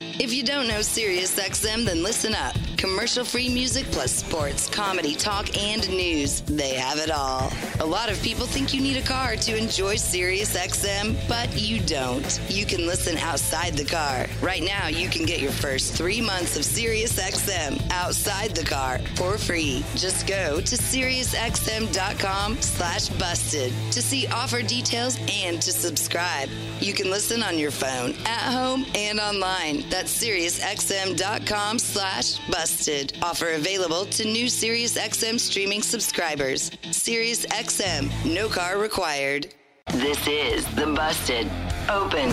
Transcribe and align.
If 0.00 0.32
you 0.32 0.42
don't 0.42 0.68
know 0.68 0.80
SiriusXM, 0.80 1.86
then 1.86 2.02
listen 2.02 2.34
up. 2.34 2.54
Commercial 2.86 3.24
free 3.24 3.48
music 3.48 3.84
plus 3.86 4.12
sports, 4.12 4.70
comedy, 4.70 5.16
talk, 5.16 5.56
and 5.60 5.88
news. 5.90 6.42
They 6.42 6.74
have 6.74 6.98
it 6.98 7.10
all. 7.10 7.52
A 7.80 7.84
lot 7.84 8.08
of 8.08 8.22
people 8.22 8.46
think 8.46 8.72
you 8.72 8.80
need 8.80 8.96
a 8.96 9.02
car 9.02 9.34
to 9.34 9.56
enjoy 9.56 9.96
SiriusXM, 9.96 11.28
but 11.28 11.60
you 11.60 11.80
don't. 11.80 12.40
You 12.48 12.64
can 12.64 12.86
listen 12.86 13.18
outside 13.18 13.74
the 13.74 13.84
car. 13.84 14.26
Right 14.40 14.62
now, 14.62 14.86
you 14.86 15.08
can 15.08 15.26
get 15.26 15.40
your 15.40 15.50
first 15.50 15.94
three 15.94 16.20
months 16.20 16.56
of 16.56 16.62
SiriusXM 16.62 17.90
outside 17.90 18.54
the 18.54 18.64
car 18.64 19.00
for 19.16 19.36
free. 19.36 19.84
Just 19.96 20.28
go 20.28 20.60
to 20.60 20.76
SiriusXM.com 20.76 22.62
slash 22.62 23.08
busted 23.08 23.72
to 23.90 24.00
see 24.00 24.28
offer 24.28 24.62
details 24.62 25.18
and 25.28 25.60
to 25.60 25.72
subscribe. 25.72 26.48
You 26.78 26.94
can 26.94 27.10
listen 27.10 27.42
on 27.42 27.58
your 27.58 27.72
phone, 27.72 28.14
at 28.26 28.52
home, 28.52 28.86
and 28.94 29.18
online. 29.18 29.82
That's 29.90 30.22
SiriusXM.com 30.22 31.80
slash 31.80 32.38
busted. 32.48 32.75
Offer 33.22 33.52
available 33.52 34.04
to 34.06 34.24
new 34.24 34.46
SiriusXM 34.46 35.40
streaming 35.40 35.82
subscribers. 35.82 36.70
SiriusXM, 36.70 38.34
no 38.34 38.48
car 38.48 38.78
required. 38.78 39.54
This 39.92 40.26
is 40.28 40.66
the 40.74 40.86
Busted 40.86 41.46
Open 41.88 42.30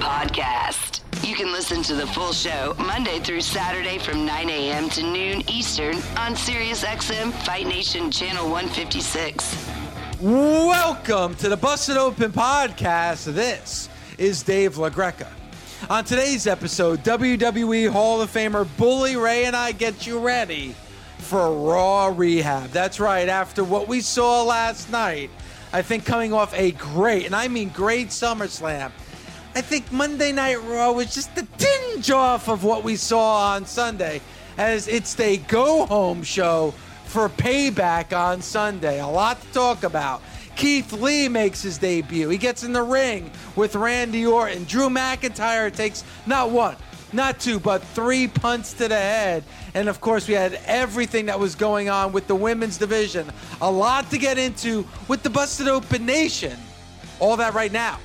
Podcast. 0.00 1.00
You 1.24 1.34
can 1.34 1.50
listen 1.50 1.82
to 1.84 1.94
the 1.94 2.06
full 2.06 2.32
show 2.32 2.74
Monday 2.78 3.18
through 3.18 3.40
Saturday 3.40 3.98
from 3.98 4.24
9 4.24 4.48
a.m. 4.48 4.88
to 4.90 5.02
noon 5.02 5.42
Eastern 5.50 5.96
on 6.16 6.34
SiriusXM 6.36 7.32
Fight 7.44 7.66
Nation 7.66 8.12
Channel 8.12 8.48
156. 8.48 9.70
Welcome 10.20 11.34
to 11.36 11.48
the 11.48 11.56
Busted 11.56 11.96
Open 11.96 12.30
Podcast. 12.30 13.32
This 13.34 13.88
is 14.18 14.42
Dave 14.44 14.76
LaGreca. 14.76 15.26
On 15.90 16.02
today's 16.02 16.46
episode, 16.46 17.02
WWE 17.04 17.90
Hall 17.90 18.22
of 18.22 18.32
Famer 18.32 18.66
Bully 18.78 19.16
Ray 19.16 19.44
and 19.44 19.54
I 19.54 19.72
get 19.72 20.06
you 20.06 20.18
ready 20.18 20.74
for 21.18 21.52
Raw 21.52 22.06
Rehab. 22.06 22.70
That's 22.70 22.98
right, 22.98 23.28
after 23.28 23.62
what 23.62 23.86
we 23.86 24.00
saw 24.00 24.44
last 24.44 24.90
night, 24.90 25.28
I 25.74 25.82
think 25.82 26.06
coming 26.06 26.32
off 26.32 26.54
a 26.54 26.70
great, 26.70 27.26
and 27.26 27.36
I 27.36 27.48
mean 27.48 27.68
great 27.68 28.08
SummerSlam, 28.08 28.92
I 29.54 29.60
think 29.60 29.92
Monday 29.92 30.32
Night 30.32 30.62
Raw 30.62 30.92
was 30.92 31.12
just 31.14 31.36
a 31.36 31.46
tinge 31.58 32.10
off 32.10 32.48
of 32.48 32.64
what 32.64 32.82
we 32.82 32.96
saw 32.96 33.52
on 33.52 33.66
Sunday, 33.66 34.22
as 34.56 34.88
it's 34.88 35.12
the 35.12 35.36
go 35.36 35.84
home 35.84 36.22
show 36.22 36.72
for 37.04 37.28
payback 37.28 38.16
on 38.16 38.40
Sunday. 38.40 39.00
A 39.00 39.06
lot 39.06 39.38
to 39.42 39.46
talk 39.52 39.82
about. 39.82 40.22
Keith 40.56 40.92
Lee 40.92 41.28
makes 41.28 41.62
his 41.62 41.78
debut. 41.78 42.28
He 42.28 42.38
gets 42.38 42.62
in 42.62 42.72
the 42.72 42.82
ring 42.82 43.30
with 43.56 43.74
Randy 43.74 44.26
Orton. 44.26 44.64
Drew 44.64 44.88
McIntyre 44.88 45.74
takes 45.74 46.04
not 46.26 46.50
one, 46.50 46.76
not 47.12 47.40
two, 47.40 47.58
but 47.58 47.82
three 47.82 48.28
punts 48.28 48.72
to 48.74 48.88
the 48.88 48.96
head. 48.96 49.44
And 49.74 49.88
of 49.88 50.00
course, 50.00 50.28
we 50.28 50.34
had 50.34 50.60
everything 50.66 51.26
that 51.26 51.38
was 51.38 51.54
going 51.54 51.88
on 51.88 52.12
with 52.12 52.26
the 52.26 52.36
women's 52.36 52.78
division. 52.78 53.30
A 53.60 53.70
lot 53.70 54.10
to 54.10 54.18
get 54.18 54.38
into 54.38 54.86
with 55.08 55.22
the 55.22 55.30
Busted 55.30 55.68
Open 55.68 56.06
Nation. 56.06 56.56
All 57.20 57.36
that 57.36 57.54
right 57.54 57.72
now 57.72 57.98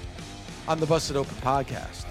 on 0.68 0.80
the 0.80 0.86
Busted 0.86 1.16
Open 1.16 1.36
podcast. 1.38 2.06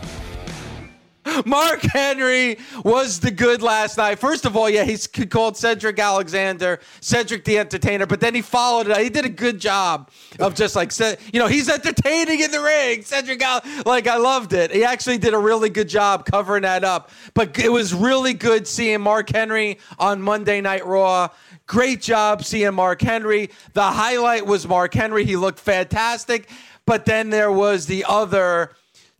Mark 1.44 1.80
Henry 1.82 2.58
was 2.84 3.20
the 3.20 3.30
good 3.30 3.62
last 3.62 3.98
night. 3.98 4.18
First 4.18 4.44
of 4.44 4.56
all, 4.56 4.68
yeah, 4.68 4.84
he's 4.84 5.06
called 5.06 5.56
Cedric 5.56 5.98
Alexander, 5.98 6.80
Cedric 7.00 7.44
the 7.44 7.58
Entertainer, 7.58 8.06
but 8.06 8.20
then 8.20 8.34
he 8.34 8.42
followed 8.42 8.88
it. 8.88 8.96
He 8.98 9.08
did 9.08 9.24
a 9.24 9.30
good 9.30 9.60
job 9.60 10.10
of 10.38 10.54
just 10.54 10.76
like, 10.76 10.92
you 11.32 11.40
know, 11.40 11.46
he's 11.46 11.68
entertaining 11.68 12.40
in 12.40 12.50
the 12.50 12.60
ring. 12.60 13.02
Cedric, 13.02 13.42
Al- 13.42 13.62
like, 13.84 14.06
I 14.06 14.16
loved 14.16 14.52
it. 14.52 14.70
He 14.70 14.84
actually 14.84 15.18
did 15.18 15.34
a 15.34 15.38
really 15.38 15.70
good 15.70 15.88
job 15.88 16.24
covering 16.24 16.62
that 16.62 16.84
up. 16.84 17.10
But 17.34 17.58
it 17.58 17.70
was 17.70 17.94
really 17.94 18.34
good 18.34 18.66
seeing 18.66 19.00
Mark 19.00 19.30
Henry 19.30 19.78
on 19.98 20.22
Monday 20.22 20.60
Night 20.60 20.86
Raw. 20.86 21.28
Great 21.66 22.00
job 22.00 22.44
seeing 22.44 22.74
Mark 22.74 23.02
Henry. 23.02 23.50
The 23.74 23.82
highlight 23.82 24.46
was 24.46 24.66
Mark 24.66 24.94
Henry. 24.94 25.24
He 25.24 25.36
looked 25.36 25.60
fantastic. 25.60 26.48
But 26.86 27.04
then 27.04 27.28
there 27.28 27.52
was 27.52 27.84
the 27.84 28.06
other 28.08 28.74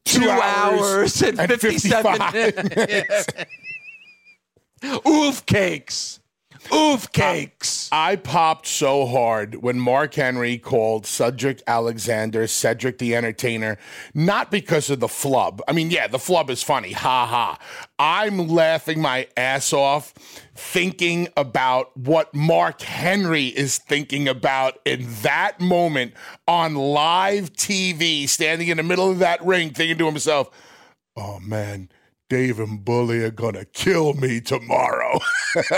two, 0.09 0.21
two 0.21 0.31
hours, 0.31 0.81
hours, 0.81 1.23
and, 1.23 1.41
and 1.41 1.61
57 1.61 2.33
minutes. 2.33 3.27
Oof 5.07 5.45
cakes. 5.47 6.21
Oof 6.73 7.11
cakes. 7.13 7.89
I, 7.93 8.13
I, 8.13 8.17
popped 8.17 8.67
so 8.67 9.07
hard 9.07 9.57
when 9.57 9.79
Mark 9.79 10.15
Henry 10.15 10.59
called 10.59 11.07
Cedric 11.07 11.63
Alexander 11.67 12.47
Cedric 12.47 12.99
the 12.99 13.15
Entertainer, 13.15 13.79
not 14.15 14.51
because 14.51 14.91
of 14.91 15.01
the 15.01 15.09
flub. 15.09 15.63
I 15.69 15.73
mean, 15.73 15.91
yeah, 15.91 16.07
the 16.07 16.19
flub 16.19 16.51
is 16.51 16.63
funny. 16.63 16.93
Ha 16.93 17.27
ha. 17.27 17.59
I'm 17.99 18.49
laughing 18.49 19.01
my 19.01 19.29
ass 19.37 19.73
off 19.73 20.13
thinking 20.55 21.29
about 21.37 21.97
what 21.97 22.35
Mark 22.35 22.83
Henry 22.83 23.47
is 23.47 23.79
thinking 23.79 24.29
about 24.29 24.79
in 24.85 25.07
that 25.23 25.61
moment 25.61 26.15
on 26.47 26.75
live 26.75 27.53
TV, 27.53 28.29
standing 28.29 28.69
in 28.69 28.77
the 28.77 28.83
middle 28.83 29.11
of 29.11 29.21
that 29.21 29.45
ring, 29.45 29.71
thinking 29.71 29.99
to 29.99 30.07
himself, 30.07 30.51
oh 31.17 31.41
man 31.41 31.89
Dave 32.28 32.61
and 32.61 32.84
Bully 32.84 33.22
are 33.25 33.31
gonna 33.31 33.65
kill 33.65 34.12
me 34.15 34.41
tomorrow. 34.41 35.19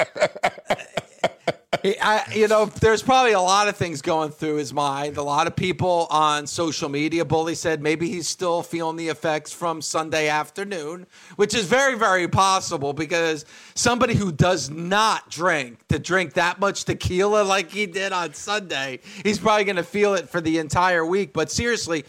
I, 1.84 2.24
you 2.34 2.48
know, 2.48 2.66
there's 2.66 3.02
probably 3.02 3.32
a 3.32 3.40
lot 3.40 3.68
of 3.68 3.76
things 3.76 4.02
going 4.02 4.30
through 4.30 4.56
his 4.56 4.72
mind. 4.72 5.16
A 5.16 5.22
lot 5.22 5.46
of 5.46 5.54
people 5.54 6.08
on 6.10 6.46
social 6.46 6.88
media, 6.88 7.24
Bully 7.24 7.54
said 7.54 7.80
maybe 7.80 8.08
he's 8.08 8.28
still 8.28 8.62
feeling 8.62 8.96
the 8.96 9.08
effects 9.08 9.52
from 9.52 9.80
Sunday 9.80 10.28
afternoon, 10.28 11.06
which 11.36 11.54
is 11.54 11.64
very, 11.66 11.96
very 11.96 12.28
possible 12.28 12.92
because 12.92 13.44
somebody 13.74 14.14
who 14.14 14.32
does 14.32 14.68
not 14.68 15.30
drink 15.30 15.86
to 15.88 15.98
drink 15.98 16.34
that 16.34 16.58
much 16.58 16.84
tequila 16.84 17.44
like 17.44 17.70
he 17.70 17.86
did 17.86 18.12
on 18.12 18.34
Sunday, 18.34 18.98
he's 19.22 19.38
probably 19.38 19.64
going 19.64 19.76
to 19.76 19.84
feel 19.84 20.14
it 20.14 20.28
for 20.28 20.40
the 20.40 20.58
entire 20.58 21.06
week. 21.06 21.32
But 21.32 21.50
seriously, 21.50 22.04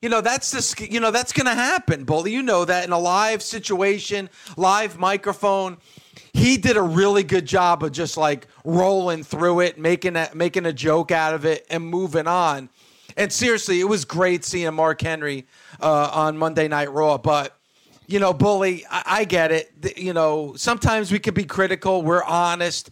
you 0.00 0.08
know, 0.08 0.20
that's 0.20 0.52
just, 0.52 0.80
you 0.80 1.00
know, 1.00 1.10
that's 1.10 1.32
going 1.32 1.46
to 1.46 1.54
happen, 1.54 2.04
Bully. 2.04 2.32
You 2.32 2.42
know 2.42 2.64
that 2.64 2.84
in 2.84 2.92
a 2.92 2.98
live 2.98 3.42
situation, 3.42 4.30
live 4.56 4.98
microphone. 4.98 5.78
He 6.32 6.56
did 6.56 6.76
a 6.76 6.82
really 6.82 7.24
good 7.24 7.46
job 7.46 7.82
of 7.82 7.92
just 7.92 8.16
like 8.16 8.46
rolling 8.64 9.24
through 9.24 9.60
it, 9.60 9.78
making 9.78 10.16
a, 10.16 10.30
making 10.34 10.66
a 10.66 10.72
joke 10.72 11.10
out 11.10 11.34
of 11.34 11.44
it, 11.44 11.66
and 11.70 11.84
moving 11.84 12.26
on. 12.26 12.68
And 13.16 13.32
seriously, 13.32 13.80
it 13.80 13.88
was 13.88 14.04
great 14.04 14.44
seeing 14.44 14.72
Mark 14.74 15.00
Henry 15.00 15.46
uh, 15.80 16.10
on 16.12 16.38
Monday 16.38 16.68
Night 16.68 16.92
Raw. 16.92 17.18
But 17.18 17.56
you 18.06 18.20
know, 18.20 18.32
Bully, 18.32 18.84
I, 18.90 19.02
I 19.06 19.24
get 19.24 19.50
it. 19.50 19.96
You 19.96 20.12
know, 20.12 20.54
sometimes 20.56 21.10
we 21.10 21.18
can 21.18 21.34
be 21.34 21.44
critical. 21.44 22.02
We're 22.02 22.24
honest. 22.24 22.90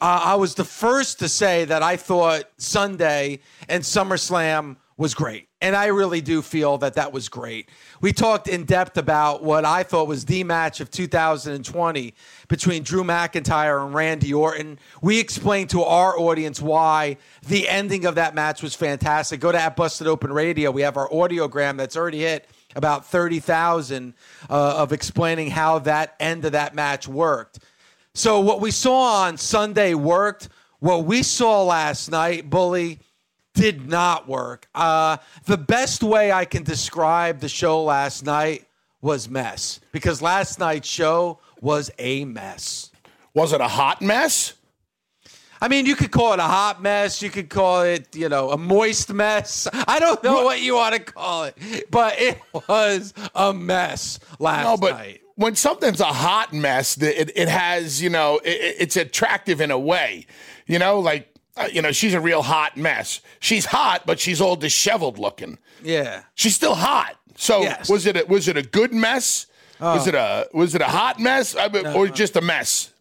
Uh, 0.00 0.20
I 0.24 0.34
was 0.36 0.54
the 0.54 0.64
first 0.64 1.18
to 1.18 1.28
say 1.28 1.64
that 1.64 1.82
I 1.82 1.96
thought 1.96 2.44
Sunday 2.56 3.40
and 3.68 3.82
SummerSlam 3.82 4.76
was 4.98 5.14
great. 5.14 5.48
And 5.60 5.76
I 5.76 5.86
really 5.86 6.20
do 6.20 6.42
feel 6.42 6.76
that 6.78 6.94
that 6.94 7.12
was 7.12 7.28
great. 7.28 7.68
We 8.00 8.12
talked 8.12 8.48
in 8.48 8.64
depth 8.64 8.98
about 8.98 9.44
what 9.44 9.64
I 9.64 9.84
thought 9.84 10.08
was 10.08 10.24
the 10.24 10.42
match 10.42 10.80
of 10.80 10.90
2020 10.90 12.14
between 12.48 12.82
Drew 12.82 13.04
McIntyre 13.04 13.84
and 13.84 13.94
Randy 13.94 14.34
Orton. 14.34 14.78
We 15.00 15.20
explained 15.20 15.70
to 15.70 15.84
our 15.84 16.18
audience 16.18 16.60
why 16.60 17.16
the 17.46 17.68
ending 17.68 18.06
of 18.06 18.16
that 18.16 18.34
match 18.34 18.60
was 18.60 18.74
fantastic. 18.74 19.38
Go 19.38 19.52
to 19.52 19.58
at 19.58 19.76
Busted 19.76 20.08
Open 20.08 20.32
Radio. 20.32 20.72
We 20.72 20.82
have 20.82 20.96
our 20.96 21.08
audiogram 21.08 21.76
that's 21.76 21.96
already 21.96 22.20
hit 22.20 22.48
about 22.74 23.06
30,000 23.06 24.14
uh, 24.50 24.52
of 24.78 24.92
explaining 24.92 25.50
how 25.50 25.78
that 25.80 26.16
end 26.18 26.44
of 26.44 26.52
that 26.52 26.74
match 26.74 27.06
worked. 27.06 27.60
So, 28.14 28.40
what 28.40 28.60
we 28.60 28.72
saw 28.72 29.22
on 29.22 29.36
Sunday 29.36 29.94
worked. 29.94 30.48
What 30.80 31.04
we 31.06 31.24
saw 31.24 31.64
last 31.64 32.08
night, 32.08 32.48
Bully, 32.48 33.00
did 33.58 33.88
not 33.88 34.28
work. 34.28 34.68
Uh, 34.74 35.16
the 35.46 35.56
best 35.56 36.02
way 36.02 36.30
I 36.32 36.44
can 36.44 36.62
describe 36.62 37.40
the 37.40 37.48
show 37.48 37.82
last 37.82 38.24
night 38.24 38.66
was 39.00 39.28
mess 39.28 39.80
because 39.92 40.22
last 40.22 40.58
night's 40.58 40.88
show 40.88 41.40
was 41.60 41.90
a 41.98 42.24
mess. 42.24 42.90
Was 43.34 43.52
it 43.52 43.60
a 43.60 43.68
hot 43.68 44.00
mess? 44.00 44.54
I 45.60 45.66
mean, 45.66 45.86
you 45.86 45.96
could 45.96 46.12
call 46.12 46.32
it 46.34 46.38
a 46.38 46.42
hot 46.44 46.80
mess. 46.80 47.20
You 47.20 47.30
could 47.30 47.48
call 47.50 47.82
it, 47.82 48.14
you 48.14 48.28
know, 48.28 48.50
a 48.52 48.56
moist 48.56 49.12
mess. 49.12 49.66
I 49.72 49.98
don't 49.98 50.22
know 50.22 50.44
what 50.44 50.60
you 50.60 50.76
want 50.76 50.94
to 50.94 51.00
call 51.00 51.44
it, 51.44 51.90
but 51.90 52.14
it 52.20 52.38
was 52.68 53.12
a 53.34 53.52
mess 53.52 54.20
last 54.38 54.64
No, 54.64 54.76
but 54.76 54.92
night. 54.92 55.20
when 55.34 55.56
something's 55.56 56.00
a 56.00 56.04
hot 56.04 56.52
mess, 56.52 56.96
it, 57.02 57.32
it 57.36 57.48
has, 57.48 58.00
you 58.00 58.08
know, 58.08 58.38
it, 58.44 58.76
it's 58.78 58.96
attractive 58.96 59.60
in 59.60 59.72
a 59.72 59.78
way. 59.78 60.26
You 60.68 60.78
know, 60.78 61.00
like, 61.00 61.34
uh, 61.58 61.68
you 61.72 61.82
know, 61.82 61.92
she's 61.92 62.14
a 62.14 62.20
real 62.20 62.42
hot 62.42 62.76
mess. 62.76 63.20
She's 63.40 63.66
hot, 63.66 64.02
but 64.06 64.18
she's 64.20 64.40
all 64.40 64.56
disheveled 64.56 65.18
looking. 65.18 65.58
Yeah. 65.82 66.22
She's 66.34 66.54
still 66.54 66.74
hot. 66.74 67.16
So 67.36 67.62
Yes. 67.62 67.88
was 67.88 68.06
it 68.06 68.16
a, 68.16 68.24
was 68.26 68.48
it 68.48 68.56
a 68.56 68.62
good 68.62 68.92
mess? 68.92 69.46
was 69.80 70.08
it 70.08 70.14
a 70.16 70.48
was 70.52 70.74
it 70.74 70.80
a 70.80 70.86
hot 70.86 71.20
mess 71.20 71.54
I 71.54 71.68
mean, 71.68 71.86
or 71.86 72.08
just 72.08 72.34
a 72.36 72.40
mess? 72.40 72.92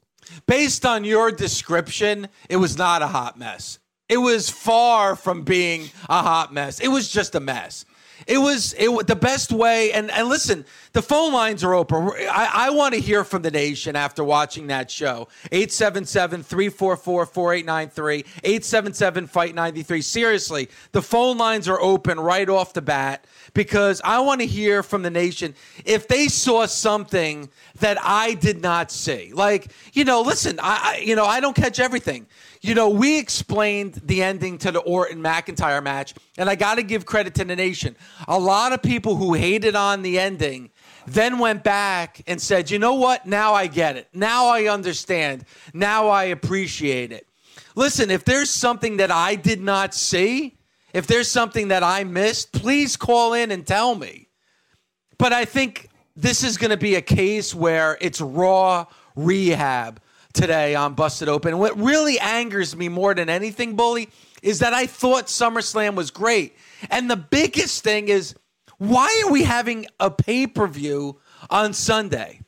Based 0.45 0.85
on 0.85 1.03
your 1.03 1.31
description, 1.31 2.27
it 2.49 2.57
was 2.57 2.77
not 2.77 3.01
a 3.01 3.07
hot 3.07 3.39
mess. 3.39 3.79
It 4.07 4.17
was 4.17 4.49
far 4.49 5.15
from 5.15 5.41
being 5.43 5.89
a 6.07 6.21
hot 6.21 6.53
mess. 6.53 6.79
It 6.79 6.89
was 6.89 7.09
just 7.09 7.33
a 7.35 7.39
mess. 7.39 7.83
It 8.25 8.39
was 8.39 8.73
it 8.77 9.07
the 9.07 9.15
best 9.15 9.51
way. 9.51 9.91
And 9.91 10.09
and 10.09 10.27
listen, 10.27 10.65
the 10.93 11.01
phone 11.01 11.33
lines 11.33 11.61
are 11.63 11.75
open. 11.75 12.09
I, 12.29 12.51
I 12.53 12.69
want 12.71 12.95
to 12.95 12.99
hear 12.99 13.23
from 13.23 13.43
the 13.43 13.51
nation 13.51 13.95
after 13.95 14.23
watching 14.23 14.65
that 14.67 14.89
show. 14.89 15.27
877-344-4893, 15.51 18.25
877 18.43 19.27
fight 19.27 19.53
93. 19.53 20.01
Seriously, 20.01 20.69
the 20.93 21.01
phone 21.01 21.37
lines 21.37 21.67
are 21.67 21.79
open 21.79 22.19
right 22.19 22.49
off 22.49 22.73
the 22.73 22.81
bat 22.81 23.25
because 23.53 24.01
I 24.03 24.19
want 24.21 24.41
to 24.41 24.47
hear 24.47 24.81
from 24.83 25.03
the 25.03 25.11
nation 25.11 25.55
if 25.85 26.07
they 26.07 26.27
saw 26.27 26.65
something 26.65 27.49
that 27.79 27.97
I 28.01 28.33
did 28.33 28.61
not 28.61 28.91
see. 28.91 29.31
Like, 29.33 29.71
you 29.93 30.05
know, 30.05 30.21
listen, 30.21 30.59
I, 30.61 30.95
I 30.95 31.01
you 31.03 31.15
know, 31.15 31.25
I 31.25 31.39
don't 31.39 31.55
catch 31.55 31.79
everything. 31.79 32.25
You 32.61 32.75
know, 32.75 32.89
we 32.89 33.19
explained 33.19 34.01
the 34.03 34.23
ending 34.23 34.57
to 34.59 34.71
the 34.71 34.79
Orton 34.79 35.21
McIntyre 35.21 35.83
match, 35.83 36.15
and 36.37 36.49
I 36.49 36.55
got 36.55 36.75
to 36.75 36.83
give 36.83 37.05
credit 37.05 37.35
to 37.35 37.45
the 37.45 37.55
nation. 37.55 37.95
A 38.27 38.39
lot 38.39 38.73
of 38.73 38.81
people 38.81 39.15
who 39.15 39.33
hated 39.33 39.75
on 39.75 40.01
the 40.01 40.19
ending 40.19 40.71
then 41.05 41.39
went 41.39 41.63
back 41.63 42.21
and 42.27 42.41
said, 42.41 42.69
you 42.69 42.79
know 42.79 42.95
what? 42.95 43.25
Now 43.25 43.53
I 43.53 43.67
get 43.67 43.95
it. 43.95 44.09
Now 44.13 44.47
I 44.47 44.67
understand. 44.67 45.45
Now 45.73 46.09
I 46.09 46.25
appreciate 46.25 47.11
it. 47.11 47.27
Listen, 47.75 48.09
if 48.09 48.25
there's 48.25 48.49
something 48.49 48.97
that 48.97 49.11
I 49.11 49.35
did 49.35 49.61
not 49.61 49.93
see, 49.93 50.57
if 50.93 51.05
there's 51.07 51.29
something 51.29 51.67
that 51.67 51.83
I 51.83 52.03
missed, 52.03 52.51
please 52.51 52.97
call 52.97 53.33
in 53.33 53.51
and 53.51 53.65
tell 53.65 53.95
me. 53.95 54.27
But 55.17 55.31
I 55.31 55.45
think 55.45 55.89
this 56.15 56.43
is 56.43 56.57
going 56.57 56.71
to 56.71 56.77
be 56.77 56.95
a 56.95 57.01
case 57.01 57.53
where 57.53 57.97
it's 58.01 58.19
raw 58.19 58.85
rehab 59.15 60.01
today 60.37 60.75
on 60.75 60.93
Busted 60.93 61.27
Open. 61.27 61.57
What 61.57 61.75
really 61.79 62.19
angers 62.19 62.75
me 62.75 62.89
more 62.89 63.15
than 63.15 63.27
anything, 63.27 63.75
Bully, 63.75 64.09
is 64.43 64.59
that 64.59 64.71
I 64.71 64.85
thought 64.85 65.25
SummerSlam 65.25 65.95
was 65.95 66.11
great. 66.11 66.55
And 66.91 67.09
the 67.09 67.15
biggest 67.15 67.83
thing 67.83 68.07
is, 68.07 68.35
why 68.77 69.23
are 69.25 69.31
we 69.31 69.43
having 69.43 69.87
a 69.99 70.11
pay 70.11 70.45
per 70.45 70.67
view 70.67 71.19
on 71.49 71.73
Sunday? 71.73 72.41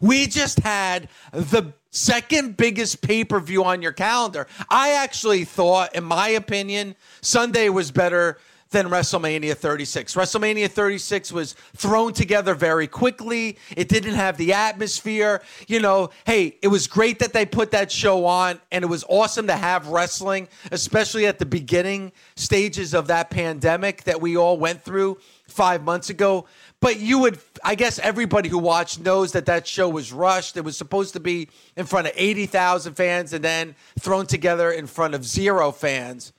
We 0.00 0.26
just 0.26 0.60
had 0.60 1.08
the 1.32 1.74
second 1.90 2.56
biggest 2.56 3.02
pay 3.02 3.22
per 3.22 3.38
view 3.38 3.64
on 3.64 3.82
your 3.82 3.92
calendar. 3.92 4.46
I 4.70 4.92
actually 4.92 5.44
thought, 5.44 5.94
in 5.94 6.04
my 6.04 6.28
opinion, 6.28 6.96
Sunday 7.20 7.68
was 7.68 7.90
better 7.90 8.38
than 8.74 8.88
WrestleMania 8.88 9.56
36. 9.56 10.14
WrestleMania 10.14 10.68
36 10.68 11.32
was 11.32 11.54
thrown 11.76 12.12
together 12.12 12.54
very 12.54 12.86
quickly. 12.86 13.56
It 13.76 13.88
didn't 13.88 14.14
have 14.14 14.36
the 14.36 14.52
atmosphere. 14.52 15.42
You 15.68 15.80
know, 15.80 16.10
hey, 16.26 16.58
it 16.60 16.68
was 16.68 16.86
great 16.86 17.20
that 17.20 17.32
they 17.32 17.46
put 17.46 17.70
that 17.70 17.90
show 17.90 18.26
on, 18.26 18.60
and 18.72 18.82
it 18.82 18.88
was 18.88 19.04
awesome 19.08 19.46
to 19.46 19.56
have 19.56 19.86
wrestling, 19.86 20.48
especially 20.72 21.26
at 21.26 21.38
the 21.38 21.46
beginning 21.46 22.12
stages 22.34 22.94
of 22.94 23.06
that 23.06 23.30
pandemic 23.30 24.02
that 24.04 24.20
we 24.20 24.36
all 24.36 24.58
went 24.58 24.82
through 24.82 25.18
five 25.46 25.84
months 25.84 26.10
ago. 26.10 26.46
But 26.80 26.98
you 26.98 27.20
would, 27.20 27.38
I 27.62 27.76
guess, 27.76 28.00
everybody 28.00 28.48
who 28.48 28.58
watched 28.58 29.00
knows 29.00 29.32
that 29.32 29.46
that 29.46 29.68
show 29.68 29.88
was 29.88 30.12
rushed. 30.12 30.56
It 30.56 30.64
was 30.64 30.76
supposed 30.76 31.12
to 31.12 31.20
be 31.20 31.48
in 31.76 31.86
front 31.86 32.08
of 32.08 32.12
80,000 32.16 32.94
fans 32.94 33.32
and 33.32 33.44
then 33.44 33.76
thrown 34.00 34.26
together 34.26 34.72
in 34.72 34.88
front 34.88 35.14
of 35.14 35.24
zero 35.24 35.70
fans. 35.70 36.32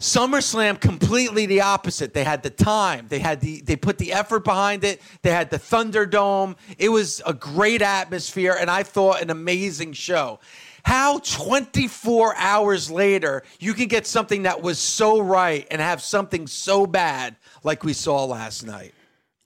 SummerSlam 0.00 0.80
completely 0.80 1.46
the 1.46 1.60
opposite. 1.60 2.14
They 2.14 2.24
had 2.24 2.42
the 2.42 2.50
time. 2.50 3.06
They 3.08 3.20
had 3.20 3.40
the 3.40 3.62
they 3.62 3.76
put 3.76 3.98
the 3.98 4.12
effort 4.12 4.44
behind 4.44 4.84
it. 4.84 5.00
They 5.22 5.30
had 5.30 5.50
the 5.50 5.58
Thunderdome. 5.58 6.56
It 6.78 6.88
was 6.88 7.22
a 7.24 7.32
great 7.32 7.80
atmosphere 7.80 8.56
and 8.58 8.70
I 8.70 8.82
thought 8.82 9.22
an 9.22 9.30
amazing 9.30 9.92
show. 9.92 10.40
How 10.84 11.20
24 11.20 12.34
hours 12.36 12.90
later 12.90 13.44
you 13.58 13.72
can 13.72 13.88
get 13.88 14.06
something 14.06 14.42
that 14.42 14.60
was 14.60 14.78
so 14.78 15.20
right 15.20 15.66
and 15.70 15.80
have 15.80 16.02
something 16.02 16.46
so 16.46 16.86
bad 16.86 17.36
like 17.62 17.84
we 17.84 17.94
saw 17.94 18.24
last 18.24 18.66
night. 18.66 18.92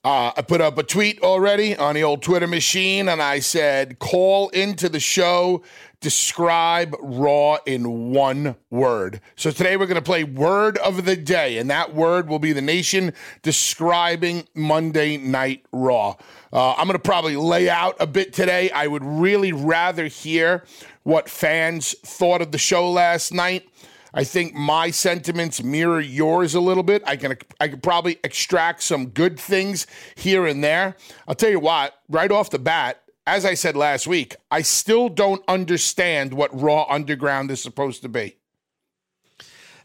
Uh, 0.04 0.30
I 0.36 0.42
put 0.42 0.60
up 0.60 0.78
a 0.78 0.84
tweet 0.84 1.20
already 1.22 1.76
on 1.76 1.96
the 1.96 2.04
old 2.04 2.22
Twitter 2.22 2.46
machine, 2.46 3.08
and 3.08 3.20
I 3.20 3.40
said, 3.40 3.98
"Call 3.98 4.48
into 4.50 4.88
the 4.88 5.00
show, 5.00 5.64
describe 6.00 6.94
Raw 7.00 7.58
in 7.66 8.12
one 8.12 8.54
word." 8.70 9.20
So 9.34 9.50
today 9.50 9.76
we're 9.76 9.86
going 9.86 9.96
to 9.96 10.00
play 10.00 10.22
word 10.22 10.78
of 10.78 11.04
the 11.04 11.16
day, 11.16 11.58
and 11.58 11.68
that 11.70 11.96
word 11.96 12.28
will 12.28 12.38
be 12.38 12.52
the 12.52 12.62
nation 12.62 13.12
describing 13.42 14.46
Monday 14.54 15.16
Night 15.16 15.66
Raw. 15.72 16.14
Uh, 16.52 16.74
I'm 16.74 16.86
going 16.86 16.92
to 16.92 17.00
probably 17.00 17.34
lay 17.34 17.68
out 17.68 17.96
a 17.98 18.06
bit 18.06 18.32
today. 18.32 18.70
I 18.70 18.86
would 18.86 19.04
really 19.04 19.52
rather 19.52 20.06
hear 20.06 20.64
what 21.02 21.28
fans 21.28 21.96
thought 22.04 22.40
of 22.40 22.52
the 22.52 22.58
show 22.58 22.88
last 22.88 23.34
night. 23.34 23.68
I 24.14 24.24
think 24.24 24.54
my 24.54 24.90
sentiments 24.90 25.62
mirror 25.62 26.00
yours 26.00 26.54
a 26.54 26.60
little 26.60 26.82
bit. 26.82 27.02
I 27.06 27.16
can 27.16 27.36
I 27.60 27.68
could 27.68 27.82
probably 27.82 28.18
extract 28.24 28.82
some 28.82 29.08
good 29.08 29.38
things 29.38 29.86
here 30.16 30.46
and 30.46 30.62
there. 30.64 30.96
I'll 31.26 31.34
tell 31.34 31.50
you 31.50 31.60
what, 31.60 31.94
right 32.08 32.30
off 32.30 32.50
the 32.50 32.58
bat, 32.58 33.02
as 33.26 33.44
I 33.44 33.54
said 33.54 33.76
last 33.76 34.06
week, 34.06 34.36
I 34.50 34.62
still 34.62 35.08
don't 35.08 35.42
understand 35.48 36.32
what 36.32 36.58
Raw 36.58 36.86
Underground 36.88 37.50
is 37.50 37.62
supposed 37.62 38.02
to 38.02 38.08
be. 38.08 38.36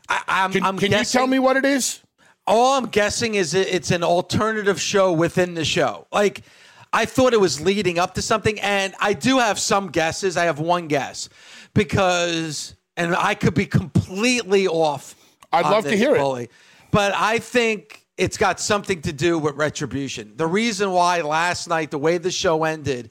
I, 0.08 0.24
I'm, 0.28 0.52
Can, 0.52 0.64
I'm 0.64 0.78
can 0.78 0.92
you 0.92 1.04
tell 1.04 1.28
me 1.28 1.40
what 1.40 1.58
it 1.58 1.66
is? 1.66 2.02
All 2.46 2.78
I'm 2.78 2.88
guessing 2.88 3.36
is 3.36 3.54
it's 3.54 3.92
an 3.92 4.04
alternative 4.04 4.80
show 4.80 5.14
within 5.14 5.54
the 5.54 5.64
show. 5.64 6.08
Like 6.12 6.44
I 6.94 7.06
thought 7.06 7.34
it 7.34 7.40
was 7.40 7.60
leading 7.60 7.98
up 7.98 8.14
to 8.16 8.22
something, 8.22 8.60
and 8.60 8.94
I 9.00 9.14
do 9.14 9.40
have 9.40 9.58
some 9.58 9.90
guesses. 9.90 10.38
I 10.38 10.46
have 10.46 10.60
one 10.60 10.88
guess 10.88 11.28
because, 11.74 12.76
and 12.98 13.16
I 13.16 13.36
could 13.36 13.54
be 13.54 13.66
completely 13.66 14.68
off. 14.68 15.16
I'd 15.52 15.66
love 15.66 15.84
to 15.86 15.96
hear 15.96 16.16
it. 16.16 16.52
But 16.92 17.14
I 17.16 17.40
think 17.40 18.06
it's 18.18 18.38
got 18.38 18.60
something 18.60 19.02
to 19.02 19.14
do 19.14 19.40
with 19.40 19.56
retribution. 19.56 20.34
The 20.36 20.46
reason 20.48 20.92
why 20.92 21.22
last 21.22 21.68
night, 21.68 21.92
the 21.92 21.98
way 21.98 22.18
the 22.18 22.32
show 22.32 22.64
ended, 22.64 23.10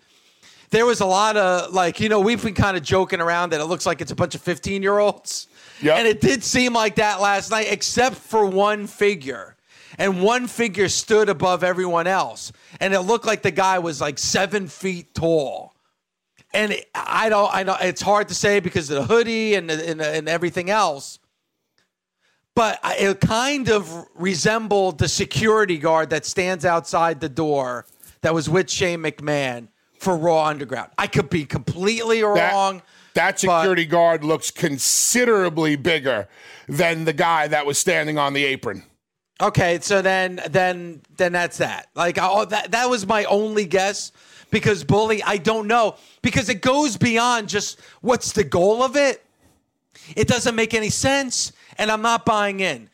there 0.71 0.87
was 0.87 1.01
a 1.01 1.07
lot 1.07 1.37
of 1.37 1.73
like, 1.73 2.01
you 2.01 2.09
know, 2.09 2.21
we've 2.21 2.43
been 2.43 2.55
kind 2.55 2.77
of 2.77 2.83
joking 2.83 3.21
around 3.21 3.51
that 3.51 3.61
it 3.61 3.67
looks 3.67 3.85
like 3.85 4.01
it's 4.01 4.13
a 4.13 4.17
bunch 4.17 4.35
of 4.35 4.41
15 4.41 4.83
year 4.83 4.99
olds. 4.99 5.49
Yep. 5.83 5.99
And 5.99 6.09
it 6.09 6.21
did 6.21 6.45
seem 6.45 6.73
like 6.73 6.95
that 6.97 7.21
last 7.21 7.51
night, 7.51 7.67
except 7.71 8.17
for 8.17 8.47
one 8.47 8.87
figure. 8.87 9.57
And 9.99 10.23
one 10.23 10.47
figure 10.47 10.89
stood 10.89 11.29
above 11.29 11.63
everyone 11.63 12.07
else. 12.07 12.53
And 12.81 12.95
it 12.95 13.01
looked 13.01 13.27
like 13.27 13.43
the 13.43 13.51
guy 13.51 13.79
was 13.81 14.01
like 14.01 14.19
seven 14.19 14.67
feet 14.69 15.15
tall. 15.15 15.72
And 16.55 16.77
I 16.95 17.29
don't, 17.29 17.53
I 17.55 17.63
know 17.63 17.77
it's 17.81 18.03
hard 18.03 18.29
to 18.29 18.35
say 18.35 18.61
because 18.61 18.91
of 18.91 18.97
the 18.97 19.05
hoodie 19.05 19.55
and, 19.55 19.71
and, 19.71 20.01
and 20.01 20.29
everything 20.29 20.71
else. 20.71 21.19
But 22.55 22.79
it 22.85 23.21
kind 23.21 23.71
of 23.71 24.07
resembled 24.15 24.99
the 24.99 25.09
security 25.09 25.79
guard 25.79 26.11
that 26.11 26.27
stands 26.27 26.67
outside 26.67 27.21
the 27.21 27.29
door 27.29 27.87
that 28.21 28.35
was 28.35 28.51
with 28.51 28.71
Shane 28.71 29.01
McMahon 29.01 29.69
for 29.99 30.17
Raw 30.17 30.45
Underground. 30.45 30.91
I 30.99 31.07
could 31.07 31.31
be 31.31 31.47
completely 31.47 32.23
wrong. 32.23 32.83
that 33.15 33.39
security 33.39 33.87
guard 33.87 34.25
looks 34.25 34.51
considerably 34.51 35.77
bigger 35.77 36.29
than 36.69 37.05
the 37.05 37.13
guy 37.13 37.49
that 37.49 37.65
was 37.65 37.79
standing 37.79 38.19
on 38.19 38.33
the 38.33 38.45
apron. 38.45 38.83
Okay, 39.41 39.79
so 39.81 40.03
then 40.03 40.41
then 40.51 41.03
then 41.17 41.33
that's 41.33 41.59
that. 41.59 41.89
Like 41.95 42.19
oh, 42.21 42.45
that 42.45 42.71
that 42.73 42.89
was 42.89 43.07
my 43.07 43.25
only 43.25 43.65
guess 43.65 44.13
because 44.53 44.85
bully 44.85 45.21
I 45.25 45.39
don't 45.39 45.67
know 45.67 45.97
because 46.23 46.49
it 46.49 46.61
goes 46.61 46.97
beyond 46.97 47.49
just 47.49 47.81
what's 48.01 48.31
the 48.31 48.45
goal 48.45 48.85
of 48.85 48.95
it. 48.95 49.25
It 50.15 50.29
doesn't 50.29 50.55
make 50.55 50.75
any 50.75 50.91
sense 50.91 51.51
and 51.77 51.91
I'm 51.91 52.03
not 52.03 52.25
buying 52.25 52.61
in. 52.61 52.89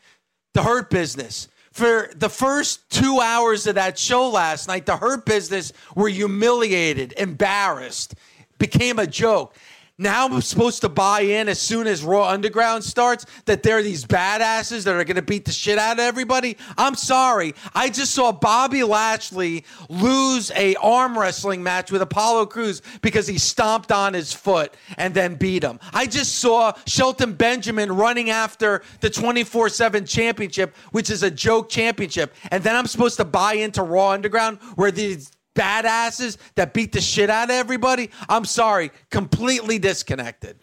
The 0.53 0.63
hurt 0.63 0.89
business. 0.89 1.47
For 1.71 2.09
the 2.15 2.29
first 2.29 2.89
2 2.89 3.21
hours 3.21 3.67
of 3.67 3.75
that 3.75 3.99
show 3.99 4.29
last 4.29 4.67
night, 4.67 4.87
the 4.87 4.97
hurt 4.97 5.25
business 5.25 5.71
were 5.95 6.09
humiliated, 6.09 7.13
embarrassed, 7.15 8.15
became 8.57 8.97
a 8.97 9.05
joke. 9.05 9.55
Now 9.99 10.25
I'm 10.25 10.41
supposed 10.41 10.81
to 10.81 10.89
buy 10.89 11.21
in 11.21 11.49
as 11.49 11.59
soon 11.59 11.85
as 11.85 12.03
Raw 12.03 12.29
Underground 12.29 12.83
starts 12.83 13.25
that 13.45 13.61
they're 13.63 13.83
these 13.83 14.05
badasses 14.05 14.85
that 14.85 14.95
are 14.95 15.03
going 15.03 15.17
to 15.17 15.21
beat 15.21 15.45
the 15.45 15.51
shit 15.51 15.77
out 15.77 15.93
of 15.93 15.99
everybody. 15.99 16.57
I'm 16.77 16.95
sorry. 16.95 17.53
I 17.75 17.89
just 17.89 18.15
saw 18.15 18.31
Bobby 18.31 18.83
Lashley 18.83 19.65
lose 19.89 20.51
a 20.55 20.75
arm 20.75 21.19
wrestling 21.19 21.61
match 21.61 21.91
with 21.91 22.01
Apollo 22.01 22.47
Crews 22.47 22.81
because 23.01 23.27
he 23.27 23.37
stomped 23.37 23.91
on 23.91 24.13
his 24.13 24.31
foot 24.33 24.73
and 24.97 25.13
then 25.13 25.35
beat 25.35 25.63
him. 25.63 25.79
I 25.93 26.05
just 26.05 26.35
saw 26.35 26.73
Shelton 26.87 27.33
Benjamin 27.33 27.91
running 27.91 28.29
after 28.29 28.81
the 29.01 29.09
24/7 29.09 30.05
championship, 30.05 30.75
which 30.91 31.09
is 31.09 31.23
a 31.23 31.29
joke 31.29 31.69
championship. 31.69 32.33
And 32.51 32.63
then 32.63 32.75
I'm 32.75 32.87
supposed 32.87 33.17
to 33.17 33.25
buy 33.25 33.53
into 33.53 33.83
Raw 33.83 34.11
Underground 34.11 34.59
where 34.75 34.91
these 34.91 35.31
badasses 35.59 36.37
that 36.55 36.73
beat 36.73 36.93
the 36.93 37.01
shit 37.01 37.29
out 37.29 37.49
of 37.49 37.55
everybody. 37.55 38.09
I'm 38.29 38.45
sorry, 38.45 38.91
completely 39.09 39.77
disconnected. 39.77 40.59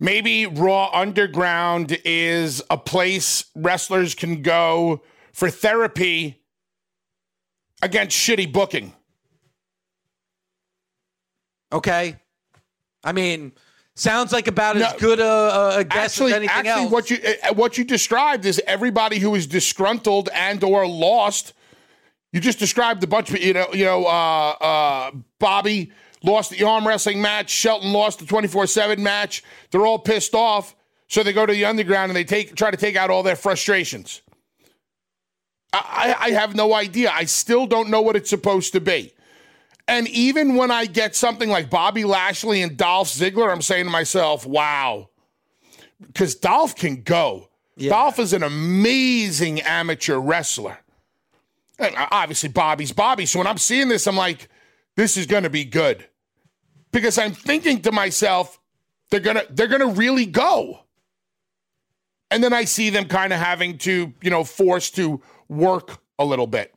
Maybe 0.00 0.46
Raw 0.46 0.90
Underground 0.92 1.98
is 2.04 2.62
a 2.70 2.78
place 2.78 3.44
wrestlers 3.54 4.14
can 4.14 4.42
go 4.42 5.02
for 5.32 5.50
therapy 5.50 6.40
against 7.82 8.16
shitty 8.16 8.52
booking. 8.52 8.94
Okay. 11.72 12.16
I 13.04 13.12
mean, 13.12 13.52
sounds 13.94 14.32
like 14.32 14.46
about 14.48 14.76
no, 14.76 14.86
as 14.86 14.92
good 14.94 15.20
a, 15.20 15.78
a 15.78 15.84
guess 15.84 16.12
actually, 16.12 16.32
as 16.32 16.36
anything 16.36 16.56
actually 16.56 16.82
else. 16.84 16.92
What 16.92 17.10
you 17.10 17.18
uh, 17.24 17.54
what 17.54 17.76
you 17.76 17.84
described 17.84 18.46
is 18.46 18.60
everybody 18.66 19.18
who 19.18 19.34
is 19.34 19.46
disgruntled 19.46 20.28
and 20.32 20.62
or 20.64 20.86
lost 20.86 21.52
you 22.32 22.40
just 22.40 22.58
described 22.58 23.02
a 23.02 23.06
bunch 23.06 23.30
of 23.30 23.40
you 23.40 23.54
know, 23.54 23.68
you 23.72 23.84
know, 23.84 24.04
uh, 24.06 24.50
uh, 24.60 25.10
Bobby 25.38 25.92
lost 26.22 26.50
the 26.50 26.62
arm 26.64 26.86
wrestling 26.86 27.22
match. 27.22 27.50
Shelton 27.50 27.92
lost 27.92 28.18
the 28.18 28.26
twenty 28.26 28.48
four 28.48 28.66
seven 28.66 29.02
match. 29.02 29.42
They're 29.70 29.86
all 29.86 29.98
pissed 29.98 30.34
off, 30.34 30.74
so 31.06 31.22
they 31.22 31.32
go 31.32 31.46
to 31.46 31.52
the 31.52 31.64
underground 31.64 32.10
and 32.10 32.16
they 32.16 32.24
take 32.24 32.54
try 32.54 32.70
to 32.70 32.76
take 32.76 32.96
out 32.96 33.10
all 33.10 33.22
their 33.22 33.36
frustrations. 33.36 34.22
I, 35.72 36.16
I 36.18 36.30
have 36.30 36.54
no 36.54 36.72
idea. 36.72 37.10
I 37.12 37.24
still 37.24 37.66
don't 37.66 37.90
know 37.90 38.00
what 38.00 38.16
it's 38.16 38.30
supposed 38.30 38.72
to 38.72 38.80
be. 38.80 39.12
And 39.86 40.08
even 40.08 40.54
when 40.54 40.70
I 40.70 40.86
get 40.86 41.14
something 41.14 41.48
like 41.48 41.70
Bobby 41.70 42.04
Lashley 42.04 42.62
and 42.62 42.76
Dolph 42.76 43.08
Ziggler, 43.08 43.50
I'm 43.50 43.62
saying 43.62 43.84
to 43.84 43.90
myself, 43.90 44.46
wow. 44.46 45.08
Because 46.00 46.34
Dolph 46.34 46.74
can 46.74 47.02
go. 47.02 47.48
Yeah. 47.76 47.90
Dolph 47.90 48.18
is 48.18 48.32
an 48.32 48.42
amazing 48.42 49.60
amateur 49.60 50.16
wrestler 50.16 50.78
obviously 51.80 52.48
Bobby's 52.48 52.92
Bobby. 52.92 53.26
So 53.26 53.38
when 53.38 53.46
I'm 53.46 53.58
seeing 53.58 53.88
this, 53.88 54.06
I'm 54.06 54.16
like, 54.16 54.48
this 54.96 55.16
is 55.16 55.26
going 55.26 55.44
to 55.44 55.50
be 55.50 55.64
good 55.64 56.06
because 56.92 57.18
I'm 57.18 57.32
thinking 57.32 57.82
to 57.82 57.92
myself, 57.92 58.58
they're 59.10 59.20
gonna 59.20 59.44
they're 59.50 59.68
gonna 59.68 59.86
really 59.88 60.26
go. 60.26 60.80
And 62.30 62.44
then 62.44 62.52
I 62.52 62.64
see 62.64 62.90
them 62.90 63.06
kind 63.06 63.32
of 63.32 63.38
having 63.38 63.78
to, 63.78 64.12
you 64.20 64.30
know, 64.30 64.44
forced 64.44 64.96
to 64.96 65.22
work 65.48 65.98
a 66.18 66.24
little 66.24 66.46
bit. 66.46 66.74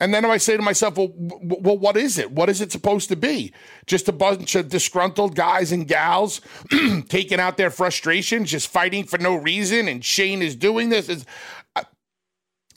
And 0.00 0.14
then 0.14 0.24
I 0.24 0.38
say 0.38 0.56
to 0.56 0.62
myself, 0.62 0.96
well, 0.96 1.08
w- 1.08 1.60
well, 1.60 1.76
what 1.76 1.96
is 1.96 2.16
it? 2.16 2.32
What 2.32 2.48
is 2.48 2.62
it 2.62 2.72
supposed 2.72 3.10
to 3.10 3.16
be? 3.16 3.52
Just 3.84 4.08
a 4.08 4.12
bunch 4.12 4.54
of 4.54 4.70
disgruntled 4.70 5.36
guys 5.36 5.72
and 5.72 5.86
gals 5.86 6.40
taking 7.08 7.38
out 7.38 7.58
their 7.58 7.70
frustrations, 7.70 8.50
just 8.50 8.68
fighting 8.68 9.04
for 9.04 9.18
no 9.18 9.34
reason. 9.34 9.88
And 9.88 10.02
Shane 10.02 10.40
is 10.40 10.56
doing 10.56 10.88
this. 10.88 11.10
It's, 11.10 11.26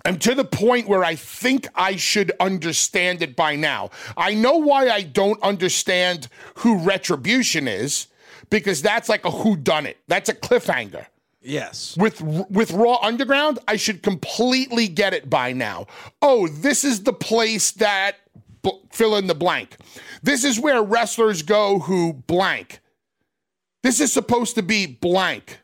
I'm 0.05 0.19
to 0.19 0.35
the 0.35 0.43
point 0.43 0.87
where 0.87 1.03
I 1.03 1.15
think 1.15 1.67
I 1.75 1.95
should 1.95 2.31
understand 2.39 3.21
it 3.21 3.35
by 3.35 3.55
now. 3.55 3.89
I 4.17 4.33
know 4.33 4.57
why 4.57 4.89
I 4.89 5.01
don't 5.01 5.41
understand 5.41 6.27
who 6.55 6.79
Retribution 6.79 7.67
is 7.67 8.07
because 8.49 8.81
that's 8.81 9.07
like 9.07 9.23
a 9.23 9.31
who 9.31 9.55
done 9.55 9.85
it. 9.85 9.97
That's 10.07 10.29
a 10.29 10.33
cliffhanger. 10.33 11.05
Yes. 11.41 11.95
With 11.97 12.21
with 12.21 12.71
Raw 12.71 12.97
Underground, 13.01 13.59
I 13.67 13.75
should 13.75 14.01
completely 14.01 14.87
get 14.87 15.13
it 15.13 15.29
by 15.29 15.51
now. 15.53 15.87
Oh, 16.21 16.47
this 16.47 16.83
is 16.83 17.03
the 17.03 17.13
place 17.13 17.71
that 17.71 18.17
bl- 18.61 18.79
fill 18.91 19.15
in 19.15 19.27
the 19.27 19.35
blank. 19.35 19.77
This 20.21 20.43
is 20.43 20.59
where 20.59 20.81
wrestlers 20.81 21.43
go 21.43 21.79
who 21.79 22.13
blank. 22.13 22.79
This 23.83 23.99
is 23.99 24.13
supposed 24.13 24.55
to 24.55 24.63
be 24.63 24.85
blank. 24.85 25.59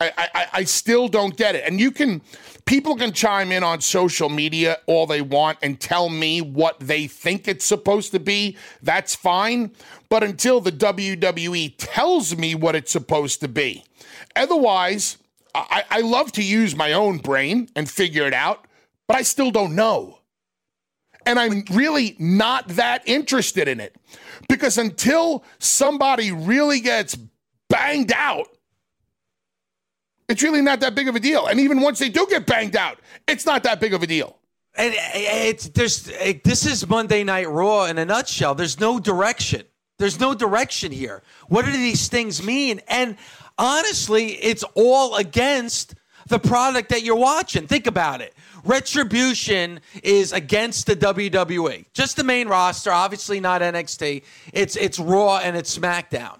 I, 0.00 0.12
I, 0.16 0.46
I 0.52 0.64
still 0.64 1.08
don't 1.08 1.36
get 1.36 1.56
it. 1.56 1.64
And 1.66 1.80
you 1.80 1.90
can, 1.90 2.22
people 2.66 2.94
can 2.96 3.12
chime 3.12 3.50
in 3.50 3.64
on 3.64 3.80
social 3.80 4.28
media 4.28 4.78
all 4.86 5.06
they 5.06 5.22
want 5.22 5.58
and 5.60 5.80
tell 5.80 6.08
me 6.08 6.40
what 6.40 6.78
they 6.78 7.08
think 7.08 7.48
it's 7.48 7.64
supposed 7.64 8.12
to 8.12 8.20
be. 8.20 8.56
That's 8.80 9.16
fine. 9.16 9.72
But 10.08 10.22
until 10.22 10.60
the 10.60 10.70
WWE 10.70 11.74
tells 11.78 12.36
me 12.36 12.54
what 12.54 12.76
it's 12.76 12.92
supposed 12.92 13.40
to 13.40 13.48
be, 13.48 13.84
otherwise, 14.36 15.18
I, 15.54 15.84
I 15.90 16.00
love 16.00 16.30
to 16.32 16.44
use 16.44 16.76
my 16.76 16.92
own 16.92 17.18
brain 17.18 17.68
and 17.74 17.90
figure 17.90 18.26
it 18.26 18.34
out, 18.34 18.66
but 19.08 19.16
I 19.16 19.22
still 19.22 19.50
don't 19.50 19.74
know. 19.74 20.20
And 21.26 21.38
I'm 21.38 21.64
really 21.72 22.14
not 22.18 22.68
that 22.68 23.02
interested 23.06 23.66
in 23.68 23.80
it 23.80 23.96
because 24.48 24.78
until 24.78 25.44
somebody 25.58 26.32
really 26.32 26.80
gets 26.80 27.18
banged 27.68 28.12
out 28.12 28.48
it's 30.28 30.42
really 30.42 30.60
not 30.60 30.80
that 30.80 30.94
big 30.94 31.08
of 31.08 31.16
a 31.16 31.20
deal. 31.20 31.46
And 31.46 31.58
even 31.58 31.80
once 31.80 31.98
they 31.98 32.08
do 32.08 32.26
get 32.28 32.46
banged 32.46 32.76
out, 32.76 32.98
it's 33.26 33.46
not 33.46 33.62
that 33.62 33.80
big 33.80 33.94
of 33.94 34.02
a 34.02 34.06
deal. 34.06 34.36
And 34.76 34.94
eh, 34.94 35.48
it's 35.48 35.68
there's 35.68 36.10
eh, 36.18 36.34
this 36.44 36.66
is 36.66 36.86
Monday 36.86 37.24
Night 37.24 37.48
Raw 37.48 37.84
in 37.86 37.98
a 37.98 38.04
nutshell. 38.04 38.54
There's 38.54 38.78
no 38.78 39.00
direction. 39.00 39.62
There's 39.98 40.20
no 40.20 40.34
direction 40.34 40.92
here. 40.92 41.22
What 41.48 41.64
do 41.64 41.72
these 41.72 42.08
things 42.08 42.42
mean? 42.42 42.80
And 42.86 43.16
honestly, 43.56 44.34
it's 44.34 44.62
all 44.74 45.16
against 45.16 45.94
the 46.28 46.38
product 46.38 46.90
that 46.90 47.02
you're 47.02 47.16
watching. 47.16 47.66
Think 47.66 47.86
about 47.86 48.20
it. 48.20 48.34
Retribution 48.64 49.80
is 50.02 50.32
against 50.32 50.86
the 50.86 50.94
WWE. 50.94 51.86
Just 51.94 52.16
the 52.16 52.24
main 52.24 52.48
roster, 52.48 52.92
obviously 52.92 53.40
not 53.40 53.62
NXT. 53.62 54.22
It's 54.52 54.76
it's 54.76 54.98
Raw 54.98 55.38
and 55.38 55.56
it's 55.56 55.76
SmackDown. 55.76 56.38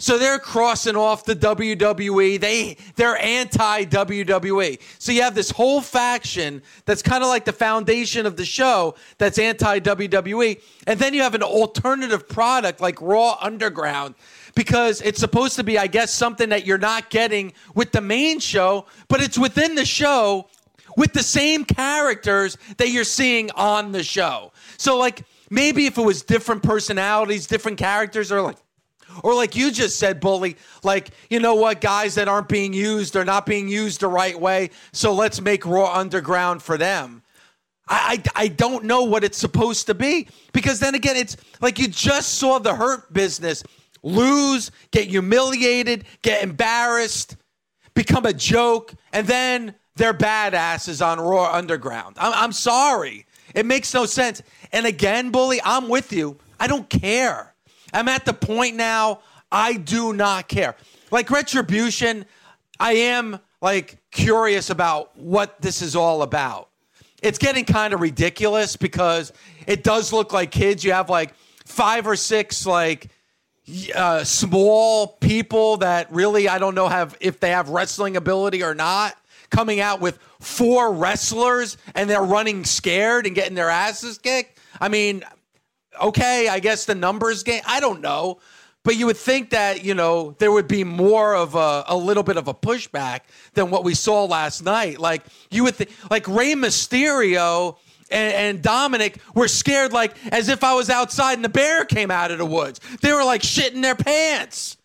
So 0.00 0.16
they're 0.16 0.38
crossing 0.38 0.96
off 0.96 1.26
the 1.26 1.36
WWE. 1.36 2.40
They 2.40 2.78
they're 2.96 3.18
anti 3.18 3.84
WWE. 3.84 4.80
So 4.98 5.12
you 5.12 5.20
have 5.20 5.34
this 5.34 5.50
whole 5.50 5.82
faction 5.82 6.62
that's 6.86 7.02
kind 7.02 7.22
of 7.22 7.28
like 7.28 7.44
the 7.44 7.52
foundation 7.52 8.24
of 8.24 8.36
the 8.36 8.46
show 8.46 8.94
that's 9.18 9.38
anti 9.38 9.78
WWE, 9.78 10.60
and 10.86 10.98
then 10.98 11.12
you 11.12 11.20
have 11.20 11.34
an 11.34 11.42
alternative 11.42 12.28
product 12.30 12.80
like 12.80 13.00
Raw 13.02 13.36
Underground 13.42 14.14
because 14.54 15.02
it's 15.02 15.20
supposed 15.20 15.56
to 15.56 15.64
be, 15.64 15.78
I 15.78 15.86
guess, 15.86 16.10
something 16.10 16.48
that 16.48 16.64
you're 16.64 16.78
not 16.78 17.10
getting 17.10 17.52
with 17.74 17.92
the 17.92 18.00
main 18.00 18.40
show, 18.40 18.86
but 19.08 19.22
it's 19.22 19.38
within 19.38 19.74
the 19.74 19.84
show 19.84 20.48
with 20.96 21.12
the 21.12 21.22
same 21.22 21.66
characters 21.66 22.56
that 22.78 22.88
you're 22.88 23.04
seeing 23.04 23.50
on 23.50 23.92
the 23.92 24.02
show. 24.02 24.52
So 24.78 24.96
like 24.96 25.24
maybe 25.50 25.84
if 25.84 25.98
it 25.98 26.02
was 26.02 26.22
different 26.22 26.62
personalities, 26.62 27.46
different 27.46 27.76
characters, 27.76 28.32
or 28.32 28.40
like 28.40 28.56
or 29.22 29.34
like 29.34 29.56
you 29.56 29.70
just 29.70 29.98
said, 29.98 30.20
Bully, 30.20 30.56
like, 30.82 31.10
you 31.28 31.40
know 31.40 31.54
what, 31.54 31.80
guys 31.80 32.14
that 32.14 32.28
aren't 32.28 32.48
being 32.48 32.72
used 32.72 33.16
are 33.16 33.24
not 33.24 33.46
being 33.46 33.68
used 33.68 34.00
the 34.00 34.08
right 34.08 34.38
way. 34.38 34.70
So 34.92 35.12
let's 35.12 35.40
make 35.40 35.66
Raw 35.66 35.92
Underground 35.92 36.62
for 36.62 36.78
them. 36.78 37.22
I, 37.88 38.22
I, 38.36 38.44
I 38.44 38.48
don't 38.48 38.84
know 38.84 39.04
what 39.04 39.24
it's 39.24 39.38
supposed 39.38 39.86
to 39.86 39.94
be 39.94 40.28
because 40.52 40.80
then 40.80 40.94
again, 40.94 41.16
it's 41.16 41.36
like 41.60 41.78
you 41.78 41.88
just 41.88 42.34
saw 42.34 42.58
the 42.58 42.74
Hurt 42.74 43.12
Business 43.12 43.64
lose, 44.02 44.70
get 44.92 45.08
humiliated, 45.08 46.04
get 46.22 46.42
embarrassed, 46.42 47.36
become 47.94 48.24
a 48.26 48.32
joke, 48.32 48.94
and 49.12 49.26
then 49.26 49.74
they're 49.96 50.14
badasses 50.14 51.04
on 51.04 51.20
Raw 51.20 51.52
Underground. 51.52 52.16
I'm, 52.18 52.32
I'm 52.34 52.52
sorry. 52.52 53.26
It 53.54 53.66
makes 53.66 53.92
no 53.92 54.06
sense. 54.06 54.42
And 54.72 54.86
again, 54.86 55.30
Bully, 55.30 55.60
I'm 55.64 55.88
with 55.88 56.12
you. 56.12 56.38
I 56.58 56.66
don't 56.66 56.88
care. 56.88 57.49
I'm 57.92 58.08
at 58.08 58.24
the 58.24 58.32
point 58.32 58.76
now, 58.76 59.20
I 59.50 59.74
do 59.74 60.12
not 60.12 60.48
care. 60.48 60.76
Like 61.10 61.30
Retribution, 61.30 62.24
I 62.78 62.92
am 62.92 63.40
like 63.60 63.98
curious 64.10 64.70
about 64.70 65.16
what 65.16 65.60
this 65.60 65.82
is 65.82 65.96
all 65.96 66.22
about. 66.22 66.68
It's 67.22 67.38
getting 67.38 67.64
kind 67.64 67.92
of 67.92 68.00
ridiculous 68.00 68.76
because 68.76 69.32
it 69.66 69.84
does 69.84 70.12
look 70.12 70.32
like 70.32 70.50
kids. 70.50 70.84
You 70.84 70.92
have 70.92 71.10
like 71.10 71.34
five 71.66 72.06
or 72.06 72.16
six 72.16 72.64
like 72.64 73.08
uh, 73.94 74.24
small 74.24 75.06
people 75.06 75.76
that 75.78 76.10
really 76.10 76.48
I 76.48 76.58
don't 76.58 76.74
know 76.74 76.88
have 76.88 77.16
if 77.20 77.40
they 77.40 77.50
have 77.50 77.68
wrestling 77.68 78.16
ability 78.16 78.62
or 78.62 78.74
not 78.74 79.16
coming 79.50 79.80
out 79.80 80.00
with 80.00 80.18
four 80.40 80.92
wrestlers 80.92 81.76
and 81.94 82.08
they're 82.08 82.22
running 82.22 82.64
scared 82.64 83.26
and 83.26 83.34
getting 83.34 83.54
their 83.54 83.68
asses 83.68 84.16
kicked. 84.18 84.58
I 84.80 84.88
mean, 84.88 85.24
okay, 86.00 86.48
I 86.48 86.58
guess 86.60 86.84
the 86.84 86.94
numbers 86.94 87.42
game. 87.42 87.62
I 87.66 87.80
don't 87.80 88.00
know. 88.00 88.40
But 88.82 88.96
you 88.96 89.04
would 89.06 89.18
think 89.18 89.50
that, 89.50 89.84
you 89.84 89.92
know, 89.92 90.34
there 90.38 90.50
would 90.50 90.66
be 90.66 90.84
more 90.84 91.34
of 91.34 91.54
a, 91.54 91.84
a 91.86 91.96
little 91.96 92.22
bit 92.22 92.38
of 92.38 92.48
a 92.48 92.54
pushback 92.54 93.20
than 93.52 93.70
what 93.70 93.84
we 93.84 93.94
saw 93.94 94.24
last 94.24 94.64
night. 94.64 94.98
Like, 94.98 95.22
you 95.50 95.64
would 95.64 95.74
think, 95.74 95.90
like 96.10 96.26
Rey 96.26 96.54
Mysterio 96.54 97.76
and, 98.10 98.32
and 98.32 98.62
Dominic 98.62 99.18
were 99.34 99.48
scared, 99.48 99.92
like 99.92 100.14
as 100.32 100.48
if 100.48 100.64
I 100.64 100.74
was 100.74 100.88
outside 100.88 101.34
and 101.34 101.44
the 101.44 101.50
bear 101.50 101.84
came 101.84 102.10
out 102.10 102.30
of 102.30 102.38
the 102.38 102.46
woods. 102.46 102.80
They 103.02 103.12
were 103.12 103.22
like 103.22 103.42
shitting 103.42 103.82
their 103.82 103.94
pants. 103.94 104.78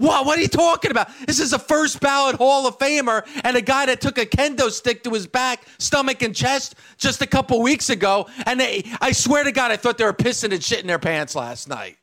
What? 0.00 0.24
What 0.24 0.38
are 0.38 0.40
you 0.40 0.48
talking 0.48 0.90
about? 0.90 1.10
This 1.26 1.40
is 1.40 1.52
a 1.52 1.58
first 1.58 2.00
ballot 2.00 2.36
Hall 2.36 2.66
of 2.66 2.78
Famer 2.78 3.26
and 3.44 3.54
a 3.54 3.60
guy 3.60 3.84
that 3.84 4.00
took 4.00 4.16
a 4.16 4.24
kendo 4.24 4.70
stick 4.70 5.04
to 5.04 5.10
his 5.10 5.26
back, 5.26 5.66
stomach, 5.78 6.22
and 6.22 6.34
chest 6.34 6.74
just 6.96 7.20
a 7.20 7.26
couple 7.26 7.60
weeks 7.60 7.90
ago. 7.90 8.26
And 8.46 8.58
they, 8.58 8.84
I 9.02 9.12
swear 9.12 9.44
to 9.44 9.52
God, 9.52 9.70
I 9.70 9.76
thought 9.76 9.98
they 9.98 10.04
were 10.04 10.14
pissing 10.14 10.54
and 10.54 10.62
shitting 10.62 10.80
in 10.80 10.86
their 10.86 10.98
pants 10.98 11.34
last 11.34 11.68
night. 11.68 11.98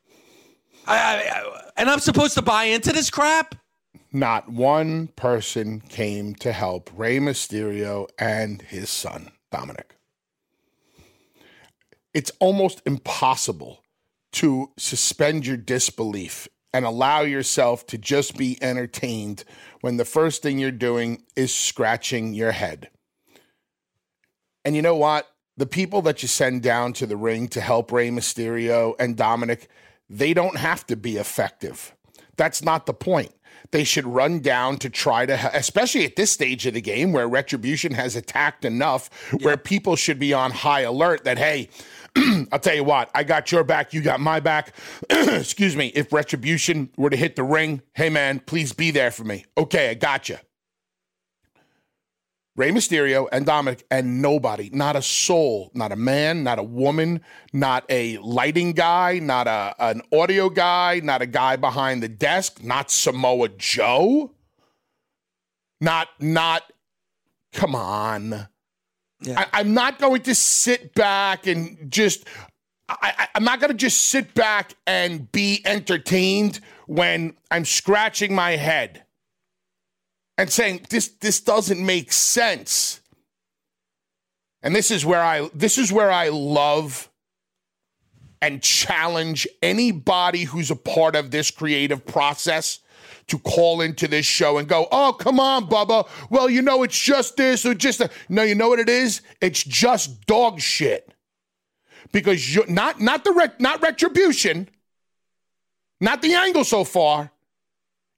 I, 0.85 0.95
I, 0.95 1.39
I, 1.39 1.61
and 1.75 1.89
I'm 1.89 1.97
supposed 1.97 2.35
to 2.35 2.43
buy 2.43 2.65
into 2.65 2.93
this 2.93 3.09
crap? 3.09 3.55
Not 4.13 4.47
one 4.47 5.07
person 5.15 5.81
came 5.81 6.35
to 6.35 6.51
help 6.51 6.91
Rey 6.95 7.17
Mysterio 7.17 8.09
and 8.19 8.61
his 8.61 8.91
son, 8.91 9.31
Dominic. 9.51 9.95
It's 12.13 12.31
almost 12.39 12.83
impossible 12.85 13.83
to 14.33 14.69
suspend 14.77 15.47
your 15.47 15.57
disbelief 15.57 16.47
and 16.73 16.85
allow 16.85 17.21
yourself 17.21 17.85
to 17.87 17.97
just 17.97 18.37
be 18.37 18.57
entertained 18.61 19.43
when 19.81 19.97
the 19.97 20.05
first 20.05 20.41
thing 20.41 20.59
you're 20.59 20.71
doing 20.71 21.23
is 21.35 21.53
scratching 21.53 22.33
your 22.33 22.51
head. 22.51 22.89
And 24.65 24.75
you 24.75 24.81
know 24.81 24.95
what? 24.95 25.27
The 25.55 25.65
people 25.65 26.01
that 26.03 26.21
you 26.21 26.27
send 26.27 26.61
down 26.61 26.93
to 26.93 27.05
the 27.05 27.17
ring 27.17 27.47
to 27.49 27.61
help 27.61 27.91
Rey 27.91 28.09
Mysterio 28.09 28.93
and 28.99 29.15
Dominic, 29.15 29.69
they 30.09 30.33
don't 30.33 30.57
have 30.57 30.85
to 30.87 30.95
be 30.95 31.17
effective. 31.17 31.95
That's 32.35 32.63
not 32.63 32.85
the 32.85 32.93
point. 32.93 33.33
They 33.71 33.83
should 33.83 34.05
run 34.05 34.39
down 34.39 34.77
to 34.77 34.89
try 34.89 35.25
to, 35.25 35.55
especially 35.55 36.05
at 36.05 36.15
this 36.15 36.31
stage 36.31 36.65
of 36.65 36.73
the 36.73 36.81
game 36.81 37.11
where 37.11 37.27
Retribution 37.27 37.93
has 37.93 38.15
attacked 38.15 38.63
enough, 38.63 39.09
where 39.41 39.57
people 39.57 39.95
should 39.95 40.19
be 40.19 40.33
on 40.33 40.51
high 40.51 40.81
alert 40.81 41.23
that, 41.23 41.37
hey, 41.37 41.69
I'll 42.51 42.59
tell 42.59 42.75
you 42.75 42.83
what, 42.83 43.09
I 43.13 43.23
got 43.23 43.51
your 43.51 43.63
back, 43.63 43.93
you 43.93 44.01
got 44.01 44.19
my 44.19 44.39
back. 44.39 44.73
Excuse 45.09 45.75
me. 45.75 45.87
If 45.87 46.11
retribution 46.11 46.89
were 46.97 47.09
to 47.09 47.17
hit 47.17 47.35
the 47.35 47.43
ring, 47.43 47.81
hey 47.93 48.09
man, 48.09 48.39
please 48.39 48.73
be 48.73 48.91
there 48.91 49.11
for 49.11 49.23
me. 49.23 49.45
Okay, 49.57 49.89
I 49.89 49.93
got 49.93 50.29
you. 50.29 50.37
Rey 52.55 52.71
Mysterio 52.71 53.27
and 53.31 53.45
Dominic 53.45 53.85
and 53.91 54.19
nobody, 54.19 54.71
not 54.73 54.95
a 54.95 55.01
soul, 55.01 55.69
not 55.75 55.91
a 55.91 55.95
man, 55.95 56.43
not 56.43 56.57
a 56.57 56.63
woman, 56.63 57.21
not 57.53 57.85
a 57.87 58.17
lighting 58.17 58.71
guy, 58.71 59.19
not 59.19 59.45
a 59.45 59.75
an 59.77 60.01
audio 60.11 60.49
guy, 60.49 60.99
not 61.03 61.21
a 61.21 61.27
guy 61.27 61.55
behind 61.55 62.01
the 62.01 62.07
desk, 62.07 62.63
not 62.63 62.89
Samoa 62.89 63.49
Joe. 63.49 64.31
Not 65.79 66.07
not 66.19 66.63
come 67.53 67.75
on. 67.75 68.47
Yeah. 69.21 69.45
I, 69.51 69.61
am 69.61 69.73
not 69.73 69.99
going 69.99 70.21
to 70.23 70.35
sit 70.35 70.93
back 70.93 71.47
and 71.47 71.91
just. 71.91 72.25
I, 72.89 73.27
I'm 73.35 73.43
not 73.43 73.59
going 73.59 73.71
to 73.71 73.77
just 73.77 74.03
sit 74.03 74.33
back 74.33 74.73
and 74.85 75.29
be 75.33 75.61
entertained 75.65 76.61
when 76.85 77.35
I'm 77.51 77.65
scratching 77.65 78.33
my 78.33 78.51
head 78.51 79.03
and 80.37 80.49
saying 80.49 80.85
this 80.89 81.09
this 81.09 81.41
doesn't 81.41 81.83
make 81.83 82.13
sense. 82.13 83.01
And 84.63 84.75
this 84.75 84.91
is 84.91 85.05
where 85.05 85.21
I 85.21 85.49
this 85.53 85.77
is 85.77 85.91
where 85.91 86.11
I 86.11 86.29
love 86.29 87.09
and 88.41 88.61
challenge 88.61 89.47
anybody 89.61 90.43
who's 90.43 90.71
a 90.71 90.75
part 90.75 91.15
of 91.15 91.31
this 91.31 91.51
creative 91.51 92.05
process 92.05 92.79
to 93.27 93.37
call 93.39 93.81
into 93.81 94.07
this 94.07 94.25
show 94.25 94.57
and 94.57 94.67
go, 94.67 94.87
oh, 94.91 95.13
come 95.13 95.39
on, 95.39 95.67
Bubba. 95.67 96.07
Well, 96.29 96.49
you 96.49 96.61
know, 96.61 96.83
it's 96.83 96.99
just 96.99 97.37
this 97.37 97.65
or 97.65 97.73
just 97.73 97.99
a. 97.99 98.09
No, 98.29 98.43
you 98.43 98.55
know 98.55 98.69
what 98.69 98.79
it 98.79 98.89
is? 98.89 99.21
It's 99.41 99.63
just 99.63 100.25
dog 100.25 100.59
shit. 100.59 101.13
Because 102.13 102.55
you're 102.55 102.67
not 102.67 103.01
not 103.01 103.25
the 103.25 103.33
rec- 103.33 103.59
not 103.59 103.81
retribution, 103.81 104.69
not 105.99 106.21
the 106.21 106.33
angle 106.33 106.63
so 106.63 106.83
far. 106.83 107.31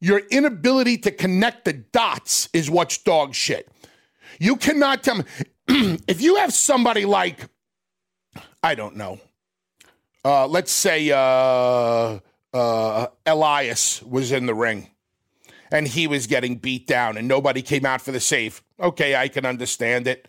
Your 0.02 0.20
inability 0.32 0.98
to 1.00 1.12
connect 1.12 1.66
the 1.66 1.74
dots 1.74 2.48
is 2.54 2.70
what's 2.70 2.98
dog 3.00 3.34
shit. 3.34 3.68
You 4.40 4.56
cannot 4.56 5.04
tell 5.04 5.16
me 5.16 5.24
if 6.08 6.22
you 6.22 6.38
have 6.38 6.54
somebody 6.54 7.04
like, 7.04 7.48
I 8.64 8.76
don't 8.76 8.96
know, 8.96 9.20
uh, 10.24 10.48
let's 10.48 10.72
say 10.72 11.12
uh, 11.12 12.20
uh, 12.54 13.08
Elias 13.26 14.02
was 14.04 14.32
in 14.32 14.46
the 14.46 14.54
ring 14.54 14.90
and 15.72 15.88
he 15.88 16.08
was 16.08 16.28
getting 16.28 16.58
beat 16.58 16.88
down 16.88 17.18
and 17.18 17.28
nobody 17.28 17.62
came 17.62 17.86
out 17.86 18.02
for 18.02 18.12
the 18.12 18.20
save. 18.20 18.62
Okay, 18.80 19.16
I 19.16 19.28
can 19.28 19.46
understand 19.46 20.08
it. 20.08 20.28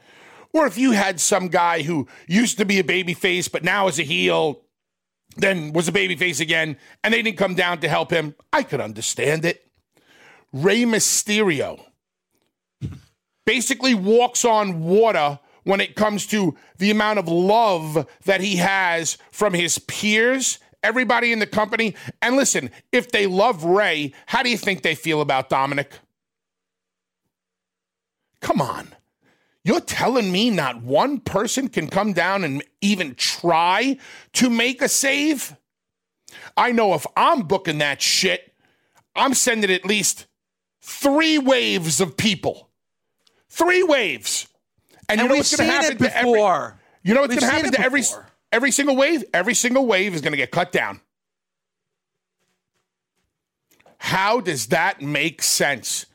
Or 0.52 0.66
if 0.66 0.76
you 0.76 0.92
had 0.92 1.20
some 1.20 1.48
guy 1.48 1.82
who 1.82 2.08
used 2.26 2.58
to 2.58 2.64
be 2.64 2.78
a 2.78 2.84
babyface 2.84 3.50
but 3.50 3.62
now 3.62 3.88
is 3.88 3.98
a 3.98 4.02
heel, 4.02 4.62
then 5.36 5.72
was 5.72 5.88
a 5.88 5.92
babyface 5.92 6.40
again, 6.40 6.76
and 7.04 7.14
they 7.14 7.22
didn't 7.22 7.38
come 7.38 7.54
down 7.54 7.78
to 7.80 7.88
help 7.88 8.10
him, 8.10 8.34
I 8.52 8.64
could 8.64 8.80
understand 8.80 9.44
it. 9.44 9.64
Rey 10.52 10.82
Mysterio 10.82 11.84
basically 13.46 13.94
walks 13.94 14.44
on 14.44 14.82
water 14.82 15.38
when 15.62 15.80
it 15.80 15.94
comes 15.94 16.26
to 16.26 16.56
the 16.78 16.90
amount 16.90 17.18
of 17.18 17.28
love 17.28 18.08
that 18.24 18.40
he 18.40 18.56
has 18.56 19.18
from 19.30 19.54
his 19.54 19.78
peers 19.78 20.58
everybody 20.82 21.32
in 21.32 21.38
the 21.38 21.46
company. 21.46 21.94
And 22.22 22.36
listen, 22.36 22.70
if 22.92 23.10
they 23.10 23.26
love 23.26 23.64
Ray, 23.64 24.12
how 24.26 24.42
do 24.42 24.50
you 24.50 24.58
think 24.58 24.82
they 24.82 24.94
feel 24.94 25.20
about 25.20 25.48
Dominic? 25.48 25.92
Come 28.40 28.60
on. 28.60 28.88
You're 29.62 29.80
telling 29.80 30.32
me 30.32 30.50
not 30.50 30.82
one 30.82 31.20
person 31.20 31.68
can 31.68 31.88
come 31.88 32.12
down 32.12 32.44
and 32.44 32.64
even 32.80 33.14
try 33.14 33.98
to 34.34 34.48
make 34.48 34.80
a 34.80 34.88
save? 34.88 35.54
I 36.56 36.72
know 36.72 36.94
if 36.94 37.06
I'm 37.16 37.42
booking 37.42 37.78
that 37.78 38.00
shit, 38.00 38.54
I'm 39.14 39.34
sending 39.34 39.70
at 39.70 39.84
least 39.84 40.26
three 40.80 41.38
waves 41.38 42.00
of 42.00 42.16
people. 42.16 42.70
Three 43.50 43.82
waves. 43.82 44.46
And, 45.08 45.20
and 45.20 45.20
you 45.20 45.28
know 45.28 45.36
what's 45.36 45.56
going 45.56 45.68
to 45.68 45.76
happen 45.76 45.98
to 45.98 46.16
every. 46.16 46.30
You 47.02 47.14
know 47.14 47.22
what's 47.22 47.34
going 47.34 47.40
to 47.40 47.46
happen 47.46 47.72
to 47.72 47.80
every 47.80 48.02
Every 48.52 48.70
single 48.70 48.96
wave, 48.96 49.24
every 49.32 49.54
single 49.54 49.86
wave 49.86 50.14
is 50.14 50.20
going 50.20 50.32
to 50.32 50.36
get 50.36 50.50
cut 50.50 50.72
down. 50.72 51.00
How 53.98 54.40
does 54.40 54.68
that 54.68 55.02
make 55.02 55.42
sense? 55.42 56.06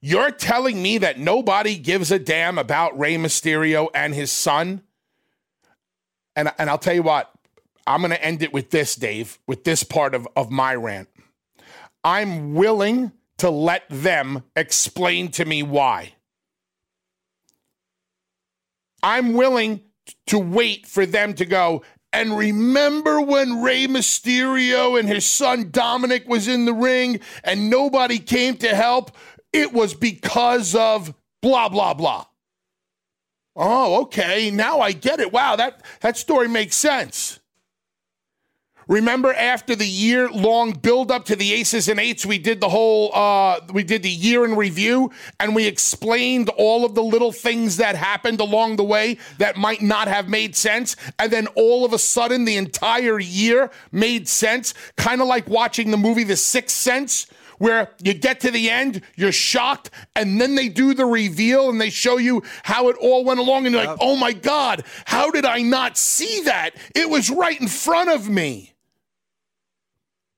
You're 0.00 0.30
telling 0.30 0.82
me 0.82 0.98
that 0.98 1.18
nobody 1.18 1.76
gives 1.76 2.10
a 2.10 2.18
damn 2.18 2.58
about 2.58 2.98
Rey 2.98 3.16
Mysterio 3.16 3.88
and 3.94 4.14
his 4.14 4.30
son? 4.30 4.82
And, 6.36 6.52
and 6.58 6.70
I'll 6.70 6.78
tell 6.78 6.94
you 6.94 7.02
what, 7.02 7.32
I'm 7.86 8.00
going 8.00 8.10
to 8.10 8.24
end 8.24 8.42
it 8.42 8.52
with 8.52 8.70
this, 8.70 8.94
Dave, 8.96 9.38
with 9.46 9.64
this 9.64 9.82
part 9.82 10.14
of, 10.14 10.28
of 10.36 10.50
my 10.50 10.74
rant. 10.74 11.08
I'm 12.02 12.54
willing 12.54 13.12
to 13.38 13.50
let 13.50 13.84
them 13.88 14.44
explain 14.54 15.30
to 15.32 15.44
me 15.44 15.62
why. 15.62 16.14
I'm 19.02 19.34
willing 19.34 19.80
to 20.26 20.38
wait 20.38 20.86
for 20.86 21.06
them 21.06 21.34
to 21.34 21.44
go. 21.44 21.82
And 22.12 22.36
remember 22.36 23.20
when 23.20 23.62
Rey 23.62 23.86
Mysterio 23.86 24.98
and 24.98 25.08
his 25.08 25.26
son 25.26 25.70
Dominic 25.70 26.28
was 26.28 26.46
in 26.46 26.64
the 26.64 26.72
ring 26.72 27.20
and 27.42 27.68
nobody 27.68 28.18
came 28.18 28.56
to 28.58 28.68
help? 28.68 29.10
It 29.52 29.72
was 29.72 29.94
because 29.94 30.74
of 30.74 31.12
blah, 31.42 31.68
blah, 31.68 31.94
blah. 31.94 32.26
Oh, 33.56 34.02
okay. 34.02 34.50
Now 34.50 34.80
I 34.80 34.92
get 34.92 35.20
it. 35.20 35.32
Wow, 35.32 35.56
that, 35.56 35.82
that 36.00 36.16
story 36.16 36.48
makes 36.48 36.76
sense. 36.76 37.40
Remember 38.88 39.32
after 39.32 39.74
the 39.74 39.86
year 39.86 40.28
long 40.28 40.72
build 40.72 41.10
up 41.10 41.24
to 41.26 41.36
the 41.36 41.52
aces 41.54 41.88
and 41.88 41.98
eights, 41.98 42.26
we 42.26 42.38
did 42.38 42.60
the 42.60 42.68
whole, 42.68 43.14
uh, 43.14 43.60
we 43.72 43.82
did 43.82 44.02
the 44.02 44.10
year 44.10 44.44
in 44.44 44.56
review 44.56 45.10
and 45.40 45.54
we 45.54 45.66
explained 45.66 46.48
all 46.50 46.84
of 46.84 46.94
the 46.94 47.02
little 47.02 47.32
things 47.32 47.78
that 47.78 47.96
happened 47.96 48.40
along 48.40 48.76
the 48.76 48.84
way 48.84 49.18
that 49.38 49.56
might 49.56 49.82
not 49.82 50.08
have 50.08 50.28
made 50.28 50.54
sense. 50.54 50.96
And 51.18 51.32
then 51.32 51.46
all 51.48 51.84
of 51.84 51.92
a 51.92 51.98
sudden 51.98 52.44
the 52.44 52.56
entire 52.56 53.18
year 53.18 53.70
made 53.90 54.28
sense. 54.28 54.74
Kind 54.96 55.20
of 55.20 55.28
like 55.28 55.48
watching 55.48 55.90
the 55.90 55.96
movie 55.96 56.24
The 56.24 56.36
Sixth 56.36 56.76
Sense 56.76 57.26
where 57.58 57.90
you 58.02 58.12
get 58.14 58.40
to 58.40 58.50
the 58.50 58.68
end, 58.68 59.00
you're 59.14 59.32
shocked, 59.32 59.88
and 60.16 60.40
then 60.40 60.56
they 60.56 60.68
do 60.68 60.92
the 60.92 61.06
reveal 61.06 61.70
and 61.70 61.80
they 61.80 61.88
show 61.88 62.16
you 62.16 62.42
how 62.64 62.88
it 62.88 62.96
all 62.96 63.24
went 63.24 63.38
along, 63.38 63.64
and 63.64 63.74
you're 63.74 63.84
like, 63.84 63.96
oh 64.00 64.16
my 64.16 64.32
God, 64.32 64.84
how 65.04 65.30
did 65.30 65.44
I 65.44 65.62
not 65.62 65.96
see 65.96 66.42
that? 66.42 66.72
It 66.96 67.08
was 67.08 67.30
right 67.30 67.58
in 67.58 67.68
front 67.68 68.10
of 68.10 68.28
me. 68.28 68.73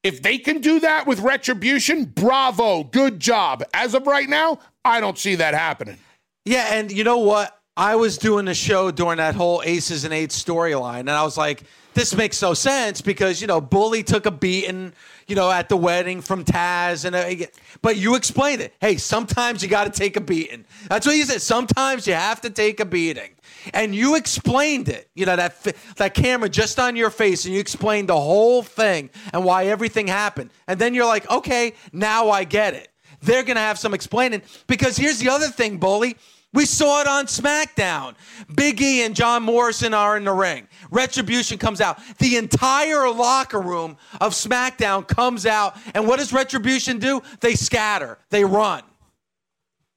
If 0.07 0.23
they 0.23 0.39
can 0.39 0.61
do 0.61 0.79
that 0.81 1.05
with 1.09 1.19
retribution, 1.19 2.05
bravo, 2.05 2.85
good 2.85 3.19
job. 3.19 3.65
As 3.75 3.93
of 3.93 4.07
right 4.07 4.29
now, 4.29 4.61
I 4.85 5.01
don't 5.01 5.19
see 5.19 5.35
that 5.35 5.53
happening. 5.53 5.99
Yeah, 6.45 6.75
and 6.75 6.93
you 6.93 7.03
know 7.03 7.19
what? 7.19 7.61
I 7.77 7.97
was 7.97 8.17
doing 8.17 8.47
a 8.47 8.55
show 8.55 8.93
during 8.93 9.17
that 9.17 9.35
whole 9.35 9.63
aces 9.65 10.05
and 10.05 10.15
eights 10.15 10.41
storyline, 10.41 11.01
and 11.01 11.11
I 11.11 11.25
was 11.25 11.37
like, 11.37 11.65
this 11.95 12.15
makes 12.15 12.41
no 12.41 12.55
sense 12.55 13.01
because 13.01 13.41
you 13.41 13.49
know 13.49 13.61
Bully 13.61 14.05
took 14.05 14.27
a 14.27 14.31
beating, 14.31 14.93
you 15.27 15.35
know, 15.35 15.51
at 15.51 15.69
the 15.69 15.77
wedding 15.77 16.21
from 16.21 16.45
Taz, 16.45 17.05
and 17.05 17.17
uh, 17.17 17.47
but 17.83 17.97
you 17.97 18.15
explained 18.15 18.63
it. 18.63 18.75
Hey, 18.81 18.99
sometimes 18.99 19.61
you 19.61 19.69
got 19.69 19.93
to 19.93 19.99
take 19.99 20.17
a 20.17 20.21
beating. 20.21 20.67
That's 20.89 21.05
what 21.05 21.17
you 21.17 21.25
said. 21.25 21.43
Sometimes 21.43 22.07
you 22.07 22.15
have 22.15 22.41
to 22.43 22.51
take 22.51 22.79
a 22.79 22.85
beating. 22.85 23.31
And 23.75 23.95
you 23.95 24.17
explained 24.17 24.89
it. 24.89 25.09
You 25.15 25.27
know 25.27 25.37
that 25.37 25.63
that 25.97 26.15
camera 26.15 26.49
just 26.49 26.79
on 26.79 26.97
your 26.97 27.11
face, 27.11 27.45
and 27.45 27.55
you 27.55 27.61
explained 27.61 28.09
the 28.09 28.21
whole 28.21 28.63
thing 28.63 29.11
and 29.33 29.45
why 29.45 29.67
everything 29.67 30.07
happened. 30.07 30.51
And 30.67 30.79
then 30.79 30.95
you're 30.95 31.07
like, 31.07 31.31
okay, 31.31 31.75
now 31.93 32.31
I 32.31 32.45
get 32.45 32.75
it. 32.75 32.89
They're 33.23 33.43
gonna 33.43 33.61
have 33.61 33.79
some 33.79 33.95
explaining 33.95 34.43
because 34.67 34.97
here's 34.97 35.19
the 35.19 35.29
other 35.29 35.49
thing, 35.49 35.79
bully. 35.79 36.17
We 36.53 36.65
saw 36.65 37.03
it 37.03 37.07
on 37.07 37.27
SmackDown. 37.27 38.15
Big 38.55 38.81
E 38.81 39.03
and 39.03 39.15
John 39.15 39.43
Morrison 39.43 39.93
are 39.93 40.17
in 40.17 40.25
the 40.25 40.33
ring. 40.33 40.67
Retribution 40.91 41.59
comes 41.59 41.83
out. 41.83 41.99
The 42.19 42.39
entire 42.39 43.11
locker 43.11 43.61
room 43.61 43.99
of 44.23 44.33
SmackDown 44.33 45.07
comes 45.07 45.45
out. 45.45 45.77
And 45.95 46.07
what 46.07 46.19
does 46.19 46.33
Retribution 46.33 46.99
do? 46.99 47.23
They 47.41 47.57
scatter, 47.57 48.19
they 48.31 48.45
run. 48.45 48.83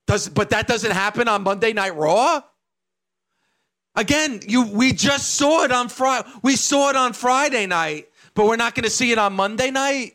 Does, 0.05 0.27
but 0.27 0.49
that 0.49 0.67
doesn't 0.67 0.91
happen 0.91 1.27
on 1.27 1.43
Monday 1.43 1.71
Night 1.71 1.95
Raw? 1.95 2.41
Again, 3.99 4.39
you 4.47 4.61
we 4.63 4.93
just 4.93 5.35
saw 5.35 5.65
it 5.65 5.73
on 5.73 5.89
Friday. 5.89 6.25
We 6.41 6.55
saw 6.55 6.89
it 6.89 6.95
on 6.95 7.11
Friday 7.11 7.65
night, 7.65 8.07
but 8.33 8.45
we're 8.45 8.55
not 8.55 8.73
going 8.73 8.85
to 8.85 8.89
see 8.89 9.11
it 9.11 9.17
on 9.17 9.33
Monday 9.33 9.71
night. 9.71 10.13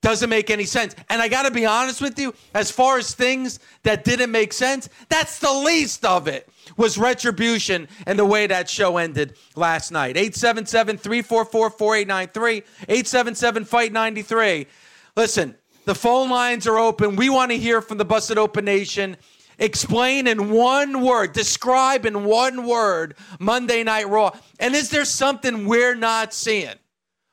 Doesn't 0.00 0.30
make 0.30 0.48
any 0.48 0.64
sense. 0.64 0.96
And 1.10 1.20
I 1.20 1.28
got 1.28 1.42
to 1.42 1.50
be 1.50 1.66
honest 1.66 2.00
with 2.00 2.18
you, 2.18 2.32
as 2.54 2.70
far 2.70 2.96
as 2.96 3.14
things 3.14 3.60
that 3.82 4.02
didn't 4.02 4.30
make 4.30 4.54
sense, 4.54 4.88
that's 5.10 5.40
the 5.40 5.52
least 5.52 6.06
of 6.06 6.26
it. 6.26 6.48
Was 6.78 6.96
retribution 6.96 7.86
and 8.06 8.18
the 8.18 8.24
way 8.24 8.46
that 8.46 8.70
show 8.70 8.96
ended 8.96 9.34
last 9.56 9.92
night. 9.92 10.16
877 10.16 10.96
344 10.96 11.68
4893, 11.68 12.56
877 12.88 13.64
Fight 13.66 13.92
93. 13.92 14.66
Listen, 15.16 15.54
the 15.84 15.94
phone 15.94 16.30
lines 16.30 16.66
are 16.66 16.78
open. 16.78 17.16
We 17.16 17.28
want 17.28 17.50
to 17.50 17.58
hear 17.58 17.82
from 17.82 17.98
the 17.98 18.06
Busted 18.06 18.38
Open 18.38 18.64
Nation. 18.64 19.18
Explain 19.58 20.26
in 20.26 20.50
one 20.50 21.02
word, 21.02 21.32
describe 21.32 22.06
in 22.06 22.24
one 22.24 22.66
word 22.66 23.16
Monday 23.38 23.82
Night 23.84 24.08
Raw. 24.08 24.36
And 24.58 24.74
is 24.74 24.90
there 24.90 25.04
something 25.04 25.66
we're 25.66 25.94
not 25.94 26.32
seeing? 26.32 26.74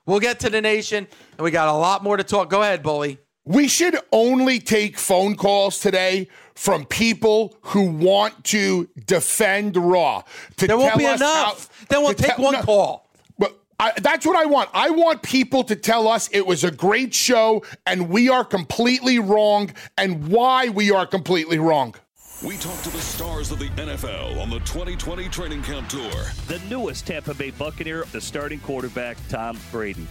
We'll 0.06 0.20
get 0.20 0.40
to 0.42 0.50
the 0.50 0.62
nation, 0.62 1.08
and 1.38 1.44
we 1.44 1.52
got 1.52 1.68
a 1.68 1.74
lot 1.74 2.04
more 2.04 2.18
to 2.18 2.24
talk. 2.24 2.50
Go 2.50 2.62
ahead, 2.62 2.84
Bully. 2.84 3.20
We 3.46 3.68
should 3.68 3.98
only 4.12 4.60
take 4.60 4.98
phone 4.98 5.36
calls 5.36 5.80
today 5.80 6.28
from 6.54 6.86
people 6.86 7.58
who 7.62 7.90
want 7.90 8.44
to 8.46 8.88
defend 9.08 9.76
Raw. 9.76 10.24
To 10.58 10.68
there 10.68 10.78
won't 10.78 10.98
be 10.98 11.06
enough. 11.06 11.70
How, 11.80 11.86
then 11.90 12.04
we'll 12.04 12.14
take 12.14 12.38
one 12.38 12.54
no, 12.54 12.62
call. 12.62 13.10
But 13.40 13.60
I, 13.80 13.94
that's 14.00 14.28
what 14.28 14.38
I 14.38 14.46
want. 14.46 14.70
I 14.74 14.92
want 14.92 15.24
people 15.24 15.64
to 15.64 15.76
tell 15.76 16.08
us 16.08 16.30
it 16.32 16.46
was 16.46 16.64
a 16.64 16.70
great 16.70 17.16
show 17.16 17.64
and 17.88 18.10
we 18.10 18.30
are 18.30 18.46
completely 18.46 19.18
wrong 19.18 19.72
and 19.98 20.28
why 20.28 20.70
we 20.70 20.92
are 20.92 21.08
completely 21.08 21.58
wrong. 21.58 21.96
We 22.44 22.58
talk 22.58 22.82
to 22.82 22.90
the 22.90 23.02
stars 23.02 23.52
of 23.52 23.60
the 23.60 23.70
NFL 23.70 24.42
on 24.42 24.50
the 24.50 24.58
2020 24.62 25.30
training 25.30 25.62
camp 25.62 25.88
tour. 25.90 26.10
The 26.48 26.60
newest 26.72 27.06
Tampa 27.06 27.36
Bay 27.36 27.52
Buccaneer, 27.52 28.06
the 28.12 28.20
starting 28.20 28.60
quarterback, 28.60 29.18
Tom 29.30 29.60
Brady. 29.72 30.08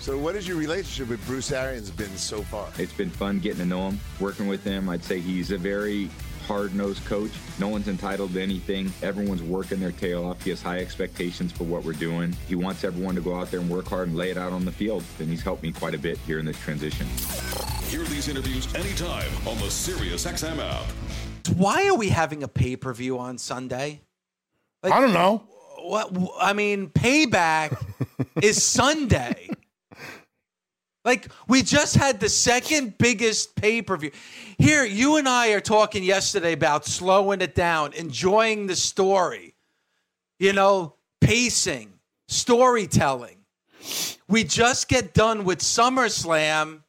So, 0.00 0.18
what 0.18 0.34
has 0.34 0.48
your 0.48 0.56
relationship 0.56 1.08
with 1.08 1.24
Bruce 1.24 1.52
Arians 1.52 1.92
been 1.92 2.16
so 2.16 2.42
far? 2.42 2.66
It's 2.78 2.92
been 2.92 3.10
fun 3.10 3.38
getting 3.38 3.60
to 3.60 3.64
know 3.64 3.90
him, 3.90 4.00
working 4.18 4.48
with 4.48 4.64
him. 4.64 4.88
I'd 4.88 5.04
say 5.04 5.20
he's 5.20 5.52
a 5.52 5.56
very 5.56 6.10
hard-nosed 6.48 7.04
coach. 7.04 7.30
No 7.60 7.68
one's 7.68 7.86
entitled 7.86 8.32
to 8.32 8.42
anything. 8.42 8.92
Everyone's 9.00 9.44
working 9.44 9.78
their 9.78 9.92
tail 9.92 10.24
off. 10.24 10.42
He 10.42 10.50
has 10.50 10.60
high 10.60 10.78
expectations 10.78 11.52
for 11.52 11.62
what 11.62 11.84
we're 11.84 11.92
doing. 11.92 12.34
He 12.48 12.56
wants 12.56 12.82
everyone 12.82 13.14
to 13.14 13.20
go 13.20 13.36
out 13.36 13.52
there 13.52 13.60
and 13.60 13.70
work 13.70 13.86
hard 13.86 14.08
and 14.08 14.16
lay 14.16 14.30
it 14.30 14.36
out 14.36 14.50
on 14.50 14.64
the 14.64 14.72
field. 14.72 15.04
And 15.20 15.28
he's 15.28 15.42
helped 15.42 15.62
me 15.62 15.70
quite 15.70 15.94
a 15.94 15.98
bit 15.98 16.18
here 16.26 16.40
in 16.40 16.44
this 16.44 16.58
transition. 16.58 17.06
Hear 17.84 18.02
these 18.02 18.26
interviews 18.26 18.74
anytime 18.74 19.30
on 19.46 19.58
the 19.58 19.66
SiriusXM 19.66 20.58
app 20.58 20.86
why 21.50 21.88
are 21.88 21.96
we 21.96 22.08
having 22.08 22.42
a 22.42 22.48
pay 22.48 22.76
per 22.76 22.92
view 22.92 23.18
on 23.18 23.38
Sunday? 23.38 24.02
Like, 24.82 24.92
I 24.92 25.00
don't 25.00 25.12
know. 25.12 25.44
What 25.80 26.14
I 26.40 26.52
mean, 26.52 26.88
payback 26.88 27.82
is 28.42 28.62
Sunday. 28.62 29.48
Like 31.04 31.28
we 31.46 31.62
just 31.62 31.96
had 31.96 32.20
the 32.20 32.28
second 32.28 32.98
biggest 32.98 33.56
pay 33.56 33.80
per 33.80 33.96
view. 33.96 34.10
Here, 34.58 34.84
you 34.84 35.16
and 35.16 35.28
I 35.28 35.52
are 35.52 35.60
talking 35.60 36.04
yesterday 36.04 36.52
about 36.52 36.84
slowing 36.84 37.40
it 37.40 37.54
down, 37.54 37.94
enjoying 37.94 38.66
the 38.66 38.76
story, 38.76 39.54
you 40.38 40.52
know, 40.52 40.96
pacing, 41.22 41.94
storytelling. 42.26 43.36
We 44.28 44.44
just 44.44 44.88
get 44.88 45.14
done 45.14 45.44
with 45.44 45.60
SummerSlam, 45.60 46.82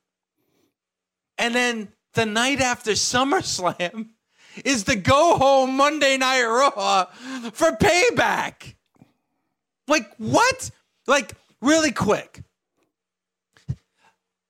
and 1.38 1.56
then 1.56 1.88
the 2.14 2.26
night 2.26 2.60
after 2.60 2.92
SummerSlam, 3.14 4.10
is 4.66 4.84
the 4.84 4.96
go 4.96 5.38
home 5.38 5.76
Monday 5.78 6.18
Night 6.18 6.44
Raw 6.44 7.06
for 7.52 7.72
payback. 7.72 8.76
Like, 9.88 10.10
what? 10.18 10.72
Like, 11.08 11.34
really 11.62 11.92
quick. 11.92 12.42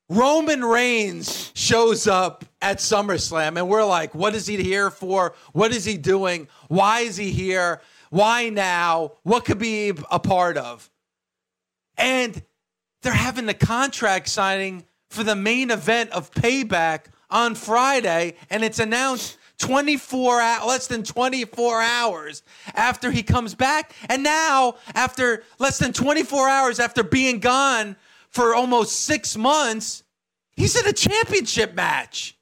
Roman 0.10 0.66
Reigns 0.66 1.52
shows 1.54 2.08
up 2.08 2.44
at 2.62 2.80
SummerSlam, 2.80 3.58
and 3.58 3.70
we're 3.70 3.86
like, 3.86 4.16
what 4.16 4.34
is 4.34 4.48
he 4.48 4.58
here 4.62 4.90
for? 4.90 5.36
What 5.54 5.72
is 5.72 5.86
he 5.86 5.98
doing? 5.98 6.48
Why 6.68 7.02
is 7.02 7.16
he 7.16 7.32
here? 7.32 7.82
Why 8.10 8.50
now? 8.50 9.14
What 9.24 9.46
could 9.46 9.60
be 9.60 9.94
a 10.10 10.20
part 10.20 10.58
of? 10.58 10.90
And 11.96 12.42
they're 13.02 13.14
having 13.14 13.46
the 13.46 13.54
contract 13.54 14.30
signing 14.30 14.86
for 15.10 15.24
the 15.24 15.36
main 15.36 15.70
event 15.72 16.10
of 16.12 16.32
Payback 16.32 17.06
on 17.30 17.54
Friday, 17.54 18.36
and 18.50 18.64
it's 18.64 18.80
announced 18.80 19.38
24 19.60 20.42
hours, 20.42 20.66
less 20.66 20.88
than 20.88 21.04
24 21.04 21.82
hours 21.82 22.44
after 22.74 23.12
he 23.12 23.24
comes 23.24 23.54
back. 23.56 23.94
And 24.10 24.24
now 24.24 24.76
after 24.96 25.44
less 25.60 25.78
than 25.78 25.94
24 25.94 26.50
hours 26.50 26.80
after 26.80 27.04
being 27.04 27.40
gone 27.40 27.96
for 28.30 28.56
almost 28.56 29.04
6 29.04 29.38
months 29.38 30.04
he's 30.60 30.76
in 30.76 30.88
a 30.88 30.94
championship 30.94 31.74
match. 31.74 32.38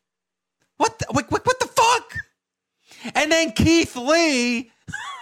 What 0.78 1.00
the, 1.00 1.06
what, 1.12 1.32
what 1.32 1.60
the 1.60 1.68
fuck? 1.68 2.14
And 3.16 3.32
then 3.32 3.52
Keith 3.52 3.96
Lee 3.96 4.72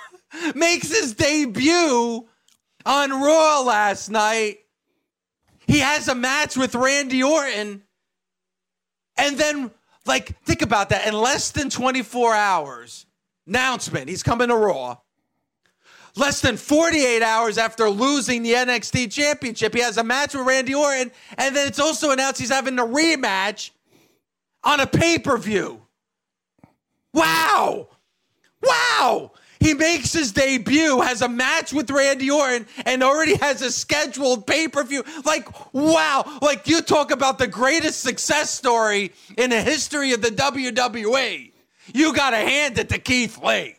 makes 0.55 0.89
his 0.89 1.13
debut 1.13 2.27
on 2.85 3.11
Raw 3.11 3.61
last 3.61 4.09
night. 4.09 4.59
He 5.67 5.79
has 5.79 6.07
a 6.07 6.15
match 6.15 6.55
with 6.55 6.73
Randy 6.73 7.21
Orton. 7.21 7.83
And 9.17 9.37
then 9.37 9.71
like, 10.05 10.41
think 10.43 10.61
about 10.61 10.89
that. 10.89 11.07
In 11.07 11.13
less 11.13 11.51
than 11.51 11.69
24 11.69 12.33
hours, 12.33 13.05
announcement, 13.47 14.09
he's 14.09 14.23
coming 14.23 14.49
to 14.49 14.55
Raw. 14.55 14.97
Less 16.17 16.39
than 16.39 16.55
48 16.55 17.21
hours 17.21 17.57
after 17.57 17.89
losing 17.89 18.41
the 18.43 18.53
NXT 18.53 19.11
championship, 19.11 19.73
he 19.73 19.81
has 19.81 19.97
a 19.97 20.03
match 20.03 20.33
with 20.33 20.47
Randy 20.47 20.73
Orton, 20.73 21.11
and 21.37 21.55
then 21.55 21.67
it's 21.67 21.79
also 21.79 22.11
announced 22.11 22.39
he's 22.39 22.49
having 22.49 22.79
a 22.79 22.85
rematch 22.85 23.71
on 24.63 24.79
a 24.79 24.87
pay 24.87 25.19
per 25.19 25.37
view. 25.37 25.81
Wow! 27.13 27.89
Wow! 28.61 29.31
He 29.59 29.73
makes 29.73 30.11
his 30.13 30.31
debut, 30.31 31.01
has 31.01 31.21
a 31.21 31.29
match 31.29 31.71
with 31.73 31.89
Randy 31.89 32.29
Orton, 32.29 32.67
and 32.85 33.01
already 33.03 33.35
has 33.37 33.61
a 33.61 33.71
scheduled 33.71 34.45
pay 34.45 34.67
per 34.67 34.83
view. 34.83 35.03
Like, 35.23 35.47
wow. 35.73 36.23
Like, 36.41 36.67
you 36.67 36.81
talk 36.81 37.11
about 37.11 37.37
the 37.39 37.47
greatest 37.47 38.01
success 38.01 38.49
story 38.51 39.13
in 39.37 39.49
the 39.49 39.61
history 39.61 40.13
of 40.13 40.21
the 40.21 40.29
WWE. 40.29 41.51
You 41.93 42.13
got 42.15 42.31
to 42.31 42.37
hand 42.37 42.77
it 42.77 42.89
to 42.89 42.99
Keith 42.99 43.41
Lee 43.43 43.75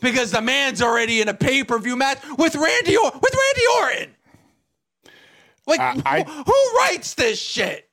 because 0.00 0.30
the 0.30 0.42
man's 0.42 0.82
already 0.82 1.20
in 1.20 1.28
a 1.28 1.34
pay 1.34 1.64
per 1.64 1.78
view 1.78 1.96
match 1.96 2.18
with 2.38 2.54
Randy, 2.54 2.96
or- 2.96 3.12
with 3.12 3.34
Randy 3.34 3.66
Orton. 3.78 4.14
Like, 5.66 5.80
uh, 5.80 6.02
I- 6.04 6.22
who 6.46 6.78
writes 6.78 7.14
this 7.14 7.40
shit? 7.40 7.88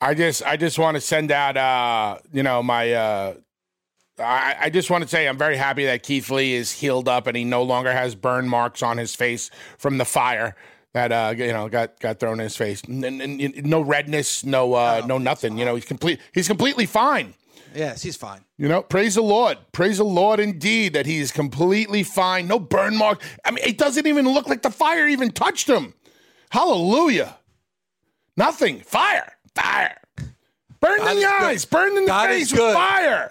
I 0.00 0.12
just 0.14 0.42
I 0.44 0.56
just 0.56 0.78
want 0.78 0.96
to 0.96 1.00
send 1.00 1.32
out 1.32 1.56
uh 1.56 2.18
you 2.32 2.42
know 2.42 2.62
my 2.62 2.92
uh 2.92 3.34
I, 4.18 4.56
I, 4.62 4.70
just 4.70 4.90
want 4.90 5.02
to 5.04 5.08
say 5.08 5.28
I'm 5.28 5.36
very 5.36 5.56
happy 5.56 5.84
that 5.84 6.02
Keith 6.02 6.30
Lee 6.30 6.54
is 6.54 6.72
healed 6.72 7.08
up 7.08 7.26
and 7.26 7.36
he 7.36 7.44
no 7.44 7.62
longer 7.62 7.92
has 7.92 8.14
burn 8.14 8.48
marks 8.48 8.82
on 8.82 8.96
his 8.96 9.14
face 9.14 9.50
from 9.76 9.98
the 9.98 10.06
fire 10.06 10.56
that 10.94 11.12
uh, 11.12 11.34
you 11.36 11.52
know 11.52 11.68
got 11.68 12.00
got 12.00 12.18
thrown 12.18 12.40
in 12.40 12.44
his 12.44 12.56
face. 12.56 12.82
N- 12.88 13.04
n- 13.20 13.52
no 13.64 13.82
redness, 13.82 14.44
no 14.44 14.72
uh, 14.72 15.00
no, 15.02 15.06
no 15.06 15.18
nothing. 15.18 15.58
You 15.58 15.66
know 15.66 15.74
he's 15.74 15.84
complete. 15.84 16.18
He's 16.32 16.48
completely 16.48 16.86
fine. 16.86 17.34
Yes, 17.74 18.00
he's 18.02 18.16
fine. 18.16 18.40
You 18.56 18.68
know, 18.68 18.80
praise 18.80 19.16
the 19.16 19.22
Lord. 19.22 19.58
Praise 19.72 19.98
the 19.98 20.04
Lord 20.04 20.40
indeed 20.40 20.94
that 20.94 21.04
he's 21.04 21.30
completely 21.30 22.02
fine. 22.02 22.48
No 22.48 22.58
burn 22.58 22.96
mark. 22.96 23.20
I 23.44 23.50
mean, 23.50 23.62
it 23.66 23.76
doesn't 23.76 24.06
even 24.06 24.26
look 24.26 24.48
like 24.48 24.62
the 24.62 24.70
fire 24.70 25.06
even 25.06 25.30
touched 25.30 25.68
him. 25.68 25.92
Hallelujah. 26.50 27.36
Nothing. 28.38 28.80
Fire. 28.80 29.32
Fire. 29.54 30.00
Burn 30.80 30.98
God 30.98 31.10
in 31.10 31.16
the 31.18 31.26
eyes. 31.26 31.66
Good. 31.66 31.70
Burn 31.70 31.88
in 31.98 32.04
the 32.04 32.06
God 32.06 32.28
face 32.28 32.52
with 32.52 32.60
fire. 32.60 33.30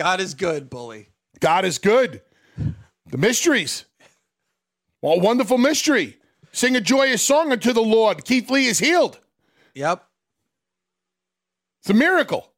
God 0.00 0.18
is 0.18 0.32
good, 0.32 0.70
bully. 0.70 1.10
God 1.40 1.66
is 1.66 1.76
good. 1.76 2.22
The 2.56 3.18
mysteries. 3.18 3.84
Well, 5.02 5.20
wonderful 5.20 5.58
mystery. 5.58 6.16
Sing 6.52 6.74
a 6.74 6.80
joyous 6.80 7.20
song 7.20 7.52
unto 7.52 7.74
the 7.74 7.82
Lord. 7.82 8.24
Keith 8.24 8.50
Lee 8.50 8.64
is 8.64 8.78
healed. 8.78 9.20
Yep. 9.74 10.02
It's 11.82 11.90
a 11.90 11.92
miracle. 11.92 12.50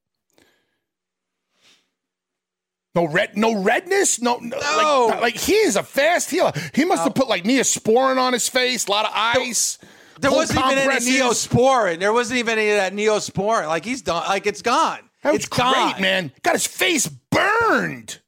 No 2.95 3.09
red, 3.09 3.37
no 3.37 3.61
redness, 3.61 4.23
no, 4.23 4.37
no, 4.37 4.61
No. 4.61 5.07
Like, 5.11 5.21
like 5.21 5.37
he 5.37 5.55
is 5.55 5.75
a 5.75 5.83
fast 5.83 6.31
healer. 6.31 6.53
He 6.77 6.85
must 6.85 7.03
have 7.03 7.17
put 7.17 7.27
like 7.27 7.43
neosporin 7.43 8.19
on 8.19 8.35
his 8.35 8.49
face, 8.49 8.87
a 8.87 8.91
lot 8.93 9.05
of 9.05 9.11
ice. 9.17 9.79
There 10.21 10.31
cold 10.31 10.43
wasn't 10.43 10.65
even 10.65 10.79
any 10.79 11.19
neosporin. 11.19 11.99
There 11.99 12.13
wasn't 12.13 12.39
even 12.39 12.57
any 12.57 12.71
of 12.71 12.77
that 12.77 12.93
neosporin. 12.93 13.67
Like 13.67 13.85
he's 13.85 14.03
done. 14.03 14.29
Like 14.29 14.47
it's 14.47 14.63
gone. 14.63 15.01
That 15.23 15.33
was 15.33 15.41
it's 15.45 15.49
great, 15.49 15.63
gone. 15.73 16.01
man. 16.01 16.33
Got 16.43 16.55
his 16.55 16.67
face 16.67 17.07
burned, 17.09 18.21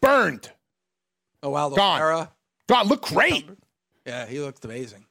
burned. 0.00 0.50
Oh 1.42 1.50
wow, 1.50 1.68
Gone. 1.70 2.28
God, 2.68 2.86
look 2.88 3.02
great. 3.02 3.48
Yeah, 4.06 4.26
he 4.26 4.40
looked 4.40 4.64
amazing. 4.64 5.04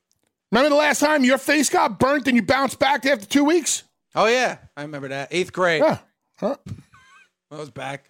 Remember 0.51 0.69
the 0.69 0.75
last 0.75 0.99
time 0.99 1.23
your 1.23 1.37
face 1.37 1.69
got 1.69 1.99
burnt 1.99 2.27
and 2.27 2.35
you 2.35 2.43
bounced 2.43 2.79
back 2.79 3.05
after 3.05 3.25
two 3.25 3.43
weeks? 3.43 3.83
Oh 4.15 4.27
yeah, 4.27 4.57
I 4.77 4.81
remember 4.83 5.07
that. 5.09 5.29
Eighth 5.31 5.53
grade. 5.53 5.81
Yeah. 5.83 5.99
Huh? 6.39 6.57
I 7.51 7.55
was 7.55 7.69
back, 7.69 8.09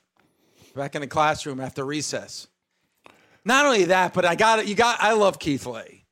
back 0.75 0.95
in 0.95 1.01
the 1.01 1.07
classroom 1.07 1.59
after 1.59 1.86
recess. 1.86 2.47
Not 3.45 3.65
only 3.65 3.86
that, 3.86 4.13
but 4.13 4.25
I 4.25 4.36
got 4.36 4.59
it. 4.59 4.67
You 4.67 4.75
got. 4.75 5.01
I 5.01 5.13
love 5.13 5.38
Keith 5.38 5.65
Lee, 5.65 6.02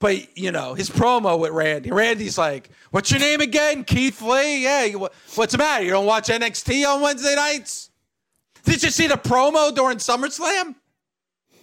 but 0.00 0.38
you 0.38 0.52
know 0.52 0.74
his 0.74 0.90
promo 0.90 1.38
with 1.38 1.50
Randy. 1.50 1.90
Randy's 1.90 2.38
like, 2.38 2.70
"What's 2.90 3.10
your 3.10 3.20
name 3.20 3.40
again? 3.40 3.84
Keith 3.84 4.22
Lee? 4.22 4.62
Yeah. 4.62 4.84
You, 4.84 5.08
what's 5.34 5.52
the 5.52 5.58
matter? 5.58 5.84
You 5.84 5.90
don't 5.90 6.06
watch 6.06 6.28
NXT 6.28 6.86
on 6.86 7.00
Wednesday 7.00 7.34
nights? 7.34 7.90
Did 8.64 8.82
you 8.82 8.90
see 8.90 9.06
the 9.06 9.14
promo 9.14 9.74
during 9.74 9.98
SummerSlam? 9.98 10.74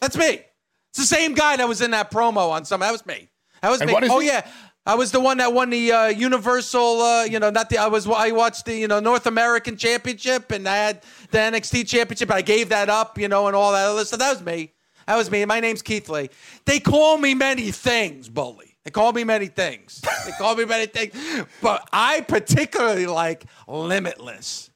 That's 0.01 0.17
me. 0.17 0.41
It's 0.89 0.99
the 0.99 1.15
same 1.15 1.33
guy 1.33 1.57
that 1.57 1.67
was 1.67 1.81
in 1.81 1.91
that 1.91 2.11
promo 2.11 2.49
on 2.51 2.65
some. 2.65 2.79
That 2.79 2.91
was 2.91 3.05
me. 3.05 3.29
That 3.61 3.69
was 3.69 3.81
And 3.81 3.91
me. 3.91 3.97
Oh 4.09 4.19
yeah. 4.19 4.47
I 4.87 4.93
was 4.93 5.11
the 5.11 5.19
one 5.19 5.37
that 5.37 5.51
won 5.51 5.71
the 5.71 5.91
uh, 5.91 6.07
Universal, 6.09 7.01
uh, 7.01 7.23
you 7.23 7.39
know, 7.39 7.49
not 7.49 7.71
the. 7.71 7.79
I 7.79 7.87
was. 7.87 8.07
I 8.07 8.31
watched 8.31 8.65
the, 8.65 8.75
you 8.75 8.87
know, 8.87 8.99
North 8.99 9.25
American 9.25 9.77
Championship, 9.77 10.51
and 10.51 10.69
I 10.69 10.75
had 10.75 11.01
the 11.31 11.39
NXT 11.39 11.87
Championship. 11.87 12.31
I 12.31 12.43
gave 12.43 12.69
that 12.69 12.87
up, 12.87 13.17
you 13.17 13.27
know, 13.27 13.47
and 13.47 13.55
all 13.55 13.71
that 13.71 13.87
other 13.87 14.05
stuff. 14.05 14.19
That 14.19 14.29
was 14.33 14.45
me. 14.45 14.73
That 15.07 15.15
was 15.15 15.29
me. 15.29 15.45
My 15.45 15.59
name's 15.59 15.81
Keith 15.81 16.09
Lee. 16.09 16.29
They 16.65 16.79
call 16.79 17.17
me 17.17 17.33
many 17.33 17.71
things, 17.71 18.29
bully. 18.29 18.75
They 18.83 18.91
call 18.91 19.13
me 19.13 19.23
many 19.23 19.47
things. 19.47 20.01
They 20.25 20.31
call 20.31 20.55
me 20.55 20.65
many 20.65 20.85
things, 20.85 21.13
but 21.61 21.87
I 21.91 22.21
particularly 22.21 23.07
like 23.07 23.45
limitless. 23.67 24.69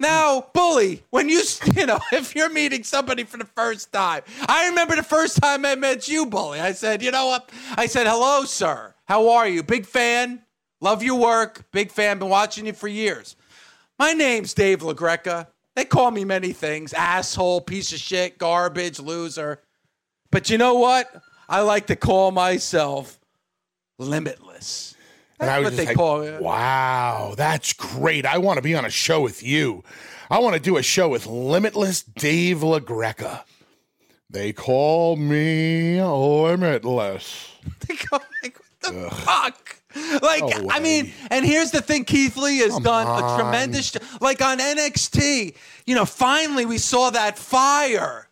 Now, 0.00 0.48
bully, 0.52 1.04
when 1.10 1.28
you, 1.28 1.42
you 1.76 1.86
know, 1.86 2.00
if 2.12 2.34
you're 2.34 2.50
meeting 2.50 2.82
somebody 2.82 3.24
for 3.24 3.36
the 3.36 3.44
first 3.44 3.92
time, 3.92 4.22
I 4.48 4.68
remember 4.68 4.96
the 4.96 5.02
first 5.02 5.40
time 5.40 5.64
I 5.64 5.76
met 5.76 6.08
you, 6.08 6.26
bully. 6.26 6.60
I 6.60 6.72
said, 6.72 7.02
you 7.02 7.10
know 7.10 7.26
what? 7.26 7.50
I 7.76 7.86
said, 7.86 8.06
hello, 8.06 8.44
sir. 8.44 8.94
How 9.06 9.30
are 9.30 9.46
you? 9.46 9.62
Big 9.62 9.86
fan. 9.86 10.42
Love 10.80 11.02
your 11.02 11.18
work. 11.18 11.64
Big 11.72 11.90
fan. 11.90 12.18
Been 12.18 12.28
watching 12.28 12.66
you 12.66 12.72
for 12.72 12.88
years. 12.88 13.36
My 13.98 14.12
name's 14.12 14.52
Dave 14.52 14.80
LaGreca. 14.80 15.46
They 15.74 15.84
call 15.84 16.10
me 16.10 16.24
many 16.24 16.52
things 16.52 16.92
asshole, 16.92 17.60
piece 17.60 17.92
of 17.92 17.98
shit, 17.98 18.38
garbage, 18.38 19.00
loser. 19.00 19.60
But 20.30 20.50
you 20.50 20.58
know 20.58 20.74
what? 20.74 21.22
I 21.48 21.60
like 21.62 21.86
to 21.88 21.96
call 21.96 22.30
myself 22.30 23.18
limitless. 23.98 24.96
And 25.40 25.50
I 25.50 25.58
was 25.58 25.70
what 25.70 25.76
they 25.76 25.86
like, 25.86 25.96
call 25.96 26.22
it. 26.22 26.40
wow, 26.40 27.34
that's 27.36 27.72
great. 27.72 28.24
I 28.24 28.38
want 28.38 28.58
to 28.58 28.62
be 28.62 28.74
on 28.74 28.84
a 28.84 28.90
show 28.90 29.20
with 29.20 29.42
you. 29.42 29.82
I 30.30 30.38
want 30.38 30.54
to 30.54 30.60
do 30.60 30.76
a 30.76 30.82
show 30.82 31.08
with 31.08 31.26
Limitless 31.26 32.02
Dave 32.02 32.58
LaGreca. 32.58 33.42
They 34.30 34.52
call 34.52 35.16
me 35.16 36.00
Limitless. 36.02 37.50
They 37.86 37.96
go 37.96 38.20
like, 38.42 38.58
what 38.58 38.92
the 38.92 39.10
fuck? 39.10 39.73
Like, 40.22 40.42
No 40.42 40.70
I 40.70 40.80
mean, 40.80 41.12
and 41.30 41.44
here's 41.44 41.70
the 41.70 41.80
thing: 41.80 42.04
Keith 42.04 42.36
Lee 42.36 42.58
has 42.58 42.78
done 42.78 43.06
a 43.06 43.36
tremendous, 43.36 43.96
like 44.20 44.42
on 44.42 44.58
NXT. 44.58 45.56
You 45.86 45.94
know, 45.94 46.04
finally 46.04 46.66
we 46.66 46.78
saw 46.78 47.10
that 47.10 47.38
fire. 47.38 48.28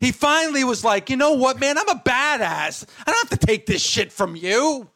He 0.00 0.12
finally 0.12 0.64
was 0.64 0.82
like, 0.82 1.10
you 1.10 1.16
know 1.16 1.32
what, 1.32 1.60
man? 1.60 1.76
I'm 1.76 1.88
a 1.88 2.00
badass. 2.00 2.86
I 3.06 3.10
don't 3.10 3.30
have 3.30 3.38
to 3.38 3.46
take 3.46 3.66
this 3.66 3.82
shit 3.82 4.10
from 4.10 4.34
you. 4.34 4.88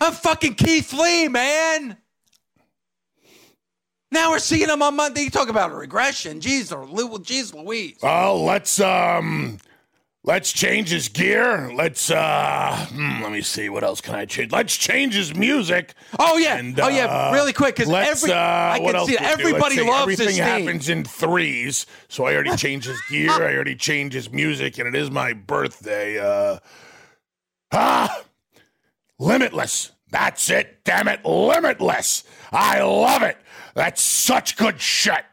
I'm 0.00 0.12
fucking 0.12 0.54
Keith 0.54 0.92
Lee, 0.92 1.28
man. 1.28 1.96
Now 4.10 4.30
we're 4.30 4.40
seeing 4.40 4.68
him 4.68 4.82
on 4.82 4.96
Monday. 4.96 5.22
You 5.22 5.30
talk 5.30 5.48
about 5.48 5.70
a 5.70 5.74
regression. 5.74 6.40
Jeez, 6.40 6.70
or 6.70 6.86
jeez 7.20 7.54
Louise. 7.54 7.98
Oh, 8.02 8.44
let's 8.44 8.80
um 8.80 9.58
let's 10.24 10.52
change 10.52 10.90
his 10.90 11.08
gear. 11.08 11.72
Let's 11.74 12.10
uh 12.10 12.86
hmm, 12.90 13.22
let 13.22 13.32
me 13.32 13.42
see 13.42 13.68
what 13.68 13.84
else 13.84 14.00
can 14.00 14.14
I 14.14 14.24
change. 14.24 14.52
Let's 14.52 14.76
change 14.76 15.14
his 15.14 15.34
music. 15.34 15.94
Oh 16.18 16.36
yeah, 16.38 16.58
And, 16.58 16.78
oh 16.80 16.88
yeah, 16.88 17.06
uh, 17.06 17.32
really 17.32 17.52
quick 17.52 17.76
because 17.76 17.92
every 17.92 18.32
uh, 18.32 18.36
I 18.36 18.78
can 18.78 19.06
see 19.06 19.16
can 19.16 19.36
we 19.36 19.36
do? 19.36 19.42
everybody 19.42 19.80
loves 19.82 20.02
everything 20.02 20.26
his 20.28 20.36
theme. 20.36 20.44
happens 20.44 20.88
in 20.88 21.04
threes. 21.04 21.86
So 22.08 22.24
I 22.26 22.34
already 22.34 22.56
changed 22.56 22.86
his 22.86 23.00
gear. 23.10 23.30
I 23.30 23.54
already 23.54 23.76
changed 23.76 24.14
his 24.14 24.30
music, 24.30 24.78
and 24.78 24.88
it 24.88 24.94
is 24.94 25.10
my 25.10 25.32
birthday. 25.32 26.18
Uh 26.18 26.58
ah 27.72 28.22
limitless. 29.18 29.92
That's 30.10 30.50
it. 30.50 30.84
Damn 30.84 31.08
it, 31.08 31.24
limitless. 31.24 32.24
I 32.52 32.82
love 32.82 33.22
it. 33.22 33.38
That's 33.74 34.02
such 34.02 34.56
good 34.58 34.78
shit. 34.78 35.24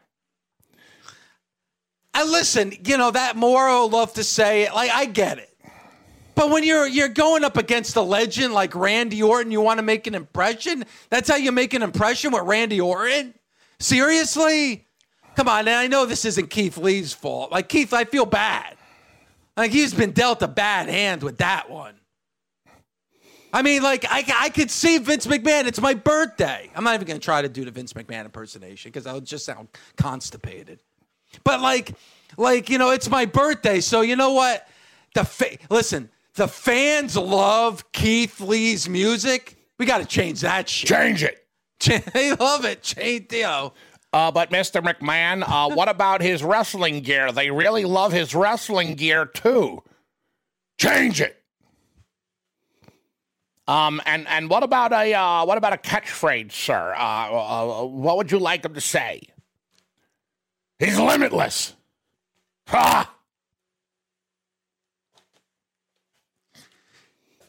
And 2.14 2.30
listen, 2.30 2.72
you 2.84 2.96
know 2.96 3.10
that 3.10 3.36
Moro 3.36 3.86
love 3.86 4.14
to 4.14 4.24
say 4.24 4.62
it. 4.62 4.74
Like 4.74 4.90
I 4.90 5.04
get 5.06 5.38
it, 5.38 5.56
but 6.34 6.50
when 6.50 6.64
you're 6.64 6.86
you're 6.86 7.08
going 7.08 7.44
up 7.44 7.56
against 7.56 7.96
a 7.96 8.00
legend 8.00 8.52
like 8.52 8.74
Randy 8.74 9.22
Orton, 9.22 9.52
you 9.52 9.60
want 9.60 9.78
to 9.78 9.82
make 9.82 10.06
an 10.06 10.14
impression. 10.14 10.84
That's 11.08 11.28
how 11.28 11.36
you 11.36 11.52
make 11.52 11.74
an 11.74 11.82
impression 11.82 12.32
with 12.32 12.42
Randy 12.42 12.80
Orton. 12.80 13.34
Seriously, 13.78 14.86
come 15.36 15.48
on. 15.48 15.60
And 15.60 15.70
I 15.70 15.86
know 15.86 16.06
this 16.06 16.24
isn't 16.24 16.50
Keith 16.50 16.76
Lee's 16.76 17.12
fault. 17.12 17.52
Like 17.52 17.68
Keith, 17.68 17.92
I 17.92 18.04
feel 18.04 18.26
bad. 18.26 18.76
Like 19.56 19.70
he's 19.70 19.94
been 19.94 20.12
dealt 20.12 20.42
a 20.42 20.48
bad 20.48 20.88
hand 20.88 21.22
with 21.22 21.38
that 21.38 21.70
one. 21.70 21.94
I 23.52 23.62
mean, 23.62 23.82
like 23.82 24.04
I, 24.08 24.24
I 24.38 24.48
could 24.50 24.70
see 24.70 24.98
Vince 24.98 25.26
McMahon. 25.26 25.66
It's 25.66 25.80
my 25.80 25.94
birthday. 25.94 26.70
I'm 26.74 26.84
not 26.84 26.94
even 26.94 27.06
going 27.06 27.18
to 27.18 27.24
try 27.24 27.42
to 27.42 27.48
do 27.48 27.64
the 27.64 27.70
Vince 27.70 27.92
McMahon 27.92 28.24
impersonation 28.24 28.90
because 28.90 29.06
I'll 29.06 29.20
just 29.20 29.44
sound 29.44 29.68
constipated. 29.96 30.80
But 31.44 31.60
like, 31.60 31.94
like 32.36 32.70
you 32.70 32.78
know, 32.78 32.90
it's 32.90 33.08
my 33.08 33.26
birthday, 33.26 33.80
so 33.80 34.00
you 34.00 34.16
know 34.16 34.32
what? 34.32 34.66
The 35.14 35.24
fa- 35.24 35.58
listen, 35.68 36.10
the 36.34 36.48
fans 36.48 37.16
love 37.16 37.90
Keith 37.92 38.40
Lee's 38.40 38.88
music. 38.88 39.56
We 39.78 39.86
got 39.86 39.98
to 39.98 40.06
change 40.06 40.40
that 40.42 40.68
shit. 40.68 40.88
Change 40.88 41.22
it. 41.22 41.46
they 42.12 42.34
love 42.34 42.64
it. 42.64 42.82
Change, 42.82 43.32
you 43.32 43.42
know. 43.42 43.72
Uh, 44.12 44.30
but 44.30 44.50
Mr. 44.50 44.82
McMahon, 44.82 45.44
uh, 45.46 45.74
what 45.74 45.88
about 45.88 46.20
his 46.20 46.42
wrestling 46.42 47.00
gear? 47.00 47.32
They 47.32 47.50
really 47.50 47.84
love 47.84 48.12
his 48.12 48.34
wrestling 48.34 48.94
gear 48.94 49.24
too. 49.24 49.82
Change 50.78 51.20
it. 51.20 51.36
Um, 53.68 54.02
and 54.04 54.26
and 54.26 54.50
what 54.50 54.64
about 54.64 54.92
a 54.92 55.14
uh, 55.14 55.44
what 55.44 55.56
about 55.56 55.72
a 55.72 55.76
catchphrase, 55.76 56.50
sir? 56.50 56.94
Uh, 56.96 57.82
uh, 57.82 57.84
what 57.84 58.16
would 58.16 58.32
you 58.32 58.40
like 58.40 58.64
him 58.64 58.74
to 58.74 58.80
say? 58.80 59.20
He's 60.80 60.98
limitless. 60.98 61.74
Ha! 62.68 63.14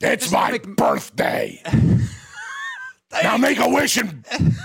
It's 0.01 0.27
Mr. 0.27 0.33
my 0.33 0.51
Mc- 0.51 0.75
birthday. 0.75 1.61
now 3.23 3.37
make 3.37 3.59
a 3.59 3.69
wish 3.69 3.97
and 3.97 4.25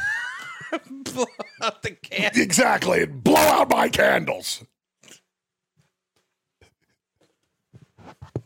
Blow 1.05 1.27
out 1.63 1.83
the 1.83 1.93
can. 1.93 2.33
exactly 2.35 3.07
blow 3.07 3.37
out 3.37 3.71
my 3.71 3.89
candles. 3.89 4.65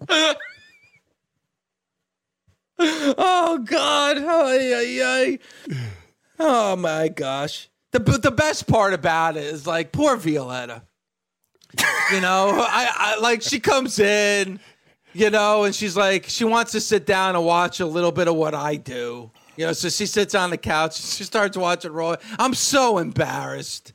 Oh 2.78 3.58
God! 3.64 4.18
Ay, 4.18 4.74
ay, 4.74 5.02
ay. 5.04 5.38
Oh 6.38 6.76
my 6.76 7.08
gosh! 7.08 7.69
The 7.92 7.98
the 7.98 8.30
best 8.30 8.66
part 8.66 8.94
about 8.94 9.36
it 9.36 9.44
is 9.44 9.66
like 9.66 9.92
poor 9.92 10.16
Violetta. 10.16 10.82
You 12.12 12.20
know, 12.20 12.50
I, 12.58 12.88
I 12.92 13.18
like 13.20 13.42
she 13.42 13.60
comes 13.60 13.98
in, 13.98 14.60
you 15.12 15.30
know, 15.30 15.64
and 15.64 15.74
she's 15.74 15.96
like 15.96 16.26
she 16.26 16.44
wants 16.44 16.72
to 16.72 16.80
sit 16.80 17.06
down 17.06 17.36
and 17.36 17.44
watch 17.44 17.80
a 17.80 17.86
little 17.86 18.12
bit 18.12 18.28
of 18.28 18.36
what 18.36 18.54
I 18.54 18.76
do. 18.76 19.30
You 19.56 19.66
know, 19.66 19.72
so 19.72 19.88
she 19.88 20.06
sits 20.06 20.34
on 20.34 20.50
the 20.50 20.56
couch. 20.56 21.00
She 21.00 21.24
starts 21.24 21.56
watching 21.56 21.92
Raw. 21.92 22.16
I'm 22.38 22.54
so 22.54 22.98
embarrassed. 22.98 23.92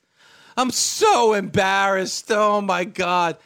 I'm 0.58 0.72
so 0.72 1.34
embarrassed. 1.34 2.32
Oh 2.32 2.62
my 2.62 2.84
God. 2.84 3.38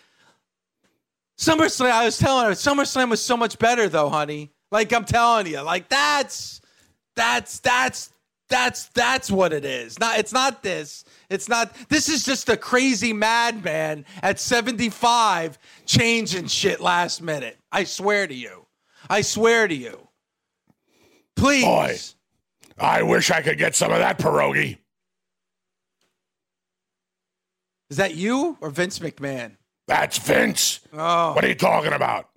SummerSlam, 1.38 1.89
I 1.89 2.05
was 2.05 2.17
telling 2.17 2.45
her, 2.45 2.51
SummerSlam 2.51 3.09
was 3.09 3.21
so 3.21 3.38
much 3.38 3.57
better 3.57 3.88
though, 3.88 4.09
honey. 4.09 4.51
Like 4.71 4.91
I'm 4.93 5.05
telling 5.05 5.47
you, 5.47 5.62
like 5.62 5.89
that's 5.89 6.62
that's 7.15 7.59
that's 7.59 8.12
that's 8.49 8.88
that's 8.89 9.31
what 9.31 9.53
it 9.53 9.63
is. 9.63 9.99
Not 9.99 10.17
it's 10.17 10.33
not 10.33 10.63
this. 10.63 11.05
It's 11.29 11.47
not 11.47 11.73
this 11.89 12.09
is 12.09 12.25
just 12.25 12.49
a 12.49 12.57
crazy 12.57 13.13
madman 13.13 14.05
at 14.21 14.39
75 14.39 15.57
changing 15.85 16.47
shit 16.47 16.81
last 16.81 17.21
minute. 17.21 17.57
I 17.71 17.83
swear 17.83 18.27
to 18.27 18.33
you. 18.33 18.65
I 19.09 19.21
swear 19.21 19.67
to 19.67 19.75
you. 19.75 20.07
Please. 21.35 21.63
Boy. 21.63 21.97
I 22.83 23.03
wish 23.03 23.29
I 23.29 23.41
could 23.41 23.57
get 23.57 23.75
some 23.75 23.91
of 23.91 23.99
that 23.99 24.17
pierogi. 24.17 24.77
Is 27.89 27.97
that 27.97 28.15
you 28.15 28.57
or 28.62 28.69
Vince 28.69 28.99
McMahon? 28.99 29.57
That's 29.88 30.17
Vince. 30.17 30.79
Oh. 30.93 31.33
What 31.33 31.43
are 31.43 31.47
you 31.47 31.55
talking 31.55 31.93
about? 31.93 32.29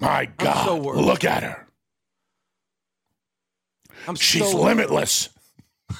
My 0.00 0.26
God, 0.38 0.64
so 0.64 0.76
look 0.76 1.24
at 1.24 1.42
her. 1.42 1.67
I'm 4.06 4.14
She's 4.14 4.50
so- 4.50 4.58
limitless. 4.58 5.28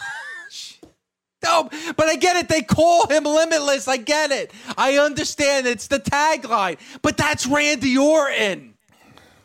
No, 1.41 1.71
but 1.97 2.09
I 2.09 2.17
get 2.17 2.35
it. 2.37 2.49
They 2.49 2.63
call 2.63 3.07
him 3.07 3.23
limitless. 3.23 3.87
I 3.87 3.97
get 3.97 4.33
it. 4.33 4.51
I 4.77 4.99
understand. 4.99 5.69
It's 5.69 5.87
the 5.87 6.01
tagline. 6.01 6.79
But 7.01 7.17
that's 7.17 7.47
Randy 7.47 7.97
Orton. 7.97 8.75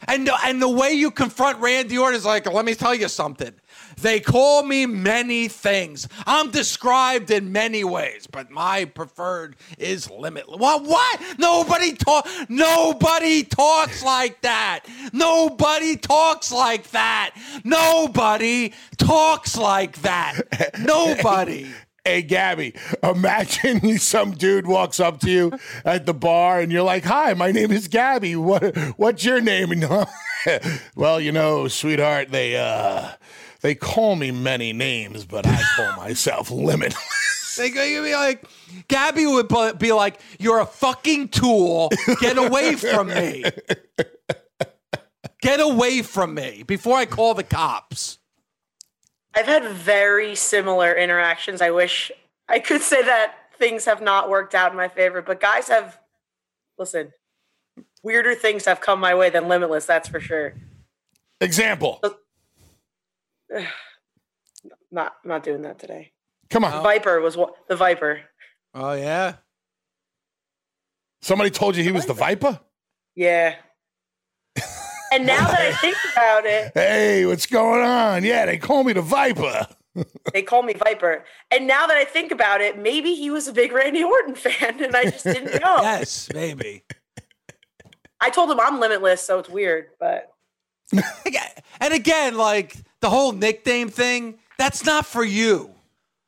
And 0.08 0.28
and 0.44 0.60
the 0.60 0.68
way 0.68 0.94
you 0.94 1.12
confront 1.12 1.60
Randy 1.60 1.98
Orton 2.00 2.16
is 2.18 2.26
like, 2.26 2.52
let 2.52 2.66
me 2.66 2.74
tell 2.74 2.96
you 2.96 3.08
something. 3.08 3.54
They 4.02 4.20
call 4.20 4.64
me 4.64 4.86
many 4.86 5.48
things. 5.48 6.08
I'm 6.26 6.52
described 6.52 7.32
in 7.32 7.52
many 7.52 7.84
ways, 7.84 8.28
but 8.28 8.52
my 8.52 8.86
preferred 8.86 9.56
is 9.78 10.10
limitless. 10.10 10.60
What? 10.60 10.84
What? 10.84 11.22
Nobody 11.38 11.94
talk. 11.94 12.28
Nobody 12.50 13.44
talks 13.44 14.04
like 14.04 14.42
that. 14.42 14.82
Nobody 15.12 15.98
talks 15.98 16.52
like 16.52 16.92
that. 16.92 17.32
Nobody 17.64 18.74
talks 18.98 19.58
like 19.58 20.02
that. 20.02 20.42
Nobody. 20.80 21.72
Hey, 22.06 22.22
Gabby, 22.22 22.74
imagine 23.02 23.98
some 23.98 24.32
dude 24.32 24.68
walks 24.68 25.00
up 25.00 25.22
to 25.22 25.32
you 25.32 25.54
at 25.86 26.06
the 26.06 26.14
bar 26.14 26.60
and 26.60 26.70
you're 26.70 26.84
like, 26.84 27.06
Hi, 27.06 27.34
my 27.34 27.54
name 27.54 27.72
is 27.72 27.88
Gabby. 27.88 28.36
What, 28.36 28.76
what's 28.98 29.24
your 29.24 29.40
name? 29.40 29.72
And, 30.46 30.82
well, 30.94 31.22
you 31.22 31.32
know, 31.32 31.70
sweetheart, 31.70 32.30
they, 32.30 32.58
uh, 32.58 33.12
they 33.64 33.74
call 33.74 34.16
me 34.18 34.30
many 34.30 34.74
names, 34.74 35.26
but 35.26 35.48
I 35.48 35.60
call 35.76 35.96
myself 35.98 36.52
Limitless. 36.52 37.56
They 37.58 37.70
go, 37.70 37.84
you'd 37.84 38.04
be 38.04 38.14
like, 38.14 38.46
Gabby 38.88 39.26
would 39.26 39.48
be 39.80 39.94
like, 39.94 40.20
"You're 40.40 40.60
a 40.60 40.66
fucking 40.66 41.30
tool. 41.30 41.90
Get 42.20 42.38
away 42.38 42.76
from 42.76 43.08
me. 43.08 43.44
Get 45.42 45.60
away 45.60 46.02
from 46.02 46.34
me 46.34 46.64
before 46.64 46.98
I 46.98 47.06
call 47.06 47.34
the 47.34 47.44
cops." 47.44 48.18
I've 49.36 49.46
had 49.46 49.66
very 49.66 50.36
similar 50.36 50.94
interactions. 50.94 51.62
I 51.62 51.72
wish 51.72 52.12
I 52.50 52.60
could 52.60 52.82
say 52.82 53.02
that 53.04 53.36
things 53.58 53.86
have 53.86 54.02
not 54.02 54.30
worked 54.30 54.56
out 54.56 54.72
in 54.72 54.78
my 54.78 54.88
favor, 54.88 55.22
but 55.22 55.40
guys 55.40 55.70
have, 55.70 56.00
listen, 56.78 57.14
weirder 58.04 58.36
things 58.36 58.66
have 58.66 58.82
come 58.82 59.00
my 59.00 59.16
way 59.16 59.30
than 59.30 59.48
Limitless, 59.48 59.86
that's 59.86 60.08
for 60.08 60.20
sure. 60.20 60.54
Example. 61.40 62.02
Not 64.92 65.14
not 65.26 65.44
doing 65.44 65.64
that 65.64 65.80
today. 65.80 66.12
Come 66.50 66.64
on. 66.64 66.74
Oh. 66.74 66.82
Viper 66.82 67.20
was 67.20 67.36
one, 67.36 67.52
the 67.68 67.76
Viper. 67.76 68.22
Oh 68.74 68.94
yeah. 68.94 69.36
Somebody 71.22 71.50
told 71.50 71.76
you 71.76 71.84
he 71.84 71.92
was 71.92 72.06
the 72.06 72.14
Viper? 72.14 72.60
Yeah. 73.16 73.56
and 75.12 75.26
now 75.26 75.48
that 75.48 75.62
I 75.62 75.74
think 75.74 75.98
about 76.14 76.46
it, 76.46 76.72
Hey, 76.76 77.26
what's 77.26 77.46
going 77.46 77.82
on? 77.84 78.24
Yeah, 78.24 78.46
they 78.46 78.58
call 78.58 78.84
me 78.84 78.94
the 78.94 79.02
Viper. 79.02 79.68
they 80.34 80.42
call 80.44 80.64
me 80.64 80.74
Viper. 80.74 81.24
And 81.52 81.66
now 81.66 81.88
that 81.88 81.98
I 81.98 82.06
think 82.06 82.32
about 82.32 82.62
it, 82.62 82.78
maybe 82.78 83.16
he 83.16 83.32
was 83.32 83.48
a 83.48 83.54
big 83.54 83.72
Randy 83.72 84.04
Orton 84.04 84.36
fan 84.36 84.84
and 84.84 84.96
I 84.96 85.04
just 85.06 85.24
didn't 85.24 85.62
know. 85.62 85.78
Yes, 85.82 86.30
maybe. 86.34 86.84
I 88.22 88.30
told 88.30 88.52
him 88.52 88.60
I'm 88.60 88.80
limitless, 88.80 89.26
so 89.26 89.40
it's 89.40 89.50
weird, 89.50 89.88
but 90.00 90.08
Again- 90.14 90.33
And 91.84 91.94
again, 91.94 92.38
like 92.38 92.78
the 93.02 93.10
whole 93.10 93.34
nickname 93.34 93.90
thing, 93.90 94.36
that's 94.58 94.86
not 94.86 95.06
for 95.06 95.24
you. 95.24 95.70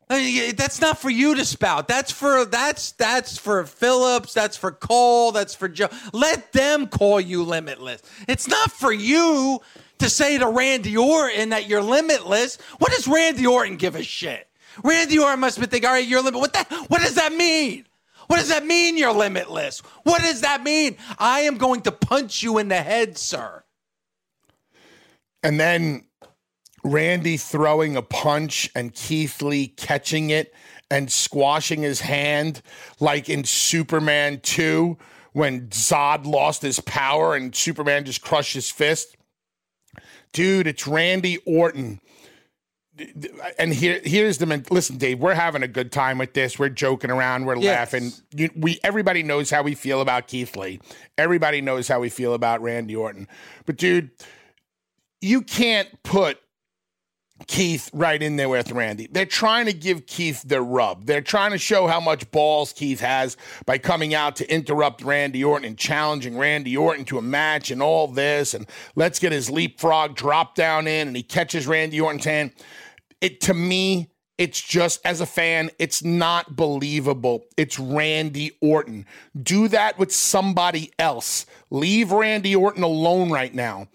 Uh, 0.09 0.15
I 0.15 0.17
mean, 0.19 0.55
That's 0.55 0.81
not 0.81 0.99
for 0.99 1.09
you 1.09 1.35
to 1.35 1.45
spout. 1.45 1.87
That's 1.87 2.11
for 2.11 2.45
that's 2.45 2.91
that's 2.93 3.37
for 3.37 3.65
Phillips. 3.65 4.33
That's 4.33 4.57
for 4.57 4.71
Cole. 4.71 5.31
That's 5.31 5.55
for 5.55 5.67
Joe. 5.67 5.87
Let 6.13 6.51
them 6.51 6.87
call 6.87 7.21
you 7.21 7.43
limitless. 7.43 8.01
It's 8.27 8.47
not 8.47 8.71
for 8.71 8.91
you 8.91 9.61
to 9.99 10.09
say 10.09 10.37
to 10.37 10.47
Randy 10.47 10.97
Orton 10.97 11.49
that 11.49 11.67
you're 11.67 11.81
limitless. 11.81 12.57
What 12.77 12.91
does 12.91 13.07
Randy 13.07 13.47
Orton 13.47 13.77
give 13.77 13.95
a 13.95 14.03
shit? 14.03 14.47
Randy 14.83 15.17
Orton 15.17 15.39
must 15.39 15.59
be 15.59 15.65
thinking, 15.67 15.87
all 15.87 15.93
right, 15.93 16.05
you're 16.05 16.21
limitless. 16.21 16.41
What 16.41 16.53
that? 16.53 16.89
What 16.89 17.01
does 17.01 17.15
that 17.15 17.33
mean? 17.33 17.85
What 18.27 18.37
does 18.37 18.49
that 18.49 18.65
mean? 18.65 18.97
You're 18.97 19.13
limitless. 19.13 19.79
What 20.03 20.21
does 20.21 20.41
that 20.41 20.63
mean? 20.63 20.97
I 21.17 21.41
am 21.41 21.57
going 21.57 21.81
to 21.81 21.91
punch 21.91 22.43
you 22.43 22.57
in 22.57 22.67
the 22.67 22.81
head, 22.81 23.17
sir. 23.17 23.63
And 25.45 25.59
then 25.59 26.05
Randy 26.83 27.37
throwing 27.37 27.95
a 27.95 28.01
punch 28.01 28.69
and 28.75 28.93
Keith 28.93 29.41
Lee 29.41 29.67
catching 29.67 30.29
it 30.31 30.53
and 30.89 31.11
squashing 31.11 31.81
his 31.81 32.01
hand 32.01 32.61
like 32.99 33.29
in 33.29 33.43
Superman 33.43 34.39
2 34.41 34.97
when 35.33 35.67
Zod 35.67 36.25
lost 36.25 36.61
his 36.61 36.79
power 36.79 37.35
and 37.35 37.55
Superman 37.55 38.05
just 38.05 38.21
crushed 38.21 38.53
his 38.53 38.69
fist. 38.69 39.15
Dude, 40.33 40.67
it's 40.67 40.87
Randy 40.87 41.37
Orton. 41.45 41.99
And 43.59 43.73
here, 43.73 43.99
here's 44.03 44.37
the 44.37 44.45
men- 44.45 44.65
listen, 44.69 44.97
Dave. 44.97 45.19
We're 45.19 45.33
having 45.33 45.63
a 45.63 45.67
good 45.67 45.91
time 45.91 46.17
with 46.17 46.33
this. 46.33 46.57
We're 46.57 46.69
joking 46.69 47.11
around. 47.11 47.45
We're 47.45 47.57
Yes. 47.57 47.65
laughing. 47.93 48.11
You, 48.33 48.49
we 48.55 48.79
everybody 48.83 49.21
knows 49.21 49.49
how 49.49 49.63
we 49.63 49.75
feel 49.75 49.99
about 50.01 50.27
Keith 50.27 50.55
Lee. 50.55 50.79
Everybody 51.17 51.59
knows 51.59 51.89
how 51.89 51.99
we 51.99 52.07
feel 52.09 52.33
about 52.33 52.61
Randy 52.61 52.95
Orton. 52.95 53.27
But 53.65 53.75
dude, 53.75 54.11
you 55.25 55.41
can't 55.41 55.89
put 56.03 56.37
Keith 57.47 57.89
right 57.93 58.21
in 58.21 58.37
there 58.37 58.47
with 58.47 58.71
Randy. 58.71 59.07
They're 59.11 59.25
trying 59.25 59.65
to 59.65 59.73
give 59.73 60.05
Keith 60.05 60.43
the 60.45 60.61
rub. 60.61 61.05
They're 61.05 61.19
trying 61.19 61.51
to 61.51 61.57
show 61.57 61.87
how 61.87 61.99
much 61.99 62.29
balls 62.31 62.71
Keith 62.71 63.01
has 63.01 63.35
by 63.65 63.77
coming 63.77 64.13
out 64.13 64.37
to 64.37 64.53
interrupt 64.53 65.01
Randy 65.01 65.43
Orton 65.43 65.67
and 65.67 65.77
challenging 65.77 66.37
Randy 66.37 66.77
Orton 66.77 67.03
to 67.05 67.17
a 67.17 67.21
match 67.21 67.71
and 67.71 67.81
all 67.81 68.07
this. 68.07 68.53
And 68.53 68.67
let's 68.95 69.19
get 69.19 69.31
his 69.31 69.49
leapfrog 69.49 70.15
drop 70.15 70.55
down 70.55 70.87
in 70.87 71.07
and 71.07 71.17
he 71.17 71.23
catches 71.23 71.67
Randy 71.67 71.99
Orton's 71.99 72.25
hand. 72.25 72.51
It 73.19 73.41
to 73.41 73.53
me, 73.53 74.11
it's 74.37 74.61
just 74.61 75.05
as 75.05 75.21
a 75.21 75.25
fan, 75.25 75.71
it's 75.79 76.03
not 76.03 76.55
believable. 76.55 77.45
It's 77.57 77.79
Randy 77.79 78.51
Orton. 78.61 79.05
Do 79.41 79.67
that 79.69 79.97
with 79.97 80.13
somebody 80.13 80.91
else. 80.99 81.45
Leave 81.69 82.11
Randy 82.11 82.55
Orton 82.55 82.83
alone 82.83 83.31
right 83.31 83.53
now. 83.53 83.87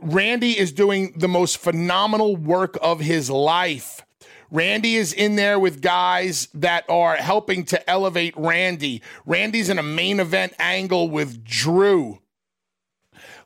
Randy 0.00 0.58
is 0.58 0.72
doing 0.72 1.14
the 1.16 1.28
most 1.28 1.58
phenomenal 1.58 2.36
work 2.36 2.78
of 2.82 3.00
his 3.00 3.30
life. 3.30 4.04
Randy 4.50 4.96
is 4.96 5.14
in 5.14 5.36
there 5.36 5.58
with 5.58 5.80
guys 5.80 6.48
that 6.52 6.84
are 6.90 7.16
helping 7.16 7.64
to 7.66 7.90
elevate 7.90 8.34
Randy. 8.36 9.00
Randy's 9.24 9.70
in 9.70 9.78
a 9.78 9.82
main 9.82 10.20
event 10.20 10.52
angle 10.58 11.08
with 11.08 11.42
Drew. 11.42 12.18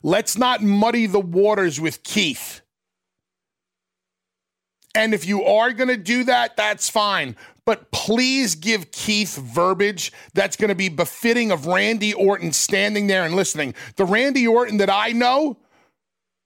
Let's 0.03 0.37
not 0.37 0.61
muddy 0.61 1.05
the 1.05 1.19
waters 1.19 1.79
with 1.79 2.03
Keith. 2.03 2.61
And 4.93 5.13
if 5.13 5.25
you 5.25 5.43
are 5.45 5.71
going 5.71 5.89
to 5.89 5.97
do 5.97 6.25
that, 6.25 6.57
that's 6.57 6.89
fine. 6.89 7.37
But 7.65 7.91
please 7.91 8.55
give 8.55 8.91
Keith 8.91 9.37
verbiage 9.37 10.11
that's 10.33 10.57
going 10.57 10.69
to 10.69 10.75
be 10.75 10.89
befitting 10.89 11.51
of 11.51 11.67
Randy 11.67 12.13
Orton 12.13 12.51
standing 12.51 13.07
there 13.07 13.23
and 13.23 13.35
listening. 13.35 13.75
The 13.95 14.05
Randy 14.05 14.47
Orton 14.47 14.77
that 14.77 14.89
I 14.89 15.11
know 15.11 15.57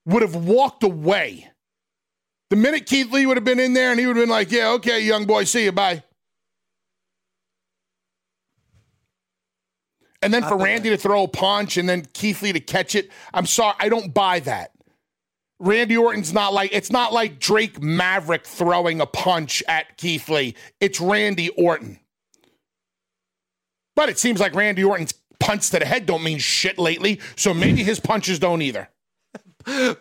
would 0.06 0.22
have 0.22 0.36
walked 0.36 0.84
away. 0.84 1.50
The 2.50 2.56
minute 2.56 2.86
Keith 2.86 3.12
Lee 3.12 3.26
would 3.26 3.38
have 3.38 3.44
been 3.44 3.60
in 3.60 3.74
there 3.74 3.92
and 3.92 4.00
he 4.00 4.06
would 4.06 4.18
have 4.18 4.24
been 4.24 4.30
like, 4.30 4.52
yeah, 4.52 4.72
okay, 4.72 5.02
young 5.02 5.26
boy, 5.26 5.46
see 5.46 5.64
you, 5.64 5.72
bye. 5.72 6.04
And 10.22 10.34
then 10.34 10.44
for 10.44 10.58
Randy 10.58 10.90
to 10.90 10.98
throw 10.98 11.24
a 11.24 11.28
punch 11.28 11.78
and 11.78 11.90
then 11.90 12.06
Keith 12.14 12.42
Lee 12.42 12.54
to 12.54 12.60
catch 12.60 12.94
it, 12.94 13.10
I'm 13.34 13.46
sorry, 13.46 13.76
I 13.80 13.90
don't 13.90 14.14
buy 14.14 14.40
that. 14.42 14.72
Randy 15.60 15.96
Orton's 15.96 16.34
not 16.34 16.54
like 16.54 16.72
it's 16.74 16.92
not 16.92 17.14
like 17.14 17.40
Drake 17.40 17.82
Maverick 17.82 18.46
throwing 18.46 19.00
a 19.00 19.06
punch 19.06 19.64
at 19.68 19.98
Keith 19.98 20.28
Lee. 20.28 20.56
It's 20.80 21.00
Randy 21.00 21.50
Orton. 21.50 22.00
But 23.96 24.10
it 24.10 24.18
seems 24.18 24.40
like 24.40 24.56
Randy 24.56 24.84
Orton's 24.84 25.14
punch 25.40 25.70
to 25.70 25.80
the 25.80 25.86
head 25.86 26.06
don't 26.06 26.24
mean 26.24 26.40
shit 26.40 26.80
lately, 26.80 27.20
so 27.36 27.54
maybe 27.54 27.84
his 27.84 28.00
punches 28.00 28.40
don't 28.40 28.62
either. 28.62 28.90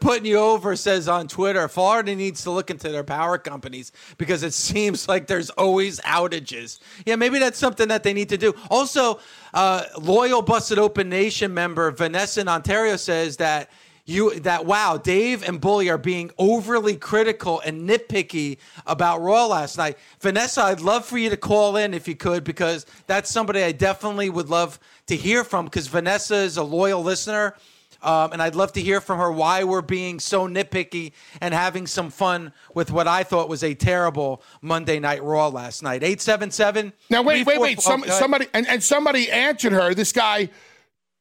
Putting 0.01 0.25
you 0.25 0.37
over 0.37 0.77
says 0.77 1.09
on 1.09 1.29
Twitter, 1.29 1.69
Florida 1.69 2.15
needs 2.15 2.43
to 2.45 2.51
look 2.51 2.71
into 2.71 2.89
their 2.89 3.05
power 3.05 3.39
companies 3.39 3.93
because 4.19 4.43
it 4.43 4.55
seems 4.55 5.09
like 5.09 5.27
there's 5.27 5.51
always 5.51 6.01
outages. 6.01 6.81
Yeah, 7.07 7.17
maybe 7.17 7.39
that's 7.39 7.59
something 7.59 7.89
that 7.89 8.03
they 8.03 8.13
need 8.13 8.29
to 8.31 8.39
do. 8.39 8.55
Also, 8.71 9.21
uh, 9.55 9.85
loyal 10.01 10.43
Busted 10.43 10.79
Open 10.79 11.09
Nation 11.09 11.53
member 11.53 11.91
Vanessa 11.91 12.41
in 12.41 12.49
Ontario 12.49 12.97
says 12.97 13.37
that 13.39 13.71
you 14.11 14.41
that 14.41 14.67
wow, 14.67 14.97
Dave 14.97 15.47
and 15.47 15.61
Bully 15.61 15.89
are 15.89 15.99
being 15.99 16.31
overly 16.39 16.97
critical 16.97 17.61
and 17.61 17.89
nitpicky 17.89 18.59
about 18.87 19.21
Raw 19.21 19.47
last 19.47 19.79
night. 19.79 19.99
Vanessa, 20.21 20.63
I'd 20.63 20.81
love 20.81 21.05
for 21.05 21.19
you 21.19 21.31
to 21.31 21.37
call 21.37 21.77
in 21.77 21.95
if 21.95 22.09
you 22.09 22.17
could 22.17 22.43
because 22.43 22.87
that's 23.07 23.31
somebody 23.31 23.63
I 23.63 23.73
definitely 23.73 24.31
would 24.31 24.49
love 24.49 24.81
to 25.07 25.17
hear 25.17 25.45
from 25.45 25.67
because 25.67 25.87
Vanessa 25.87 26.37
is 26.37 26.57
a 26.57 26.63
loyal 26.63 27.03
listener 27.03 27.55
Um, 28.03 28.33
and 28.33 28.43
I'd 28.43 28.55
love 28.55 28.73
to 28.73 28.81
hear 28.81 29.01
from 29.01 29.19
her 29.19 29.31
why 29.31 29.65
we're 29.65 29.83
being 29.83 30.21
so 30.21 30.49
nitpicky 30.49 31.13
and 31.41 31.53
having 31.53 31.87
some 31.87 32.11
fun 32.11 32.53
with 32.75 32.91
what 32.91 33.07
I 33.07 33.23
thought 33.23 33.49
was 33.49 33.63
a 33.63 33.75
terrible 33.75 34.43
Monday 34.63 34.99
Night 34.99 35.23
Raw 35.23 35.49
last 35.49 35.83
night. 35.83 36.03
877. 36.03 36.93
Now 37.11 37.23
wait, 37.23 37.47
wait, 37.47 37.61
wait. 37.61 37.81
Some, 37.81 38.05
oh, 38.07 38.11
somebody 38.11 38.47
and, 38.55 38.67
and 38.67 38.83
somebody 38.83 39.31
answered 39.31 39.73
her. 39.73 39.95
This 39.95 40.13
guy, 40.13 40.49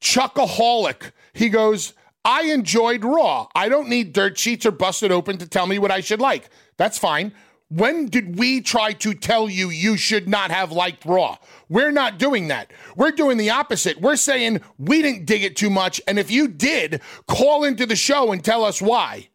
Chuckaholic. 0.01 1.11
He 1.33 1.49
goes, 1.49 1.93
I 2.23 2.43
enjoyed 2.43 3.03
Raw. 3.03 3.47
I 3.55 3.69
don't 3.69 3.89
need 3.89 4.13
dirt 4.13 4.37
sheets 4.37 4.65
or 4.65 4.71
busted 4.71 5.11
open 5.11 5.37
to 5.37 5.47
tell 5.47 5.67
me 5.67 5.79
what 5.79 5.91
I 5.91 6.01
should 6.01 6.19
like. 6.21 6.49
That's 6.77 6.97
fine. 6.97 7.33
When 7.69 8.07
did 8.07 8.37
we 8.39 8.61
try 8.61 8.93
to 8.93 9.13
tell 9.13 9.47
you 9.47 9.69
you 9.69 9.95
should 9.95 10.27
not 10.27 10.49
have 10.49 10.71
liked 10.71 11.05
Raw? 11.05 11.37
We're 11.69 11.91
not 11.91 12.17
doing 12.17 12.47
that. 12.47 12.71
We're 12.95 13.11
doing 13.11 13.37
the 13.37 13.51
opposite. 13.51 14.01
We're 14.01 14.15
saying 14.15 14.61
we 14.79 15.03
didn't 15.03 15.25
dig 15.27 15.43
it 15.43 15.55
too 15.55 15.69
much. 15.69 16.01
And 16.07 16.17
if 16.17 16.31
you 16.31 16.47
did, 16.47 17.01
call 17.27 17.63
into 17.63 17.85
the 17.85 17.95
show 17.95 18.31
and 18.31 18.43
tell 18.43 18.65
us 18.65 18.81
why. 18.81 19.29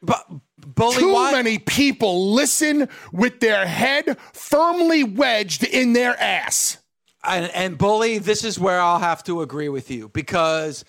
But 0.00 0.24
Bully, 0.58 0.98
Too 0.98 1.12
why? 1.12 1.32
many 1.32 1.58
people 1.58 2.32
listen 2.32 2.88
with 3.12 3.40
their 3.40 3.66
head 3.66 4.16
firmly 4.32 5.02
wedged 5.02 5.64
in 5.64 5.92
their 5.92 6.18
ass. 6.20 6.78
And, 7.24 7.50
and 7.52 7.78
Bully, 7.78 8.18
this 8.18 8.44
is 8.44 8.58
where 8.58 8.80
I'll 8.80 8.98
have 8.98 9.24
to 9.24 9.42
agree 9.42 9.68
with 9.68 9.90
you 9.90 10.08
because 10.08 10.84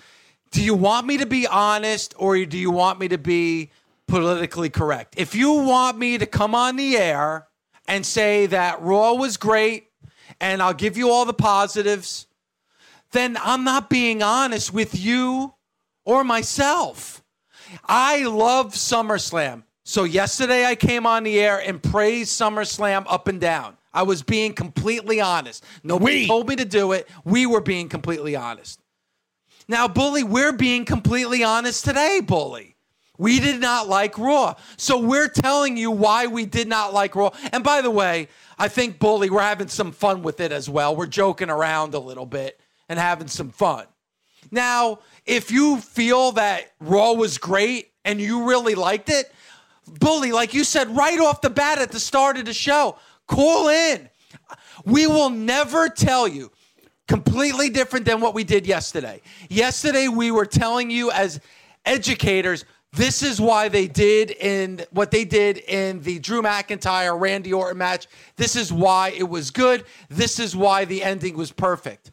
do 0.51 0.63
you 0.63 0.75
want 0.75 1.07
me 1.07 1.17
to 1.17 1.25
be 1.25 1.47
honest 1.47 2.13
or 2.17 2.43
do 2.45 2.57
you 2.57 2.71
want 2.71 2.99
me 2.99 3.07
to 3.07 3.17
be 3.17 3.71
politically 4.13 4.69
correct? 4.69 5.15
If 5.17 5.33
you 5.33 5.53
want 5.53 5.97
me 5.97 6.19
to 6.19 6.27
come 6.27 6.53
on 6.53 6.75
the 6.75 6.97
air 6.97 7.47
and 7.87 8.05
say 8.05 8.45
that 8.45 8.79
Raw 8.81 9.13
was 9.13 9.37
great 9.37 9.87
and 10.39 10.61
I'll 10.61 10.75
give 10.75 10.97
you 10.97 11.09
all 11.09 11.25
the 11.25 11.33
positives, 11.33 12.27
then 13.11 13.37
I'm 13.41 13.63
not 13.63 13.89
being 13.89 14.21
honest 14.21 14.71
with 14.71 14.99
you 14.99 15.55
or 16.05 16.23
myself. 16.23 17.23
I 17.85 18.25
love 18.25 18.73
SummerSlam. 18.73 19.63
So 19.83 20.03
yesterday 20.03 20.65
I 20.65 20.75
came 20.75 21.07
on 21.07 21.23
the 21.23 21.39
air 21.39 21.59
and 21.59 21.81
praised 21.81 22.39
SummerSlam 22.39 23.05
up 23.09 23.27
and 23.27 23.41
down. 23.41 23.77
I 23.93 24.03
was 24.03 24.21
being 24.21 24.53
completely 24.53 25.21
honest. 25.21 25.63
Nobody 25.83 26.21
We. 26.21 26.27
told 26.27 26.47
me 26.47 26.55
to 26.57 26.65
do 26.65 26.91
it. 26.91 27.09
We 27.25 27.47
were 27.47 27.61
being 27.61 27.89
completely 27.89 28.35
honest. 28.35 28.79
Now, 29.67 29.87
Bully, 29.87 30.23
we're 30.23 30.53
being 30.53 30.85
completely 30.85 31.43
honest 31.43 31.83
today, 31.83 32.19
Bully. 32.23 32.72
We 33.23 33.39
did 33.39 33.61
not 33.61 33.87
like 33.87 34.17
Raw. 34.17 34.55
So 34.75 34.97
we're 34.97 35.29
telling 35.29 35.77
you 35.77 35.91
why 35.91 36.27
we 36.27 36.45
did 36.45 36.67
not 36.67 36.93
like 36.93 37.15
Raw. 37.15 37.31
And 37.53 37.63
by 37.63 37.79
the 37.79 37.89
way, 37.89 38.27
I 38.59 38.67
think, 38.67 38.99
Bully, 38.99 39.29
we're 39.29 39.39
having 39.39 39.69
some 39.69 39.93
fun 39.93 40.23
with 40.23 40.41
it 40.41 40.51
as 40.51 40.69
well. 40.69 40.93
We're 40.93 41.05
joking 41.05 41.49
around 41.49 41.93
a 41.93 41.99
little 41.99 42.25
bit 42.25 42.59
and 42.89 42.99
having 42.99 43.29
some 43.29 43.49
fun. 43.49 43.85
Now, 44.51 44.99
if 45.25 45.51
you 45.51 45.77
feel 45.79 46.33
that 46.33 46.73
Raw 46.81 47.13
was 47.13 47.37
great 47.37 47.91
and 48.03 48.19
you 48.19 48.43
really 48.43 48.75
liked 48.75 49.07
it, 49.09 49.31
Bully, 50.01 50.33
like 50.33 50.53
you 50.53 50.65
said 50.65 50.89
right 50.89 51.17
off 51.17 51.39
the 51.39 51.49
bat 51.49 51.79
at 51.79 51.93
the 51.93 52.01
start 52.01 52.37
of 52.37 52.43
the 52.43 52.53
show, 52.53 52.97
call 53.25 53.69
in. 53.69 54.09
We 54.83 55.07
will 55.07 55.29
never 55.29 55.87
tell 55.87 56.27
you 56.27 56.51
completely 57.07 57.69
different 57.69 58.05
than 58.05 58.19
what 58.19 58.33
we 58.33 58.43
did 58.43 58.67
yesterday. 58.67 59.21
Yesterday, 59.47 60.09
we 60.09 60.29
were 60.29 60.45
telling 60.45 60.91
you 60.91 61.09
as 61.11 61.39
educators, 61.85 62.65
this 62.93 63.23
is 63.23 63.41
why 63.41 63.69
they 63.69 63.87
did 63.87 64.29
in 64.29 64.85
what 64.91 65.09
they 65.09 65.25
did 65.25 65.57
in 65.57 66.01
the 66.03 66.19
Drew 66.19 66.43
McIntyre 66.43 67.19
Randy 67.19 67.51
Orton 67.51 67.79
match. 67.79 68.07
This 68.35 68.55
is 68.55 68.71
why 68.71 69.09
it 69.17 69.27
was 69.27 69.49
good. 69.49 69.83
This 70.09 70.39
is 70.39 70.55
why 70.55 70.85
the 70.85 71.03
ending 71.03 71.35
was 71.35 71.51
perfect. 71.51 72.11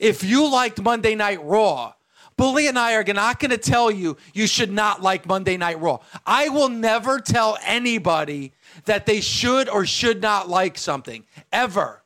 If 0.00 0.24
you 0.24 0.50
liked 0.50 0.82
Monday 0.82 1.14
Night 1.14 1.42
Raw, 1.44 1.94
Bully 2.36 2.66
and 2.66 2.76
I 2.76 2.94
are 2.94 3.04
not 3.04 3.38
going 3.38 3.52
to 3.52 3.56
tell 3.56 3.88
you 3.88 4.16
you 4.34 4.48
should 4.48 4.72
not 4.72 5.00
like 5.00 5.26
Monday 5.26 5.56
Night 5.56 5.80
Raw. 5.80 6.00
I 6.26 6.48
will 6.48 6.68
never 6.68 7.20
tell 7.20 7.56
anybody 7.64 8.52
that 8.84 9.06
they 9.06 9.20
should 9.20 9.68
or 9.68 9.86
should 9.86 10.20
not 10.20 10.48
like 10.48 10.76
something 10.76 11.24
ever. 11.52 12.02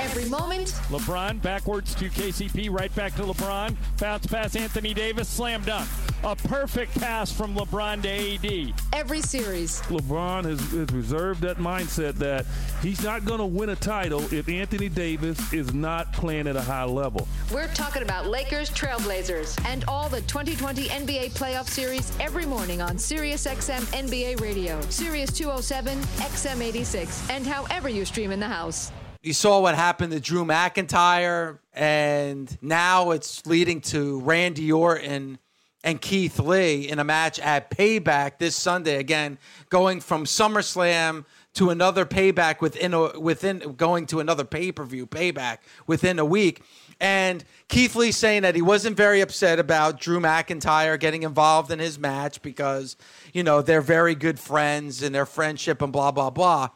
Every 0.00 0.28
moment, 0.28 0.68
LeBron 0.88 1.40
backwards 1.40 1.94
to 1.94 2.10
KCP, 2.10 2.70
right 2.70 2.94
back 2.96 3.14
to 3.14 3.22
LeBron. 3.22 3.76
Bounce 3.98 4.26
pass 4.26 4.56
Anthony 4.56 4.92
Davis, 4.92 5.28
slam 5.28 5.62
dunk. 5.62 5.88
A 6.22 6.36
perfect 6.36 7.00
pass 7.00 7.32
from 7.32 7.54
LeBron 7.54 8.02
to 8.02 8.68
AD. 8.68 8.74
every 8.92 9.22
series. 9.22 9.80
LeBron 9.82 10.44
has, 10.44 10.60
has 10.72 10.92
reserved 10.92 11.40
that 11.40 11.56
mindset 11.56 12.12
that 12.16 12.44
he's 12.82 13.02
not 13.02 13.24
going 13.24 13.38
to 13.38 13.46
win 13.46 13.70
a 13.70 13.76
title 13.76 14.20
if 14.30 14.46
Anthony 14.50 14.90
Davis 14.90 15.50
is 15.54 15.72
not 15.72 16.12
playing 16.12 16.46
at 16.46 16.56
a 16.56 16.60
high 16.60 16.84
level. 16.84 17.26
We're 17.50 17.68
talking 17.68 18.02
about 18.02 18.26
Lakers, 18.26 18.68
Trailblazers, 18.68 19.58
and 19.66 19.82
all 19.88 20.10
the 20.10 20.20
2020 20.22 20.88
NBA 20.88 21.30
playoff 21.30 21.68
series 21.68 22.12
every 22.20 22.44
morning 22.44 22.82
on 22.82 22.96
SiriusXM 22.96 23.80
NBA 23.80 24.40
Radio, 24.42 24.78
Sirius 24.90 25.30
207, 25.32 25.98
XM 25.98 26.60
86, 26.60 27.30
and 27.30 27.46
however 27.46 27.88
you 27.88 28.04
stream 28.04 28.30
in 28.30 28.40
the 28.40 28.48
house. 28.48 28.92
You 29.22 29.32
saw 29.32 29.60
what 29.60 29.74
happened 29.74 30.12
to 30.12 30.20
Drew 30.20 30.44
McIntyre, 30.44 31.60
and 31.72 32.58
now 32.60 33.12
it's 33.12 33.46
leading 33.46 33.80
to 33.82 34.20
Randy 34.20 34.70
Orton 34.70 35.38
and 35.82 36.00
Keith 36.00 36.38
Lee 36.38 36.88
in 36.88 36.98
a 36.98 37.04
match 37.04 37.38
at 37.38 37.70
Payback 37.70 38.38
this 38.38 38.54
Sunday. 38.54 38.96
Again, 38.96 39.38
going 39.68 40.00
from 40.00 40.24
SummerSlam 40.24 41.24
to 41.54 41.70
another 41.70 42.04
Payback 42.04 42.60
within 42.60 42.94
a, 42.94 43.18
within 43.18 43.74
going 43.76 44.06
to 44.06 44.20
another 44.20 44.44
pay 44.44 44.72
per 44.72 44.84
view 44.84 45.06
Payback 45.06 45.58
within 45.86 46.18
a 46.18 46.24
week. 46.24 46.62
And 47.00 47.44
Keith 47.68 47.96
Lee 47.96 48.12
saying 48.12 48.42
that 48.42 48.54
he 48.54 48.62
wasn't 48.62 48.96
very 48.96 49.22
upset 49.22 49.58
about 49.58 49.98
Drew 49.98 50.20
McIntyre 50.20 51.00
getting 51.00 51.22
involved 51.22 51.70
in 51.70 51.78
his 51.78 51.98
match 51.98 52.42
because 52.42 52.96
you 53.32 53.42
know 53.42 53.62
they're 53.62 53.80
very 53.80 54.14
good 54.14 54.38
friends 54.38 55.02
and 55.02 55.14
their 55.14 55.26
friendship 55.26 55.80
and 55.80 55.92
blah 55.92 56.10
blah 56.10 56.30
blah. 56.30 56.68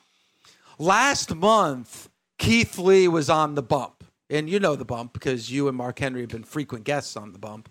Last 0.78 1.34
month, 1.34 2.08
Keith 2.38 2.78
Lee 2.78 3.06
was 3.06 3.30
on 3.30 3.54
the 3.54 3.62
bump. 3.62 4.04
And 4.30 4.48
you 4.48 4.58
know 4.58 4.74
the 4.74 4.86
bump 4.86 5.12
because 5.12 5.50
you 5.52 5.68
and 5.68 5.76
Mark 5.76 5.98
Henry 5.98 6.22
have 6.22 6.30
been 6.30 6.44
frequent 6.44 6.84
guests 6.84 7.16
on 7.16 7.32
the 7.32 7.38
bump. 7.38 7.68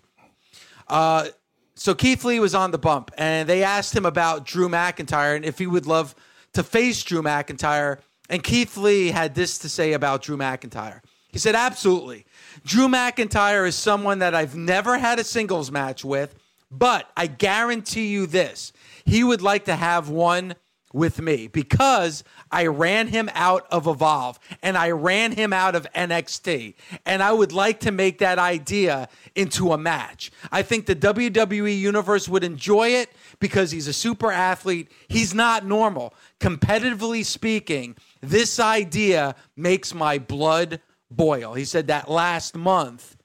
Uh, 0.88 1.28
so 1.74 1.94
Keith 1.94 2.24
Lee 2.24 2.40
was 2.40 2.54
on 2.54 2.70
the 2.70 2.78
bump, 2.78 3.10
and 3.18 3.48
they 3.48 3.62
asked 3.62 3.94
him 3.94 4.06
about 4.06 4.46
Drew 4.46 4.68
McIntyre 4.68 5.36
and 5.36 5.44
if 5.44 5.58
he 5.58 5.66
would 5.66 5.86
love 5.86 6.14
to 6.52 6.62
face 6.62 7.02
Drew 7.02 7.22
McIntyre. 7.22 7.98
And 8.30 8.42
Keith 8.42 8.76
Lee 8.76 9.10
had 9.10 9.34
this 9.34 9.58
to 9.58 9.68
say 9.68 9.92
about 9.92 10.22
Drew 10.22 10.36
McIntyre. 10.36 11.00
He 11.30 11.38
said, 11.38 11.54
Absolutely. 11.56 12.26
Drew 12.64 12.86
McIntyre 12.86 13.66
is 13.66 13.74
someone 13.74 14.20
that 14.20 14.34
I've 14.34 14.54
never 14.54 14.98
had 14.98 15.18
a 15.18 15.24
singles 15.24 15.70
match 15.70 16.04
with, 16.04 16.34
but 16.70 17.10
I 17.16 17.26
guarantee 17.26 18.06
you 18.06 18.26
this 18.26 18.72
he 19.04 19.24
would 19.24 19.42
like 19.42 19.64
to 19.66 19.74
have 19.76 20.08
one 20.08 20.54
with 20.94 21.20
me 21.20 21.48
because 21.48 22.22
I 22.50 22.66
ran 22.66 23.08
him 23.08 23.28
out 23.34 23.66
of 23.70 23.86
Evolve 23.86 24.38
and 24.62 24.78
I 24.78 24.92
ran 24.92 25.32
him 25.32 25.52
out 25.52 25.74
of 25.74 25.86
NXT. 25.92 26.74
And 27.04 27.22
I 27.22 27.32
would 27.32 27.52
like 27.52 27.80
to 27.80 27.90
make 27.90 28.18
that 28.18 28.38
idea 28.38 29.08
into 29.34 29.72
a 29.72 29.78
match. 29.78 30.30
I 30.52 30.62
think 30.62 30.86
the 30.86 30.94
WWE 30.94 31.78
universe 31.78 32.28
would 32.28 32.44
enjoy 32.44 32.90
it 32.90 33.10
because 33.40 33.72
he's 33.72 33.88
a 33.88 33.92
super 33.92 34.30
athlete. 34.30 34.90
He's 35.08 35.34
not 35.34 35.66
normal. 35.66 36.14
Competitively 36.40 37.24
speaking, 37.24 37.96
this 38.22 38.60
idea 38.60 39.34
makes 39.56 39.92
my 39.92 40.18
blood 40.18 40.80
boil. 41.10 41.54
He 41.54 41.64
said 41.64 41.88
that 41.88 42.08
last 42.08 42.54
month 42.54 43.16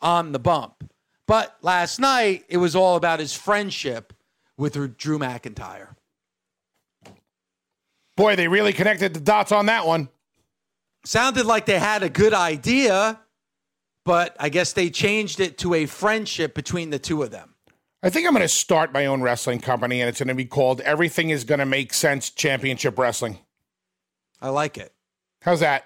on 0.00 0.32
the 0.32 0.38
bump. 0.38 0.90
But 1.26 1.58
last 1.60 2.00
night, 2.00 2.46
it 2.48 2.56
was 2.56 2.74
all 2.74 2.96
about 2.96 3.20
his 3.20 3.34
friendship 3.34 4.14
with 4.56 4.96
Drew 4.96 5.18
McIntyre. 5.18 5.87
Boy, 8.18 8.34
they 8.34 8.48
really 8.48 8.72
connected 8.72 9.14
the 9.14 9.20
dots 9.20 9.52
on 9.52 9.66
that 9.66 9.86
one. 9.86 10.08
Sounded 11.04 11.46
like 11.46 11.66
they 11.66 11.78
had 11.78 12.02
a 12.02 12.08
good 12.08 12.34
idea, 12.34 13.20
but 14.04 14.36
I 14.40 14.48
guess 14.48 14.72
they 14.72 14.90
changed 14.90 15.38
it 15.38 15.56
to 15.58 15.72
a 15.72 15.86
friendship 15.86 16.52
between 16.52 16.90
the 16.90 16.98
two 16.98 17.22
of 17.22 17.30
them. 17.30 17.54
I 18.02 18.10
think 18.10 18.26
I'm 18.26 18.32
going 18.32 18.42
to 18.42 18.48
start 18.48 18.92
my 18.92 19.06
own 19.06 19.22
wrestling 19.22 19.60
company, 19.60 20.00
and 20.00 20.08
it's 20.08 20.18
going 20.18 20.28
to 20.28 20.34
be 20.34 20.46
called 20.46 20.80
Everything 20.80 21.30
is 21.30 21.44
Going 21.44 21.60
to 21.60 21.66
Make 21.66 21.94
Sense 21.94 22.30
Championship 22.30 22.98
Wrestling. 22.98 23.38
I 24.40 24.48
like 24.48 24.78
it. 24.78 24.92
How's 25.42 25.60
that? 25.60 25.84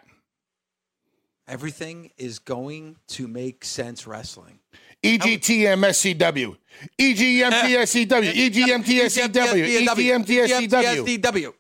Everything 1.46 2.12
is 2.16 2.38
going 2.38 2.96
to 3.08 3.28
make 3.28 3.62
sense 3.62 4.06
wrestling. 4.06 4.60
E 5.02 5.18
EGTMSCW. 5.18 6.56
EGMTSCW. 6.98 8.32
EGMTSCW. 8.52 9.86
EGMTSCW. 9.86 11.52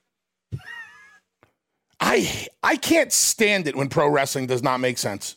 I 2.02 2.48
I 2.64 2.76
can't 2.76 3.12
stand 3.12 3.68
it 3.68 3.76
when 3.76 3.88
pro 3.88 4.08
wrestling 4.08 4.46
does 4.46 4.62
not 4.62 4.80
make 4.80 4.98
sense. 4.98 5.36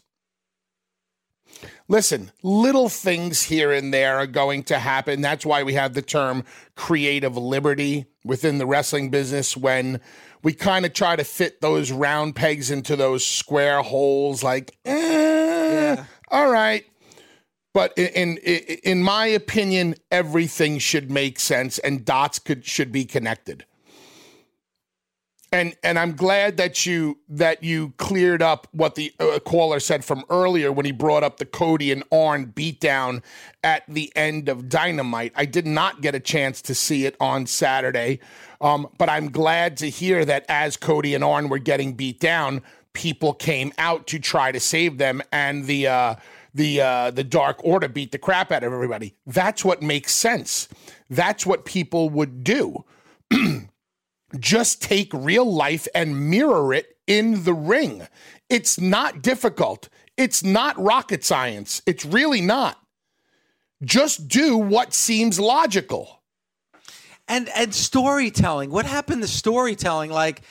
Listen, 1.88 2.32
little 2.42 2.90
things 2.90 3.44
here 3.44 3.72
and 3.72 3.94
there 3.94 4.18
are 4.18 4.26
going 4.26 4.64
to 4.64 4.80
happen. 4.80 5.22
That's 5.22 5.46
why 5.46 5.62
we 5.62 5.76
have 5.76 5.94
the 5.94 6.02
term 6.02 6.44
creative 6.76 7.38
liberty 7.38 8.08
within 8.24 8.58
the 8.58 8.66
wrestling 8.66 9.12
business 9.12 9.56
when 9.56 10.02
we 10.42 10.54
kind 10.54 10.86
of 10.86 10.94
try 10.94 11.16
to 11.16 11.24
fit 11.24 11.62
those 11.62 11.92
round 11.92 12.36
pegs 12.36 12.72
into 12.72 12.96
those 12.96 13.24
square 13.24 13.84
holes 13.84 14.44
like, 14.44 14.76
eh, 14.86 16.04
all 16.30 16.52
right. 16.52 16.84
But 17.76 17.94
in, 17.96 18.38
in 18.38 18.58
in 18.84 19.04
my 19.04 19.28
opinion, 19.28 19.96
everything 20.10 20.80
should 20.80 21.12
make 21.12 21.40
sense, 21.40 21.78
and 21.78 22.04
dots 22.04 22.40
could 22.40 22.66
should 22.66 22.92
be 22.92 23.06
connected. 23.06 23.66
And 25.56 25.74
and 25.84 25.98
I'm 25.98 26.18
glad 26.18 26.58
that 26.58 26.86
you 26.86 27.18
that 27.30 27.64
you 27.64 27.94
cleared 27.96 28.42
up 28.42 28.68
what 28.74 28.96
the 28.96 29.14
uh, 29.22 29.40
caller 29.40 29.80
said 29.80 30.04
from 30.04 30.26
earlier 30.30 30.70
when 30.70 30.86
he 30.86 30.92
brought 30.92 31.24
up 31.24 31.38
the 31.38 31.46
Cody 31.46 31.94
and 31.94 32.04
Arn 32.12 32.48
beatdown 32.48 33.24
at 33.64 33.84
the 33.88 34.12
end 34.18 34.50
of 34.50 34.68
Dynamite. 34.68 35.32
I 35.34 35.46
did 35.46 35.66
not 35.66 36.02
get 36.02 36.14
a 36.14 36.20
chance 36.20 36.62
to 36.64 36.76
see 36.76 37.06
it 37.06 37.16
on 37.22 37.46
Saturday, 37.46 38.20
um, 38.60 38.90
but 38.98 39.08
I'm 39.08 39.32
glad 39.32 39.78
to 39.78 39.90
hear 39.90 40.26
that 40.26 40.44
as 40.50 40.76
Cody 40.76 41.16
and 41.16 41.24
Arn 41.24 41.48
were 41.48 41.58
getting 41.58 41.94
beat 41.94 42.20
down, 42.20 42.62
people 42.92 43.34
came 43.34 43.72
out 43.78 44.08
to 44.08 44.20
try 44.20 44.52
to 44.52 44.60
save 44.60 44.98
them, 44.98 45.22
and 45.32 45.68
the 45.68 45.88
uh, 45.88 46.16
the 46.54 46.82
uh, 46.82 47.12
the 47.12 47.24
Dark 47.24 47.62
Order 47.64 47.88
beat 47.88 48.12
the 48.12 48.18
crap 48.18 48.52
out 48.52 48.66
of 48.66 48.74
everybody. 48.74 49.16
That's 49.26 49.64
what 49.64 49.82
makes 49.82 50.14
sense. 50.14 50.68
That's 51.10 51.46
what 51.46 51.64
people 51.64 52.10
would 52.10 52.44
do. 52.44 52.84
Just 54.40 54.82
take 54.82 55.14
real 55.14 55.52
life 55.52 55.88
and 55.94 56.30
mirror 56.30 56.74
it 56.74 56.98
in 57.08 57.44
the 57.44 57.54
ring. 57.54 58.08
It's 58.50 58.80
not 58.80 59.22
difficult. 59.22 59.90
It's 60.18 60.44
not 60.44 60.80
rocket 60.80 61.24
science. 61.24 61.82
It's 61.86 62.06
really 62.06 62.42
not. 62.42 62.80
Just 63.84 64.28
do 64.28 64.58
what 64.58 64.94
seems 64.94 65.40
logical. 65.40 66.22
And 67.28 67.50
and 67.50 67.74
storytelling. 67.74 68.70
What 68.70 68.86
happened 68.86 69.22
to 69.24 69.28
storytelling? 69.28 70.12
Like, 70.12 70.44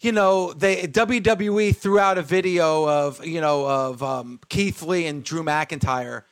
you 0.00 0.12
know, 0.12 0.52
they 0.52 0.82
WWE 0.86 1.76
threw 1.76 1.98
out 1.98 2.18
a 2.18 2.22
video 2.22 2.88
of 2.88 3.24
you 3.24 3.40
know 3.40 3.66
of 3.66 4.02
um, 4.02 4.40
Keith 4.48 4.82
Lee 4.82 5.06
and 5.06 5.22
Drew 5.22 5.42
McIntyre 5.42 6.24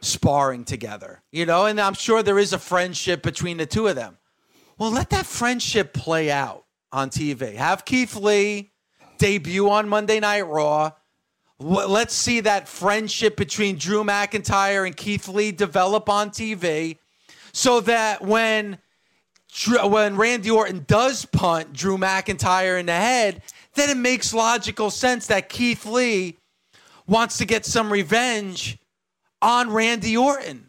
sparring 0.00 0.64
together. 0.64 1.22
You 1.32 1.44
know, 1.44 1.66
and 1.66 1.80
I'm 1.80 1.94
sure 1.94 2.22
there 2.22 2.38
is 2.38 2.52
a 2.52 2.58
friendship 2.58 3.22
between 3.22 3.56
the 3.56 3.66
two 3.66 3.88
of 3.88 3.96
them. 3.96 4.16
Well, 4.78 4.92
let 4.92 5.10
that 5.10 5.26
friendship 5.26 5.92
play 5.92 6.30
out 6.30 6.64
on 6.92 7.10
TV. 7.10 7.56
Have 7.56 7.84
Keith 7.84 8.14
Lee 8.14 8.70
debut 9.18 9.68
on 9.68 9.88
Monday 9.88 10.20
Night 10.20 10.42
Raw. 10.42 10.92
Let's 11.58 12.14
see 12.14 12.40
that 12.40 12.68
friendship 12.68 13.36
between 13.36 13.76
Drew 13.76 14.04
McIntyre 14.04 14.86
and 14.86 14.96
Keith 14.96 15.26
Lee 15.26 15.50
develop 15.50 16.08
on 16.08 16.30
TV 16.30 16.98
so 17.52 17.80
that 17.80 18.22
when 18.22 18.78
when 19.82 20.14
Randy 20.14 20.50
Orton 20.50 20.84
does 20.86 21.24
punt 21.24 21.72
Drew 21.72 21.96
McIntyre 21.96 22.78
in 22.78 22.86
the 22.86 22.92
head, 22.92 23.42
then 23.74 23.90
it 23.90 23.96
makes 23.96 24.32
logical 24.32 24.90
sense 24.90 25.26
that 25.26 25.48
Keith 25.48 25.84
Lee 25.84 26.38
wants 27.08 27.38
to 27.38 27.44
get 27.44 27.66
some 27.66 27.92
revenge 27.92 28.78
on 29.42 29.70
Randy 29.72 30.16
Orton. 30.16 30.67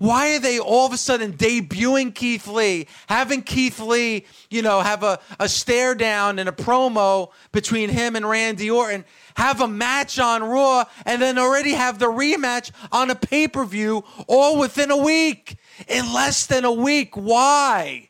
Why 0.00 0.34
are 0.34 0.38
they 0.38 0.58
all 0.58 0.86
of 0.86 0.94
a 0.94 0.96
sudden 0.96 1.34
debuting 1.34 2.14
Keith 2.14 2.46
Lee, 2.46 2.86
having 3.06 3.42
Keith 3.42 3.78
Lee, 3.78 4.24
you 4.48 4.62
know, 4.62 4.80
have 4.80 5.02
a, 5.02 5.20
a 5.38 5.46
stare 5.46 5.94
down 5.94 6.38
and 6.38 6.48
a 6.48 6.52
promo 6.52 7.32
between 7.52 7.90
him 7.90 8.16
and 8.16 8.26
Randy 8.26 8.70
Orton, 8.70 9.04
have 9.36 9.60
a 9.60 9.68
match 9.68 10.18
on 10.18 10.42
Raw, 10.42 10.86
and 11.04 11.20
then 11.20 11.36
already 11.38 11.72
have 11.72 11.98
the 11.98 12.06
rematch 12.06 12.70
on 12.90 13.10
a 13.10 13.14
pay 13.14 13.46
per 13.46 13.66
view 13.66 14.02
all 14.26 14.58
within 14.58 14.90
a 14.90 14.96
week? 14.96 15.58
In 15.86 16.14
less 16.14 16.46
than 16.46 16.64
a 16.64 16.72
week. 16.72 17.14
Why? 17.14 18.08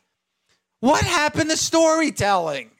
What 0.79 1.03
happened 1.03 1.49
to 1.49 1.57
storytelling? 1.57 2.71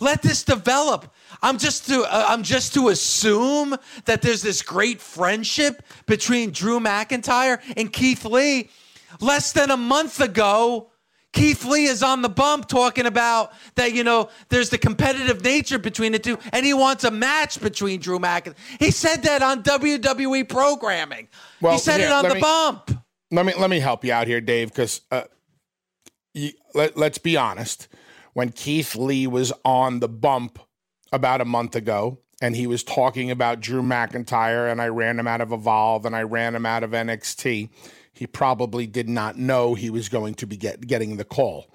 Let 0.00 0.20
this 0.20 0.44
develop. 0.44 1.10
I'm 1.42 1.58
just 1.58 1.86
to 1.88 2.02
uh, 2.02 2.26
I'm 2.28 2.42
just 2.42 2.74
to 2.74 2.88
assume 2.88 3.76
that 4.04 4.22
there's 4.22 4.42
this 4.42 4.62
great 4.62 5.00
friendship 5.00 5.82
between 6.06 6.50
Drew 6.50 6.80
McIntyre 6.80 7.60
and 7.76 7.92
Keith 7.92 8.24
Lee. 8.24 8.70
Less 9.20 9.52
than 9.52 9.70
a 9.70 9.76
month 9.76 10.20
ago, 10.20 10.90
Keith 11.36 11.64
Lee 11.66 11.84
is 11.84 12.02
on 12.02 12.22
the 12.22 12.28
bump 12.28 12.66
talking 12.66 13.04
about 13.04 13.52
that, 13.74 13.92
you 13.92 14.02
know, 14.02 14.30
there's 14.48 14.70
the 14.70 14.78
competitive 14.78 15.44
nature 15.44 15.78
between 15.78 16.12
the 16.12 16.18
two, 16.18 16.38
and 16.52 16.64
he 16.64 16.72
wants 16.72 17.04
a 17.04 17.10
match 17.10 17.60
between 17.60 18.00
Drew 18.00 18.18
McIntyre. 18.18 18.54
He 18.78 18.90
said 18.90 19.22
that 19.24 19.42
on 19.42 19.62
WWE 19.62 20.48
programming. 20.48 21.28
Well, 21.60 21.74
he 21.74 21.78
said 21.78 22.00
here, 22.00 22.08
it 22.08 22.12
on 22.12 22.28
the 22.28 22.36
me, 22.36 22.40
bump. 22.40 22.90
Let 23.30 23.44
me 23.44 23.52
let 23.54 23.68
me 23.68 23.80
help 23.80 24.04
you 24.04 24.12
out 24.12 24.26
here, 24.26 24.40
Dave, 24.40 24.70
because 24.70 25.02
uh, 25.10 25.24
let, 26.74 26.96
let's 26.96 27.18
be 27.18 27.36
honest. 27.36 27.88
When 28.32 28.50
Keith 28.50 28.94
Lee 28.96 29.26
was 29.26 29.52
on 29.64 30.00
the 30.00 30.08
bump 30.08 30.58
about 31.16 31.40
a 31.40 31.44
month 31.44 31.74
ago, 31.74 32.18
and 32.40 32.54
he 32.54 32.68
was 32.68 32.84
talking 32.84 33.30
about 33.32 33.60
Drew 33.60 33.82
McIntyre, 33.82 34.70
and 34.70 34.80
I 34.80 34.86
ran 34.86 35.18
him 35.18 35.26
out 35.26 35.40
of 35.40 35.50
Evolve, 35.50 36.06
and 36.06 36.14
I 36.14 36.22
ran 36.22 36.54
him 36.54 36.64
out 36.64 36.84
of 36.84 36.92
NXT. 36.92 37.68
He 38.12 38.26
probably 38.26 38.86
did 38.86 39.08
not 39.08 39.36
know 39.36 39.74
he 39.74 39.90
was 39.90 40.08
going 40.08 40.34
to 40.34 40.46
be 40.46 40.56
get, 40.56 40.86
getting 40.86 41.16
the 41.16 41.24
call. 41.24 41.66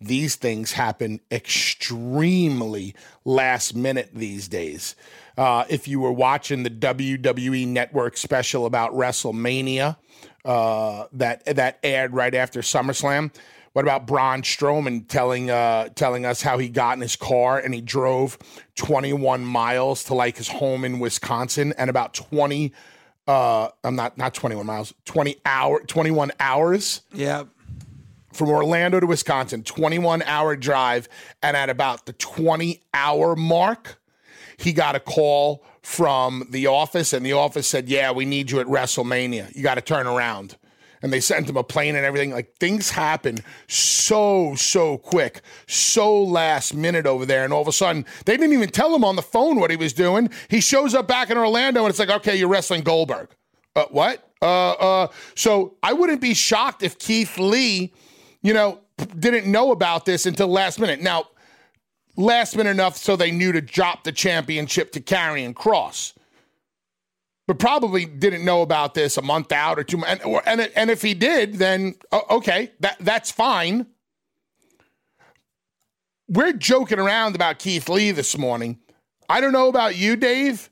These 0.00 0.36
things 0.36 0.72
happen 0.72 1.20
extremely 1.30 2.94
last 3.24 3.74
minute 3.74 4.10
these 4.12 4.48
days. 4.48 4.96
Uh, 5.36 5.64
if 5.68 5.88
you 5.88 6.00
were 6.00 6.12
watching 6.12 6.62
the 6.62 6.70
WWE 6.70 7.66
Network 7.66 8.16
special 8.16 8.66
about 8.66 8.92
WrestleMania 8.92 9.96
uh, 10.44 11.06
that 11.12 11.44
that 11.46 11.78
aired 11.82 12.12
right 12.12 12.34
after 12.34 12.60
SummerSlam, 12.60 13.32
what 13.74 13.84
about 13.84 14.06
Braun 14.06 14.42
Strowman 14.42 15.06
telling 15.08 15.50
uh, 15.50 15.88
telling 15.90 16.24
us 16.24 16.40
how 16.40 16.58
he 16.58 16.68
got 16.68 16.96
in 16.96 17.02
his 17.02 17.16
car 17.16 17.58
and 17.58 17.74
he 17.74 17.80
drove 17.80 18.38
21 18.76 19.44
miles 19.44 20.04
to 20.04 20.14
like 20.14 20.36
his 20.36 20.48
home 20.48 20.84
in 20.84 21.00
Wisconsin 21.00 21.74
and 21.76 21.90
about 21.90 22.14
20 22.14 22.72
uh 23.26 23.68
I'm 23.82 23.96
not 23.96 24.16
not 24.16 24.32
21 24.32 24.64
miles, 24.64 24.94
20 25.04 25.36
hour 25.44 25.80
21 25.80 26.30
hours. 26.38 27.02
Yeah. 27.12 27.44
From 28.32 28.48
Orlando 28.48 28.98
to 29.00 29.06
Wisconsin, 29.06 29.62
21 29.64 30.22
hour 30.22 30.56
drive 30.56 31.08
and 31.42 31.56
at 31.56 31.68
about 31.68 32.06
the 32.06 32.12
20 32.12 32.80
hour 32.92 33.34
mark, 33.34 34.00
he 34.56 34.72
got 34.72 34.94
a 34.94 35.00
call 35.00 35.64
from 35.82 36.46
the 36.48 36.68
office 36.68 37.12
and 37.12 37.26
the 37.26 37.32
office 37.32 37.66
said, 37.66 37.88
"Yeah, 37.88 38.12
we 38.12 38.24
need 38.24 38.52
you 38.52 38.60
at 38.60 38.66
WrestleMania. 38.66 39.54
You 39.54 39.64
got 39.64 39.74
to 39.74 39.82
turn 39.82 40.06
around." 40.06 40.56
And 41.04 41.12
they 41.12 41.20
sent 41.20 41.50
him 41.50 41.56
a 41.58 41.62
plane 41.62 41.96
and 41.96 42.06
everything. 42.06 42.30
Like 42.30 42.56
things 42.56 42.90
happen 42.90 43.40
so, 43.68 44.54
so 44.54 44.96
quick, 44.96 45.42
so 45.66 46.24
last 46.24 46.72
minute 46.72 47.04
over 47.04 47.26
there. 47.26 47.44
And 47.44 47.52
all 47.52 47.60
of 47.60 47.68
a 47.68 47.72
sudden, 47.72 48.06
they 48.24 48.38
didn't 48.38 48.54
even 48.54 48.70
tell 48.70 48.94
him 48.94 49.04
on 49.04 49.14
the 49.14 49.22
phone 49.22 49.60
what 49.60 49.70
he 49.70 49.76
was 49.76 49.92
doing. 49.92 50.30
He 50.48 50.62
shows 50.62 50.94
up 50.94 51.06
back 51.06 51.28
in 51.28 51.36
Orlando 51.36 51.80
and 51.80 51.90
it's 51.90 51.98
like, 51.98 52.08
okay, 52.08 52.34
you're 52.34 52.48
wrestling 52.48 52.80
Goldberg. 52.80 53.28
Uh, 53.76 53.84
what? 53.90 54.30
Uh, 54.40 54.70
uh, 54.70 55.08
so 55.34 55.76
I 55.82 55.92
wouldn't 55.92 56.22
be 56.22 56.32
shocked 56.32 56.82
if 56.82 56.98
Keith 56.98 57.36
Lee, 57.38 57.92
you 58.40 58.54
know, 58.54 58.80
didn't 59.18 59.46
know 59.46 59.72
about 59.72 60.06
this 60.06 60.24
until 60.24 60.48
last 60.48 60.80
minute. 60.80 61.02
Now, 61.02 61.28
last 62.16 62.56
minute 62.56 62.70
enough 62.70 62.96
so 62.96 63.14
they 63.14 63.30
knew 63.30 63.52
to 63.52 63.60
drop 63.60 64.04
the 64.04 64.12
championship 64.12 64.90
to 64.92 65.02
Karrion 65.02 65.52
Kross 65.52 66.14
but 67.46 67.58
probably 67.58 68.04
didn't 68.06 68.44
know 68.44 68.62
about 68.62 68.94
this 68.94 69.16
a 69.16 69.22
month 69.22 69.52
out 69.52 69.78
or 69.78 69.84
two 69.84 70.02
and, 70.04 70.22
or, 70.22 70.42
and, 70.46 70.60
and 70.60 70.90
if 70.90 71.02
he 71.02 71.14
did 71.14 71.54
then 71.54 71.94
okay 72.30 72.72
that 72.80 72.96
that's 73.00 73.30
fine. 73.30 73.86
We're 76.26 76.54
joking 76.54 76.98
around 76.98 77.34
about 77.34 77.58
Keith 77.58 77.88
Lee 77.88 78.10
this 78.10 78.38
morning. 78.38 78.78
I 79.28 79.40
don't 79.40 79.52
know 79.52 79.68
about 79.68 79.96
you 79.96 80.16
Dave 80.16 80.70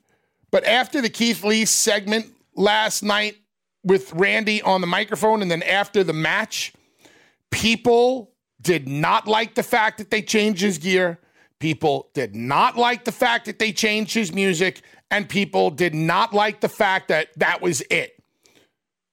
but 0.51 0.65
after 0.65 1.01
the 1.01 1.09
Keith 1.09 1.43
Lee 1.43 1.65
segment 1.65 2.27
last 2.55 3.03
night 3.03 3.37
with 3.83 4.13
Randy 4.13 4.61
on 4.61 4.81
the 4.81 4.87
microphone 4.87 5.41
and 5.41 5.49
then 5.49 5.63
after 5.63 6.03
the 6.03 6.13
match 6.13 6.73
people 7.51 8.33
did 8.63 8.87
not 8.87 9.27
like 9.27 9.55
the 9.55 9.63
fact 9.63 9.99
that 9.99 10.09
they 10.09 10.21
changed 10.21 10.61
his 10.61 10.77
gear. 10.77 11.19
People 11.59 12.09
did 12.13 12.35
not 12.35 12.77
like 12.77 13.03
the 13.03 13.11
fact 13.11 13.45
that 13.45 13.59
they 13.59 13.71
changed 13.71 14.13
his 14.13 14.33
music 14.33 14.81
and 15.13 15.29
people 15.29 15.69
did 15.69 15.93
not 15.93 16.33
like 16.33 16.59
the 16.59 16.67
fact 16.67 17.09
that 17.09 17.27
that 17.37 17.61
was 17.61 17.81
it. 17.91 18.19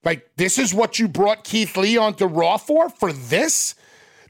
Like, 0.02 0.30
this 0.36 0.56
is 0.56 0.72
what 0.72 0.98
you 0.98 1.08
brought 1.08 1.44
Keith 1.44 1.76
Lee 1.76 1.98
onto 1.98 2.24
Raw 2.24 2.56
for? 2.56 2.88
For 2.88 3.12
this? 3.12 3.74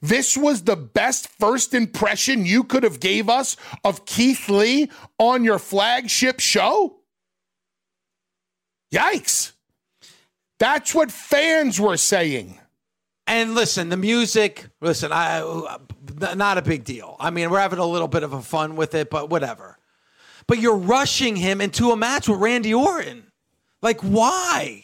This 0.02 0.36
was 0.36 0.64
the 0.64 0.74
best 0.74 1.28
first 1.28 1.72
impression 1.72 2.44
you 2.44 2.64
could 2.64 2.82
have 2.82 2.98
gave 2.98 3.28
us 3.28 3.56
of 3.84 4.04
Keith 4.04 4.48
Lee 4.48 4.90
on 5.16 5.44
your 5.44 5.60
flagship 5.60 6.40
show? 6.40 6.96
Yikes. 8.92 9.52
That's 10.58 10.92
what 10.92 11.12
fans 11.12 11.80
were 11.80 11.96
saying. 11.96 12.58
And 13.28 13.54
listen, 13.54 13.90
the 13.90 13.96
music, 13.96 14.66
listen, 14.80 15.12
I 15.12 15.78
not 16.34 16.58
a 16.58 16.62
big 16.62 16.82
deal. 16.82 17.14
I 17.20 17.30
mean, 17.30 17.48
we're 17.48 17.60
having 17.60 17.78
a 17.78 17.86
little 17.86 18.08
bit 18.08 18.24
of 18.24 18.32
a 18.32 18.42
fun 18.42 18.74
with 18.74 18.96
it, 18.96 19.08
but 19.08 19.30
whatever 19.30 19.78
but 20.51 20.59
you're 20.59 20.74
rushing 20.74 21.36
him 21.36 21.61
into 21.61 21.92
a 21.92 21.96
match 21.96 22.28
with 22.28 22.40
Randy 22.40 22.74
Orton. 22.74 23.22
Like, 23.82 24.01
why? 24.01 24.82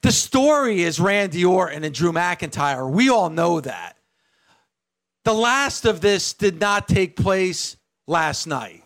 The 0.00 0.10
story 0.10 0.80
is 0.80 0.98
Randy 0.98 1.44
Orton 1.44 1.84
and 1.84 1.94
Drew 1.94 2.10
McIntyre. 2.10 2.90
We 2.90 3.10
all 3.10 3.28
know 3.28 3.60
that. 3.60 3.98
The 5.24 5.34
last 5.34 5.84
of 5.84 6.00
this 6.00 6.32
did 6.32 6.58
not 6.58 6.88
take 6.88 7.16
place 7.16 7.76
last 8.06 8.46
night. 8.46 8.82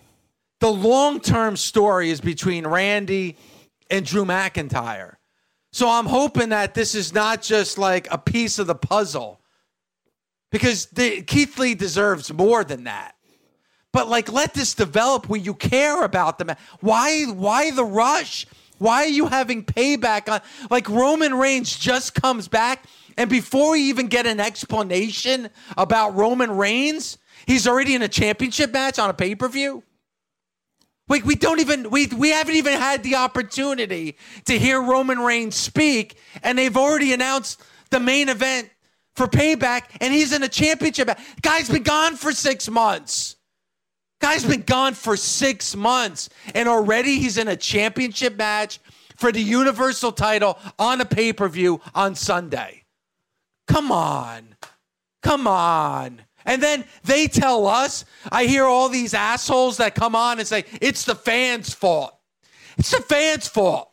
The 0.59 0.73
long 0.73 1.21
term 1.21 1.57
story 1.57 2.11
is 2.11 2.21
between 2.21 2.67
Randy 2.67 3.37
and 3.93 4.05
Drew 4.05 4.25
McIntyre. 4.25 5.19
So 5.71 5.89
I'm 5.89 6.07
hoping 6.07 6.49
that 6.49 6.75
this 6.75 6.97
is 6.97 7.15
not 7.15 7.43
just 7.43 7.79
like 7.79 8.09
a 8.11 8.19
piece 8.19 8.59
of 8.59 8.67
the 8.67 8.75
puzzle 8.75 9.41
because 10.51 10.87
the, 10.87 11.23
Keith 11.23 11.57
Lee 11.61 11.77
deserves 11.77 12.33
more 12.33 12.65
than 12.65 12.83
that. 12.85 13.15
But 13.93 14.09
like, 14.09 14.33
let 14.33 14.55
this 14.55 14.75
develop 14.75 15.29
where 15.29 15.41
you 15.41 15.55
care 15.55 16.03
about 16.05 16.39
them. 16.39 16.51
Why? 16.81 17.25
Why 17.25 17.71
the 17.71 17.85
rush? 17.85 18.47
Why 18.79 19.05
are 19.05 19.09
you 19.09 19.27
having 19.27 19.65
payback 19.65 20.31
on? 20.33 20.41
Like 20.71 20.89
Roman 20.89 21.35
Reigns 21.35 21.77
just 21.77 22.15
comes 22.15 22.49
back, 22.49 22.85
and 23.19 23.29
before 23.29 23.73
we 23.73 23.81
even 23.83 24.07
get 24.07 24.27
an 24.27 24.41
explanation 24.41 25.51
about 25.77 26.17
Roman 26.17 26.51
Reigns, 26.53 27.19
he's 27.47 27.67
already 27.67 27.95
in 27.95 28.03
a 28.03 28.09
championship 28.09 28.73
match 28.73 28.99
on 28.99 29.11
a 29.11 29.15
pay 29.15 29.35
per 29.35 29.49
view. 29.49 29.83
Wait, 31.09 31.25
we 31.25 31.35
don't 31.35 31.59
even 31.59 31.91
we 31.91 32.07
we 32.07 32.31
haven't 32.31 32.55
even 32.55 32.79
had 32.79 33.03
the 33.03 33.17
opportunity 33.17 34.17
to 34.45 34.57
hear 34.57 34.81
Roman 34.81 35.19
Reigns 35.19 35.57
speak, 35.57 36.17
and 36.43 36.57
they've 36.57 36.77
already 36.77 37.13
announced 37.13 37.61
the 37.91 37.99
main 37.99 38.29
event 38.29 38.71
for 39.17 39.27
Payback, 39.27 39.83
and 40.01 40.15
he's 40.15 40.33
in 40.33 40.43
a 40.45 40.49
championship. 40.49 41.11
Guy's 41.43 41.69
been 41.69 41.83
gone 41.83 42.15
for 42.17 42.33
six 42.33 42.71
months. 42.71 43.37
Guy's 44.21 44.45
been 44.45 44.63
gone 44.63 44.95
for 44.95 45.17
six 45.17 45.75
months, 45.75 46.29
and 46.55 46.69
already 46.69 47.19
he's 47.19 47.39
in 47.39 47.49
a 47.49 47.57
championship 47.57 48.37
match 48.37 48.79
for 49.17 49.33
the 49.33 49.43
Universal 49.43 50.13
title 50.13 50.59
on 50.79 51.01
a 51.01 51.05
pay 51.05 51.33
per 51.33 51.49
view 51.49 51.81
on 51.95 52.15
Sunday. 52.15 52.85
Come 53.67 53.91
on. 53.93 54.57
Come 55.23 55.47
on. 55.47 56.23
And 56.45 56.63
then 56.63 56.85
they 57.05 57.27
tell 57.27 57.67
us, 57.67 58.05
I 58.33 58.47
hear 58.47 58.65
all 58.65 58.89
these 58.89 59.15
assholes 59.15 59.77
that 59.77 59.95
come 59.95 60.17
on 60.17 60.39
and 60.39 60.49
say, 60.49 60.65
it's 60.81 61.05
the 61.05 61.15
fans' 61.15 61.73
fault. 61.73 62.17
It's 62.79 62.91
the 62.91 63.03
fans' 63.03 63.47
fault. 63.47 63.91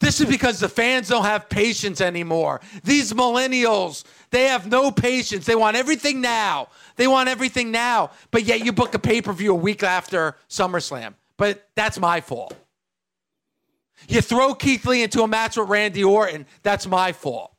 This 0.00 0.20
is 0.20 0.26
because 0.26 0.60
the 0.60 0.68
fans 0.68 1.08
don't 1.08 1.24
have 1.24 1.48
patience 1.48 2.00
anymore. 2.00 2.60
These 2.84 3.12
millennials, 3.12 4.04
they 4.30 4.44
have 4.44 4.66
no 4.66 4.90
patience. 4.90 5.44
They 5.44 5.54
want 5.54 5.76
everything 5.76 6.20
now. 6.22 6.68
They 7.00 7.08
want 7.08 7.30
everything 7.30 7.70
now. 7.70 8.10
But 8.30 8.44
yet 8.44 8.62
you 8.62 8.72
book 8.72 8.92
a 8.92 8.98
pay 8.98 9.22
per 9.22 9.32
view 9.32 9.52
a 9.52 9.54
week 9.54 9.82
after 9.82 10.36
SummerSlam. 10.50 11.14
But 11.38 11.66
that's 11.74 11.98
my 11.98 12.20
fault. 12.20 12.54
You 14.06 14.20
throw 14.20 14.54
Keith 14.54 14.84
Lee 14.84 15.02
into 15.02 15.22
a 15.22 15.26
match 15.26 15.56
with 15.56 15.70
Randy 15.70 16.04
Orton. 16.04 16.44
That's 16.62 16.86
my 16.86 17.12
fault. 17.12 17.54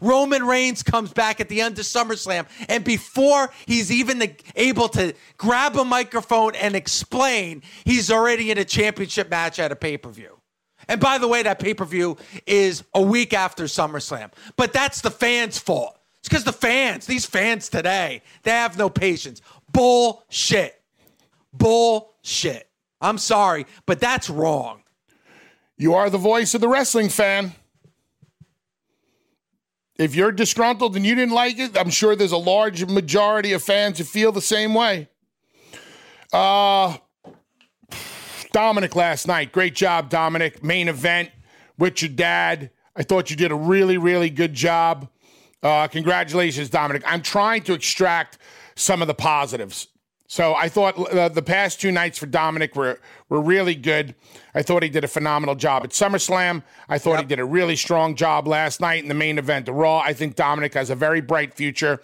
Roman 0.00 0.44
Reigns 0.44 0.82
comes 0.82 1.12
back 1.12 1.40
at 1.40 1.48
the 1.48 1.60
end 1.60 1.78
of 1.78 1.84
SummerSlam, 1.84 2.46
and 2.68 2.82
before 2.82 3.52
he's 3.66 3.92
even 3.92 4.34
able 4.56 4.88
to 4.88 5.14
grab 5.36 5.76
a 5.76 5.84
microphone 5.84 6.56
and 6.56 6.74
explain, 6.74 7.62
he's 7.84 8.10
already 8.10 8.50
in 8.50 8.58
a 8.58 8.64
championship 8.64 9.30
match 9.30 9.60
at 9.60 9.70
a 9.70 9.76
pay 9.76 9.96
per 9.96 10.10
view. 10.10 10.40
And 10.88 11.00
by 11.00 11.18
the 11.18 11.28
way, 11.28 11.44
that 11.44 11.60
pay 11.60 11.74
per 11.74 11.84
view 11.84 12.16
is 12.48 12.82
a 12.96 13.02
week 13.02 13.32
after 13.32 13.64
SummerSlam. 13.64 14.32
But 14.56 14.72
that's 14.72 15.02
the 15.02 15.10
fans' 15.12 15.56
fault. 15.56 15.99
It's 16.20 16.28
because 16.28 16.44
the 16.44 16.52
fans, 16.52 17.06
these 17.06 17.24
fans 17.26 17.68
today, 17.68 18.22
they 18.42 18.50
have 18.50 18.76
no 18.78 18.90
patience. 18.90 19.40
Bullshit. 19.72 20.80
Bullshit. 21.52 22.68
I'm 23.00 23.18
sorry, 23.18 23.66
but 23.86 24.00
that's 24.00 24.28
wrong. 24.28 24.82
You 25.78 25.94
are 25.94 26.10
the 26.10 26.18
voice 26.18 26.54
of 26.54 26.60
the 26.60 26.68
wrestling 26.68 27.08
fan. 27.08 27.52
If 29.96 30.14
you're 30.14 30.32
disgruntled 30.32 30.96
and 30.96 31.06
you 31.06 31.14
didn't 31.14 31.34
like 31.34 31.58
it, 31.58 31.76
I'm 31.76 31.90
sure 31.90 32.14
there's 32.14 32.32
a 32.32 32.36
large 32.38 32.84
majority 32.86 33.52
of 33.54 33.62
fans 33.62 33.98
who 33.98 34.04
feel 34.04 34.32
the 34.32 34.42
same 34.42 34.74
way. 34.74 35.08
Uh, 36.32 36.96
Dominic 38.52 38.96
last 38.96 39.26
night. 39.26 39.52
Great 39.52 39.74
job, 39.74 40.10
Dominic. 40.10 40.62
Main 40.62 40.88
event 40.88 41.30
with 41.78 42.02
your 42.02 42.10
dad. 42.10 42.70
I 42.96 43.02
thought 43.02 43.30
you 43.30 43.36
did 43.36 43.52
a 43.52 43.56
really, 43.56 43.96
really 43.96 44.30
good 44.30 44.54
job. 44.54 45.08
Uh, 45.62 45.88
congratulations, 45.88 46.70
Dominic. 46.70 47.02
I'm 47.06 47.22
trying 47.22 47.62
to 47.64 47.74
extract 47.74 48.38
some 48.76 49.02
of 49.02 49.08
the 49.08 49.14
positives. 49.14 49.88
So 50.26 50.54
I 50.54 50.68
thought 50.68 50.96
uh, 51.12 51.28
the 51.28 51.42
past 51.42 51.80
two 51.80 51.90
nights 51.90 52.16
for 52.16 52.26
Dominic 52.26 52.76
were 52.76 53.00
were 53.28 53.40
really 53.40 53.74
good. 53.74 54.14
I 54.54 54.62
thought 54.62 54.82
he 54.82 54.88
did 54.88 55.04
a 55.04 55.08
phenomenal 55.08 55.54
job 55.54 55.84
at 55.84 55.90
SummerSlam. 55.90 56.62
I 56.88 56.98
thought 56.98 57.12
yep. 57.12 57.20
he 57.22 57.26
did 57.26 57.38
a 57.38 57.44
really 57.44 57.76
strong 57.76 58.14
job 58.14 58.48
last 58.48 58.80
night 58.80 59.02
in 59.02 59.08
the 59.08 59.14
main 59.14 59.38
event, 59.38 59.66
the 59.66 59.72
Raw. 59.72 59.98
I 59.98 60.12
think 60.12 60.36
Dominic 60.36 60.74
has 60.74 60.90
a 60.90 60.94
very 60.94 61.20
bright 61.20 61.54
future. 61.54 62.00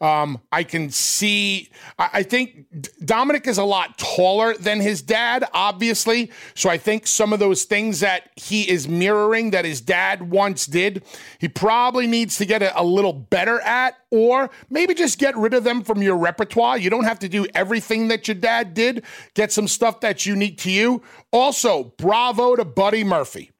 Um, 0.00 0.40
I 0.50 0.64
can 0.64 0.88
see, 0.88 1.68
I, 1.98 2.08
I 2.14 2.22
think 2.22 2.64
Dominic 3.04 3.46
is 3.46 3.58
a 3.58 3.64
lot 3.64 3.98
taller 3.98 4.54
than 4.54 4.80
his 4.80 5.02
dad, 5.02 5.44
obviously. 5.52 6.30
So 6.54 6.70
I 6.70 6.78
think 6.78 7.06
some 7.06 7.34
of 7.34 7.38
those 7.38 7.64
things 7.64 8.00
that 8.00 8.30
he 8.34 8.68
is 8.68 8.88
mirroring 8.88 9.50
that 9.50 9.66
his 9.66 9.82
dad 9.82 10.30
once 10.30 10.64
did, 10.64 11.02
he 11.38 11.48
probably 11.48 12.06
needs 12.06 12.38
to 12.38 12.46
get 12.46 12.62
a, 12.62 12.80
a 12.80 12.82
little 12.82 13.12
better 13.12 13.60
at, 13.60 13.98
or 14.10 14.50
maybe 14.70 14.94
just 14.94 15.18
get 15.18 15.36
rid 15.36 15.52
of 15.52 15.64
them 15.64 15.82
from 15.82 16.00
your 16.00 16.16
repertoire. 16.16 16.78
You 16.78 16.88
don't 16.88 17.04
have 17.04 17.18
to 17.18 17.28
do 17.28 17.46
everything 17.54 18.08
that 18.08 18.26
your 18.26 18.36
dad 18.36 18.72
did, 18.72 19.04
get 19.34 19.52
some 19.52 19.68
stuff 19.68 20.00
that's 20.00 20.24
unique 20.24 20.56
to 20.58 20.70
you. 20.70 21.02
Also, 21.30 21.89
bravo 21.96 22.56
to 22.56 22.64
Buddy 22.64 23.04
Murphy. 23.04 23.50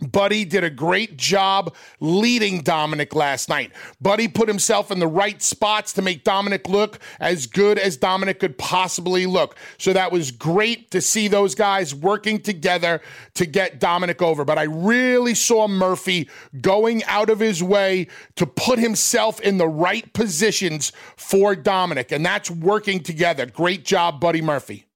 Buddy 0.00 0.44
did 0.44 0.64
a 0.64 0.70
great 0.70 1.16
job 1.18 1.74
leading 2.00 2.62
Dominic 2.62 3.14
last 3.14 3.48
night. 3.48 3.72
Buddy 4.00 4.28
put 4.28 4.48
himself 4.48 4.90
in 4.90 4.98
the 4.98 5.06
right 5.06 5.40
spots 5.42 5.92
to 5.94 6.02
make 6.02 6.24
Dominic 6.24 6.68
look 6.68 6.98
as 7.18 7.46
good 7.46 7.78
as 7.78 7.96
Dominic 7.96 8.40
could 8.40 8.56
possibly 8.56 9.26
look. 9.26 9.56
So 9.78 9.92
that 9.92 10.10
was 10.10 10.30
great 10.30 10.90
to 10.92 11.00
see 11.00 11.28
those 11.28 11.54
guys 11.54 11.94
working 11.94 12.40
together 12.40 13.00
to 13.34 13.46
get 13.46 13.78
Dominic 13.78 14.22
over. 14.22 14.44
But 14.44 14.58
I 14.58 14.64
really 14.64 15.34
saw 15.34 15.68
Murphy 15.68 16.30
going 16.60 17.04
out 17.04 17.28
of 17.28 17.40
his 17.40 17.62
way 17.62 18.08
to 18.36 18.46
put 18.46 18.78
himself 18.78 19.40
in 19.40 19.58
the 19.58 19.68
right 19.68 20.10
positions 20.14 20.92
for 21.16 21.54
Dominic, 21.54 22.10
and 22.10 22.24
that's 22.24 22.50
working 22.50 23.02
together. 23.02 23.46
Great 23.46 23.84
job, 23.84 24.20
Buddy 24.20 24.40
Murphy. 24.40 24.86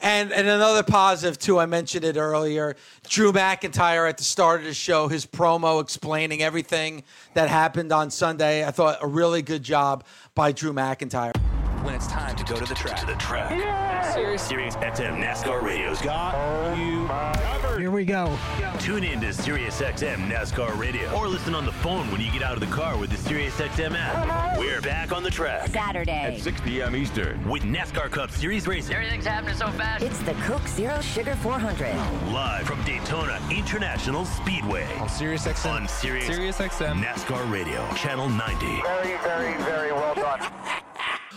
And 0.00 0.32
and 0.32 0.48
another 0.48 0.82
positive 0.82 1.38
too, 1.38 1.58
I 1.58 1.66
mentioned 1.66 2.04
it 2.04 2.16
earlier. 2.16 2.76
Drew 3.08 3.32
McIntyre 3.32 4.08
at 4.08 4.18
the 4.18 4.24
start 4.24 4.60
of 4.60 4.66
the 4.66 4.74
show, 4.74 5.08
his 5.08 5.26
promo 5.26 5.80
explaining 5.80 6.42
everything 6.42 7.04
that 7.34 7.48
happened 7.48 7.92
on 7.92 8.10
Sunday. 8.10 8.66
I 8.66 8.70
thought 8.70 8.98
a 9.02 9.06
really 9.06 9.42
good 9.42 9.62
job 9.62 10.04
by 10.34 10.52
Drew 10.52 10.72
McIntyre. 10.72 11.36
When 11.84 11.94
it's 11.94 12.06
time 12.06 12.36
to 12.36 12.44
go 12.44 12.56
to 12.58 12.64
the 12.64 12.74
track. 12.74 13.00
To 13.00 13.06
the 13.06 13.14
track. 13.14 13.50
Yeah. 13.50 14.12
Sirius, 14.12 14.42
Sirius 14.42 14.76
XM 14.76 15.22
NASCAR 15.22 15.62
Radio's 15.62 16.00
got 16.00 16.34
oh 16.34 16.74
you 16.74 17.06
covered. 17.06 17.59
Here 17.80 17.90
we 17.90 18.04
go. 18.04 18.38
Tune 18.78 19.04
in 19.04 19.22
to 19.22 19.28
SiriusXM 19.28 20.30
NASCAR 20.30 20.78
Radio 20.78 21.10
or 21.14 21.26
listen 21.26 21.54
on 21.54 21.64
the 21.64 21.72
phone 21.72 22.10
when 22.12 22.20
you 22.20 22.30
get 22.30 22.42
out 22.42 22.52
of 22.52 22.60
the 22.60 22.66
car 22.66 22.98
with 22.98 23.08
the 23.08 23.16
SiriusXM 23.16 23.94
app. 23.96 24.58
We're 24.58 24.82
back 24.82 25.12
on 25.12 25.22
the 25.22 25.30
track. 25.30 25.70
Saturday. 25.70 26.36
At 26.36 26.40
6 26.40 26.60
p.m. 26.60 26.94
Eastern 26.94 27.42
with 27.48 27.62
NASCAR 27.62 28.10
Cup 28.10 28.32
Series 28.32 28.66
racing. 28.66 28.94
Everything's 28.94 29.24
happening 29.24 29.54
so 29.54 29.68
fast. 29.68 30.04
It's 30.04 30.18
the 30.18 30.34
Coke 30.44 30.68
Zero 30.68 31.00
Sugar 31.00 31.34
400. 31.36 31.96
Live 32.34 32.66
from 32.66 32.84
Daytona 32.84 33.40
International 33.50 34.26
Speedway. 34.26 34.84
On 34.98 35.08
SiriusXM 35.08 35.70
On 35.70 35.88
Sirius, 35.88 36.26
Sirius 36.26 36.58
XM. 36.58 37.02
NASCAR 37.02 37.50
Radio. 37.50 37.88
Channel 37.94 38.28
90. 38.28 38.82
Very, 38.82 39.16
very, 39.22 39.56
very 39.62 39.92
well 39.92 40.14
done. 40.14 40.40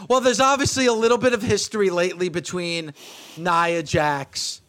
Well, 0.10 0.20
there's 0.20 0.41
obviously 0.41 0.88
a 0.88 0.94
little 0.94 1.18
bit 1.18 1.32
of 1.32 1.41
history 1.41 1.89
lately 1.89 2.28
between 2.28 2.94
Nia 3.38 3.82
Jax 3.82 4.62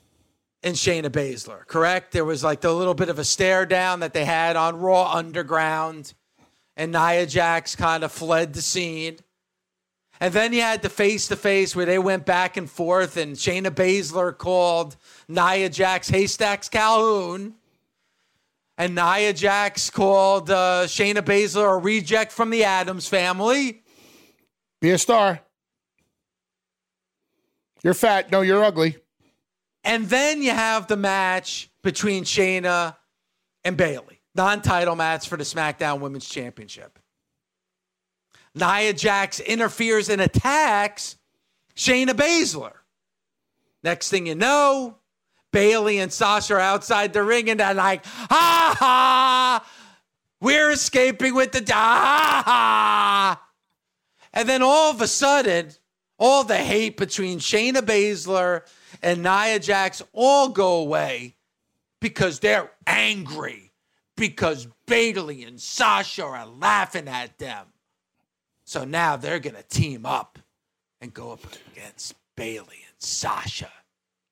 and 0.64 0.74
Shayna 0.74 1.10
Baszler, 1.10 1.66
correct? 1.66 2.12
There 2.12 2.24
was 2.24 2.42
like 2.42 2.62
the 2.62 2.72
little 2.72 2.94
bit 2.94 3.10
of 3.10 3.18
a 3.18 3.24
stare 3.24 3.66
down 3.66 4.00
that 4.00 4.14
they 4.14 4.24
had 4.24 4.56
on 4.56 4.80
Raw 4.80 5.12
Underground, 5.12 6.14
and 6.74 6.90
Nia 6.90 7.26
Jax 7.26 7.76
kind 7.76 8.02
of 8.02 8.10
fled 8.10 8.54
the 8.54 8.62
scene. 8.62 9.18
And 10.20 10.32
then 10.32 10.54
you 10.54 10.62
had 10.62 10.80
the 10.80 10.88
face 10.88 11.28
to 11.28 11.36
face 11.36 11.76
where 11.76 11.84
they 11.84 11.98
went 11.98 12.24
back 12.24 12.56
and 12.56 12.68
forth, 12.68 13.18
and 13.18 13.36
Shayna 13.36 13.70
Baszler 13.70 14.36
called 14.36 14.96
Nia 15.28 15.68
Jax 15.68 16.08
Haystacks 16.08 16.70
Calhoun. 16.70 17.54
And 18.78 18.94
Nia 18.94 19.34
Jax 19.34 19.90
called 19.90 20.50
uh, 20.50 20.84
Shayna 20.86 21.18
Baszler 21.18 21.76
a 21.76 21.76
reject 21.76 22.32
from 22.32 22.50
the 22.50 22.64
Addams 22.64 23.06
family. 23.06 23.82
Be 24.80 24.90
a 24.90 24.98
star. 24.98 25.40
You're 27.82 27.94
fat. 27.94 28.32
No, 28.32 28.40
you're 28.40 28.64
ugly. 28.64 28.96
And 29.84 30.08
then 30.08 30.42
you 30.42 30.50
have 30.50 30.86
the 30.86 30.96
match 30.96 31.70
between 31.82 32.24
Shayna 32.24 32.96
and 33.64 33.76
Bayley, 33.76 34.20
non 34.34 34.62
title 34.62 34.96
match 34.96 35.28
for 35.28 35.36
the 35.36 35.44
SmackDown 35.44 36.00
Women's 36.00 36.28
Championship. 36.28 36.98
Nia 38.54 38.92
Jax 38.92 39.40
interferes 39.40 40.08
and 40.08 40.20
attacks 40.22 41.16
Shayna 41.76 42.10
Baszler. 42.10 42.72
Next 43.82 44.08
thing 44.08 44.26
you 44.26 44.34
know, 44.34 44.98
Bayley 45.52 45.98
and 45.98 46.12
Sasha 46.12 46.54
are 46.54 46.60
outside 46.60 47.12
the 47.12 47.22
ring 47.22 47.50
and 47.50 47.60
they're 47.60 47.74
like, 47.74 48.04
ha 48.06 48.76
ha, 48.78 49.66
we're 50.40 50.70
escaping 50.70 51.34
with 51.34 51.52
the 51.52 51.64
ha 51.72 52.42
ha. 52.44 53.42
And 54.32 54.48
then 54.48 54.62
all 54.62 54.90
of 54.90 55.00
a 55.00 55.06
sudden, 55.06 55.70
all 56.18 56.44
the 56.44 56.56
hate 56.56 56.96
between 56.96 57.38
Shayna 57.38 57.78
Baszler 57.78 58.62
and 59.04 59.22
Nia 59.22 59.60
Jax 59.60 60.02
all 60.12 60.48
go 60.48 60.78
away 60.78 61.36
because 62.00 62.40
they're 62.40 62.72
angry. 62.86 63.70
because 64.16 64.68
Bayley 64.86 65.42
and 65.42 65.60
Sasha 65.60 66.24
are 66.24 66.46
laughing 66.46 67.08
at 67.08 67.36
them. 67.38 67.66
So 68.64 68.84
now 68.84 69.16
they're 69.16 69.40
going 69.40 69.56
to 69.56 69.62
team 69.64 70.06
up 70.06 70.38
and 71.00 71.12
go 71.12 71.32
up 71.32 71.40
against 71.72 72.14
Bayley 72.36 72.84
and 72.86 72.94
Sasha. 72.98 73.70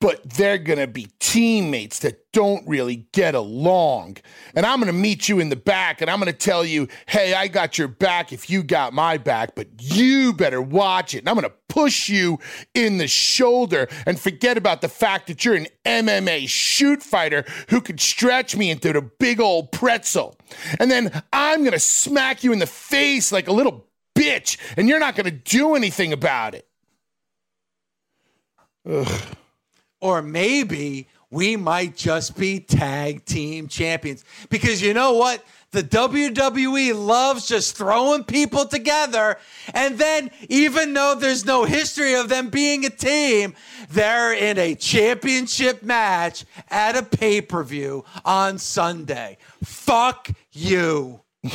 But 0.03 0.29
they're 0.31 0.59
going 0.59 0.81
to 0.81 0.89
be 0.89 1.07
teammates 1.21 2.01
that 2.01 2.33
don't 2.33 2.67
really 2.67 3.07
get 3.13 3.37
along. 3.37 4.17
And 4.53 4.67
I'm 4.67 4.81
going 4.81 4.89
to 4.89 4.93
meet 4.93 5.29
you 5.29 5.39
in 5.39 5.49
the 5.49 5.55
back 5.55 6.01
and 6.01 6.11
I'm 6.11 6.19
going 6.19 6.33
to 6.33 6.37
tell 6.37 6.65
you, 6.65 6.89
hey, 7.07 7.35
I 7.35 7.47
got 7.47 7.79
your 7.79 7.87
back 7.87 8.33
if 8.33 8.51
you 8.51 8.65
got 8.65 8.93
my 8.93 9.17
back, 9.17 9.55
but 9.55 9.69
you 9.79 10.33
better 10.33 10.61
watch 10.61 11.15
it. 11.15 11.19
And 11.19 11.29
I'm 11.29 11.37
going 11.37 11.49
to 11.49 11.55
push 11.69 12.09
you 12.09 12.41
in 12.75 12.99
the 12.99 13.07
shoulder 13.07 13.87
and 14.05 14.19
forget 14.19 14.59
about 14.59 14.81
the 14.81 14.89
fact 14.89 15.29
that 15.29 15.45
you're 15.45 15.55
an 15.55 15.69
MMA 15.85 16.49
shoot 16.49 17.01
fighter 17.01 17.45
who 17.69 17.81
could 17.81 18.01
stretch 18.01 18.57
me 18.57 18.73
into 18.73 18.93
the 18.93 19.03
big 19.03 19.41
old 19.41 19.71
pretzel. 19.71 20.37
And 20.81 20.91
then 20.91 21.23
I'm 21.33 21.61
going 21.61 21.73
to 21.75 21.79
smack 21.79 22.43
you 22.43 22.53
in 22.53 22.59
the 22.59 22.67
face 22.67 23.31
like 23.31 23.47
a 23.47 23.53
little 23.53 23.87
bitch, 24.17 24.59
and 24.77 24.89
you're 24.89 24.99
not 24.99 25.15
going 25.15 25.27
to 25.27 25.31
do 25.31 25.77
anything 25.77 26.13
about 26.13 26.57
it. 26.57 26.67
Ugh. 28.85 29.37
Or 30.03 30.21
maybe 30.21 31.07
we 31.31 31.57
might 31.57 31.97
just 31.97 32.37
be 32.37 32.59
tag 32.59 33.25
team 33.25 33.69
champions. 33.69 34.25
Because 34.51 34.83
you 34.83 34.93
know 34.93 35.15
what? 35.15 35.45
The 35.71 35.85
WWE 35.85 36.95
loves 36.95 37.47
just 37.47 37.77
throwing 37.77 38.25
people 38.25 38.67
together. 38.67 39.39
And 39.73 39.97
then, 39.97 40.31
even 40.51 40.93
though 40.93 41.15
there's 41.15 41.47
no 41.47 41.65
history 41.65 42.15
of 42.15 42.29
them 42.29 42.51
being 42.51 42.85
a 42.85 42.91
team, 42.91 43.55
they're 43.91 44.35
in 44.35 44.59
a 44.59 44.75
championship 44.75 45.85
match 45.85 46.45
at 46.69 46.97
a 46.97 47.03
pay 47.03 47.41
per 47.41 47.63
view 47.63 48.05
on 48.25 48.59
Sunday. 48.59 49.39
Fuck 49.63 50.31
you. 50.51 51.21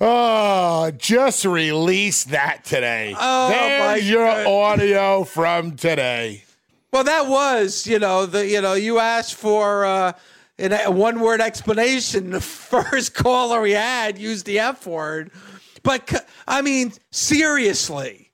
Oh, 0.00 0.92
just 0.96 1.44
release 1.44 2.24
that 2.24 2.64
today. 2.64 3.14
Oh, 3.18 3.48
There's 3.48 4.08
your 4.08 4.26
God. 4.26 4.46
audio 4.46 5.24
from 5.24 5.76
today. 5.76 6.44
Well, 6.92 7.04
that 7.04 7.26
was, 7.26 7.86
you 7.86 7.98
know, 7.98 8.24
the 8.24 8.46
you 8.46 8.60
know, 8.60 8.74
you 8.74 8.98
asked 9.00 9.34
for 9.34 9.84
uh, 9.84 10.12
a 10.58 10.90
one 10.90 11.20
word 11.20 11.40
explanation. 11.40 12.30
The 12.30 12.40
first 12.40 13.14
caller 13.14 13.60
we 13.60 13.72
had 13.72 14.18
used 14.18 14.46
the 14.46 14.60
F 14.60 14.86
word, 14.86 15.32
but 15.82 16.26
I 16.46 16.62
mean, 16.62 16.92
seriously, 17.10 18.30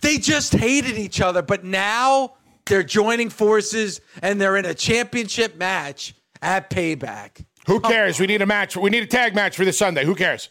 they 0.00 0.18
just 0.18 0.52
hated 0.52 0.96
each 0.96 1.20
other. 1.20 1.42
But 1.42 1.64
now 1.64 2.34
they're 2.66 2.82
joining 2.84 3.30
forces 3.30 4.00
and 4.22 4.40
they're 4.40 4.56
in 4.56 4.64
a 4.64 4.74
championship 4.74 5.56
match 5.56 6.14
at 6.40 6.70
Payback. 6.70 7.44
Who 7.70 7.78
cares? 7.78 8.18
We 8.18 8.26
need 8.26 8.42
a 8.42 8.46
match. 8.46 8.76
We 8.76 8.90
need 8.90 9.04
a 9.04 9.06
tag 9.06 9.32
match 9.32 9.56
for 9.56 9.64
this 9.64 9.78
Sunday. 9.78 10.04
Who 10.04 10.16
cares? 10.16 10.48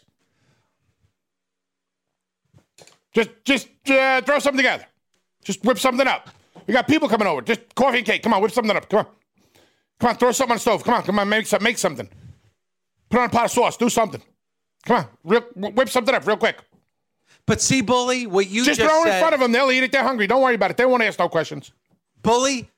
Just, 3.12 3.28
just 3.44 3.68
uh, 3.90 4.22
throw 4.22 4.38
something 4.38 4.56
together. 4.56 4.86
Just 5.44 5.62
whip 5.62 5.78
something 5.78 6.06
up. 6.06 6.30
We 6.66 6.72
got 6.72 6.88
people 6.88 7.10
coming 7.10 7.28
over. 7.28 7.42
Just 7.42 7.74
coffee 7.74 7.98
and 7.98 8.06
cake. 8.06 8.22
Come 8.22 8.32
on, 8.32 8.40
whip 8.40 8.52
something 8.52 8.74
up. 8.74 8.88
Come 8.88 9.00
on, 9.00 9.06
come 9.98 10.10
on. 10.10 10.16
Throw 10.16 10.32
something 10.32 10.52
on 10.52 10.56
the 10.56 10.60
stove. 10.60 10.82
Come 10.82 10.94
on, 10.94 11.02
come 11.02 11.18
on. 11.18 11.28
Make 11.28 11.46
some, 11.46 11.62
make 11.62 11.76
something. 11.76 12.08
Put 13.10 13.20
on 13.20 13.26
a 13.26 13.28
pot 13.28 13.44
of 13.44 13.50
sauce. 13.50 13.76
Do 13.76 13.90
something. 13.90 14.22
Come 14.86 14.96
on, 14.96 15.06
real, 15.22 15.42
whip 15.72 15.90
something 15.90 16.14
up 16.14 16.26
real 16.26 16.38
quick. 16.38 16.56
But 17.44 17.60
see, 17.60 17.82
bully, 17.82 18.26
what 18.26 18.48
you 18.48 18.64
just, 18.64 18.80
just, 18.80 18.90
throw 18.90 19.02
it 19.02 19.08
said, 19.08 19.16
in 19.16 19.20
front 19.20 19.34
of 19.34 19.40
them. 19.40 19.52
They'll 19.52 19.70
eat 19.70 19.82
it. 19.82 19.92
They're 19.92 20.02
hungry. 20.02 20.26
Don't 20.26 20.40
worry 20.40 20.54
about 20.54 20.70
it. 20.70 20.78
They 20.78 20.86
won't 20.86 21.02
ask 21.02 21.18
no 21.18 21.28
questions. 21.28 21.70
Bully, 22.22 22.70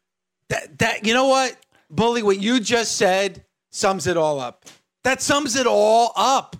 that 0.48 0.78
that 0.80 1.06
you 1.06 1.14
know 1.14 1.28
what? 1.28 1.56
Bully, 1.90 2.24
what 2.24 2.40
you 2.40 2.58
just 2.58 2.96
said 2.96 3.44
sums 3.72 4.06
it 4.06 4.16
all 4.16 4.38
up. 4.38 4.66
That 5.02 5.20
sums 5.20 5.56
it 5.56 5.66
all 5.66 6.12
up. 6.14 6.56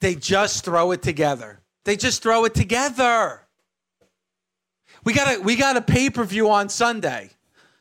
They 0.00 0.14
just 0.14 0.64
throw 0.64 0.92
it 0.92 1.02
together. 1.02 1.60
They 1.84 1.96
just 1.96 2.22
throw 2.22 2.46
it 2.46 2.54
together. 2.54 3.42
We 5.04 5.12
got 5.12 5.36
a 5.36 5.40
we 5.40 5.56
got 5.56 5.76
a 5.76 5.82
pay-per-view 5.82 6.48
on 6.48 6.70
Sunday. 6.70 7.30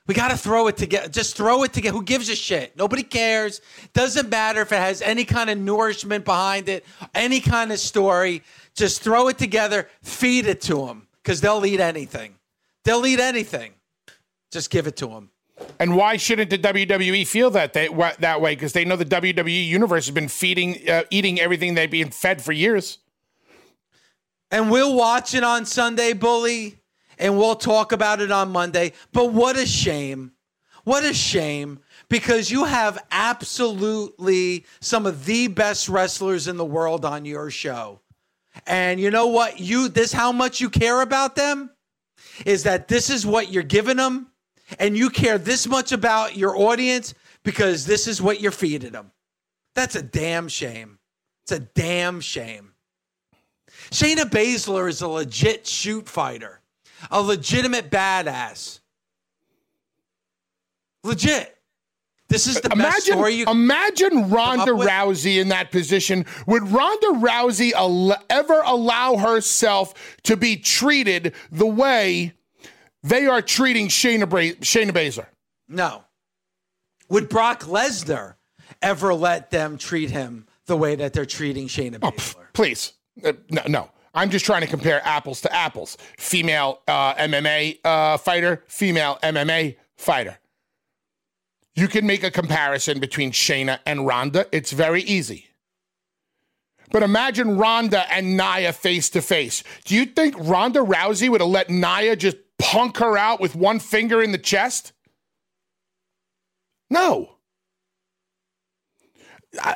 We 0.07 0.15
got 0.15 0.31
to 0.31 0.37
throw 0.37 0.67
it 0.67 0.75
together. 0.75 1.07
Just 1.07 1.37
throw 1.37 1.61
it 1.63 1.71
together. 1.71 1.95
Who 1.95 2.03
gives 2.03 2.29
a 2.29 2.35
shit? 2.35 2.75
Nobody 2.75 3.03
cares. 3.03 3.61
Doesn't 3.93 4.27
matter 4.27 4.61
if 4.61 4.71
it 4.71 4.79
has 4.79 5.03
any 5.03 5.23
kind 5.23 5.51
of 5.51 5.59
nourishment 5.59 6.25
behind 6.25 6.67
it, 6.67 6.83
any 7.13 7.39
kind 7.39 7.71
of 7.71 7.77
story. 7.77 8.41
Just 8.73 9.03
throw 9.03 9.27
it 9.27 9.37
together, 9.37 9.87
feed 10.01 10.47
it 10.47 10.61
to 10.61 10.85
them 10.87 11.07
because 11.21 11.41
they'll 11.41 11.63
eat 11.63 11.79
anything. 11.79 12.33
They'll 12.85 13.05
eat 13.05 13.19
anything. 13.19 13.73
Just 14.51 14.71
give 14.71 14.87
it 14.87 14.97
to 14.97 15.07
them. 15.07 15.29
And 15.79 15.95
why 15.95 16.17
shouldn't 16.17 16.49
the 16.49 16.57
WWE 16.57 17.25
feel 17.25 17.49
that 17.51 17.73
they, 17.73 17.89
wha- 17.89 18.13
that 18.19 18.41
way? 18.41 18.55
Because 18.55 18.73
they 18.73 18.85
know 18.85 18.95
the 18.95 19.05
WWE 19.05 19.65
universe 19.67 20.05
has 20.07 20.13
been 20.13 20.27
feeding, 20.27 20.89
uh, 20.89 21.03
eating 21.09 21.39
everything 21.39 21.73
they've 21.73 21.89
been 21.89 22.11
fed 22.11 22.41
for 22.41 22.51
years. 22.51 22.99
And 24.51 24.69
we'll 24.71 24.95
watch 24.95 25.33
it 25.33 25.43
on 25.43 25.65
Sunday, 25.65 26.13
Bully, 26.13 26.79
and 27.17 27.37
we'll 27.37 27.55
talk 27.55 27.91
about 27.91 28.19
it 28.19 28.31
on 28.31 28.51
Monday. 28.51 28.93
But 29.13 29.31
what 29.31 29.57
a 29.57 29.65
shame. 29.65 30.33
What 30.83 31.03
a 31.03 31.13
shame. 31.13 31.79
Because 32.09 32.49
you 32.49 32.65
have 32.65 32.97
absolutely 33.11 34.65
some 34.79 35.05
of 35.05 35.25
the 35.25 35.47
best 35.47 35.87
wrestlers 35.87 36.47
in 36.47 36.57
the 36.57 36.65
world 36.65 37.05
on 37.05 37.25
your 37.25 37.51
show. 37.51 38.01
And 38.65 38.99
you 38.99 39.11
know 39.11 39.27
what? 39.27 39.59
You 39.59 39.89
this 39.89 40.11
how 40.11 40.31
much 40.31 40.59
you 40.59 40.69
care 40.69 41.01
about 41.01 41.35
them 41.35 41.69
is 42.45 42.63
that 42.63 42.87
this 42.87 43.09
is 43.09 43.25
what 43.25 43.51
you're 43.51 43.63
giving 43.63 43.97
them 43.97 44.28
and 44.77 44.97
you 44.97 45.09
care 45.09 45.37
this 45.37 45.67
much 45.67 45.91
about 45.91 46.35
your 46.35 46.57
audience 46.57 47.13
because 47.43 47.85
this 47.85 48.07
is 48.07 48.21
what 48.21 48.41
you're 48.41 48.51
feeding 48.51 48.91
them. 48.91 49.11
That's 49.75 49.95
a 49.95 50.01
damn 50.01 50.47
shame. 50.47 50.99
It's 51.43 51.51
a 51.51 51.59
damn 51.59 52.21
shame. 52.21 52.73
Shayna 53.91 54.23
Baszler 54.29 54.89
is 54.89 55.01
a 55.01 55.07
legit 55.07 55.65
shoot 55.65 56.07
fighter, 56.07 56.61
a 57.09 57.21
legitimate 57.21 57.89
badass. 57.89 58.79
Legit. 61.03 61.55
This 62.27 62.45
is 62.45 62.61
the 62.61 62.69
best 62.69 62.79
Imagine, 62.79 63.13
story 63.13 63.33
you 63.33 63.45
imagine 63.47 64.29
Ronda? 64.29 64.71
Rousey 64.71 65.41
in 65.41 65.47
that 65.47 65.71
position. 65.71 66.25
Would 66.45 66.67
Ronda 66.67 67.07
Rousey 67.07 67.71
al- 67.71 68.15
ever 68.29 68.61
allow 68.63 69.17
herself 69.17 69.95
to 70.23 70.37
be 70.37 70.55
treated 70.55 71.33
the 71.51 71.65
way 71.65 72.33
they 73.03 73.25
are 73.25 73.41
treating 73.41 73.87
Shayna, 73.87 74.29
Bra- 74.29 74.55
Shayna 74.61 74.91
Baszler? 74.91 75.27
No. 75.67 76.03
Would 77.09 77.29
Brock 77.29 77.61
Lesnar 77.63 78.35
ever 78.81 79.13
let 79.13 79.51
them 79.51 79.77
treat 79.77 80.09
him 80.11 80.47
the 80.65 80.77
way 80.77 80.95
that 80.95 81.13
they're 81.13 81.25
treating 81.25 81.67
Shayna 81.67 81.99
Baszler? 81.99 82.47
Please. 82.53 82.93
Uh, 83.23 83.33
no, 83.49 83.61
no. 83.67 83.89
I'm 84.13 84.29
just 84.29 84.45
trying 84.45 84.61
to 84.61 84.67
compare 84.67 85.01
apples 85.05 85.41
to 85.41 85.53
apples. 85.53 85.97
Female 86.17 86.81
uh, 86.87 87.13
MMA 87.15 87.79
uh, 87.85 88.17
fighter, 88.17 88.63
female 88.67 89.19
MMA 89.21 89.75
fighter. 89.97 90.39
You 91.75 91.87
can 91.87 92.05
make 92.05 92.23
a 92.23 92.31
comparison 92.31 92.99
between 92.99 93.31
Shayna 93.31 93.79
and 93.85 94.05
Ronda. 94.05 94.47
It's 94.51 94.71
very 94.71 95.01
easy. 95.03 95.45
But 96.91 97.03
imagine 97.03 97.57
Ronda 97.57 98.11
and 98.11 98.35
Nia 98.35 98.73
face 98.73 99.09
to 99.11 99.21
face. 99.21 99.63
Do 99.85 99.95
you 99.95 100.05
think 100.05 100.35
Ronda 100.39 100.79
Rousey 100.79 101.29
would 101.29 101.41
have 101.41 101.49
let 101.49 101.69
Nia 101.69 102.15
just 102.15 102.37
punk 102.59 102.97
her 102.97 103.17
out 103.17 103.39
with 103.39 103.55
one 103.55 103.79
finger 103.79 104.21
in 104.21 104.31
the 104.31 104.37
chest? 104.37 104.93
No. 106.89 107.37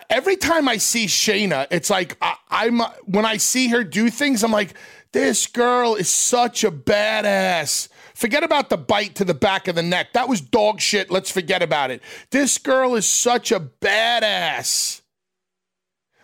Every 0.10 0.36
time 0.36 0.68
I 0.68 0.78
see 0.78 1.06
Shayna, 1.06 1.66
it's 1.72 1.90
like 1.90 2.16
I, 2.22 2.36
I'm 2.50 2.80
when 3.06 3.26
I 3.26 3.38
see 3.38 3.70
her 3.70 3.84
do 3.84 4.12
things, 4.12 4.44
I'm 4.44 4.52
like, 4.52 4.76
this 5.14 5.48
girl 5.48 5.96
is 5.96 6.10
such 6.10 6.64
a 6.64 6.72
badass. 6.72 7.88
Forget 8.14 8.44
about 8.44 8.70
the 8.70 8.78
bite 8.78 9.16
to 9.16 9.26
the 9.26 9.34
back 9.34 9.68
of 9.68 9.76
the 9.76 9.82
neck. 9.82 10.14
That 10.14 10.30
was 10.30 10.42
dog 10.42 10.80
shit. 10.80 11.10
Let's 11.10 11.32
forget 11.32 11.64
about 11.64 11.90
it. 11.90 12.02
This 12.30 12.58
girl 12.60 12.96
is 12.96 13.08
such 13.08 13.52
a 13.52 13.60
badass. 13.60 15.02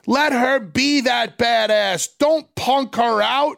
Let 0.06 0.32
her 0.32 0.60
be 0.60 1.02
that 1.02 1.38
badass. 1.38 2.10
Don't 2.20 2.54
punk 2.56 2.96
her 2.96 3.22
out. 3.22 3.58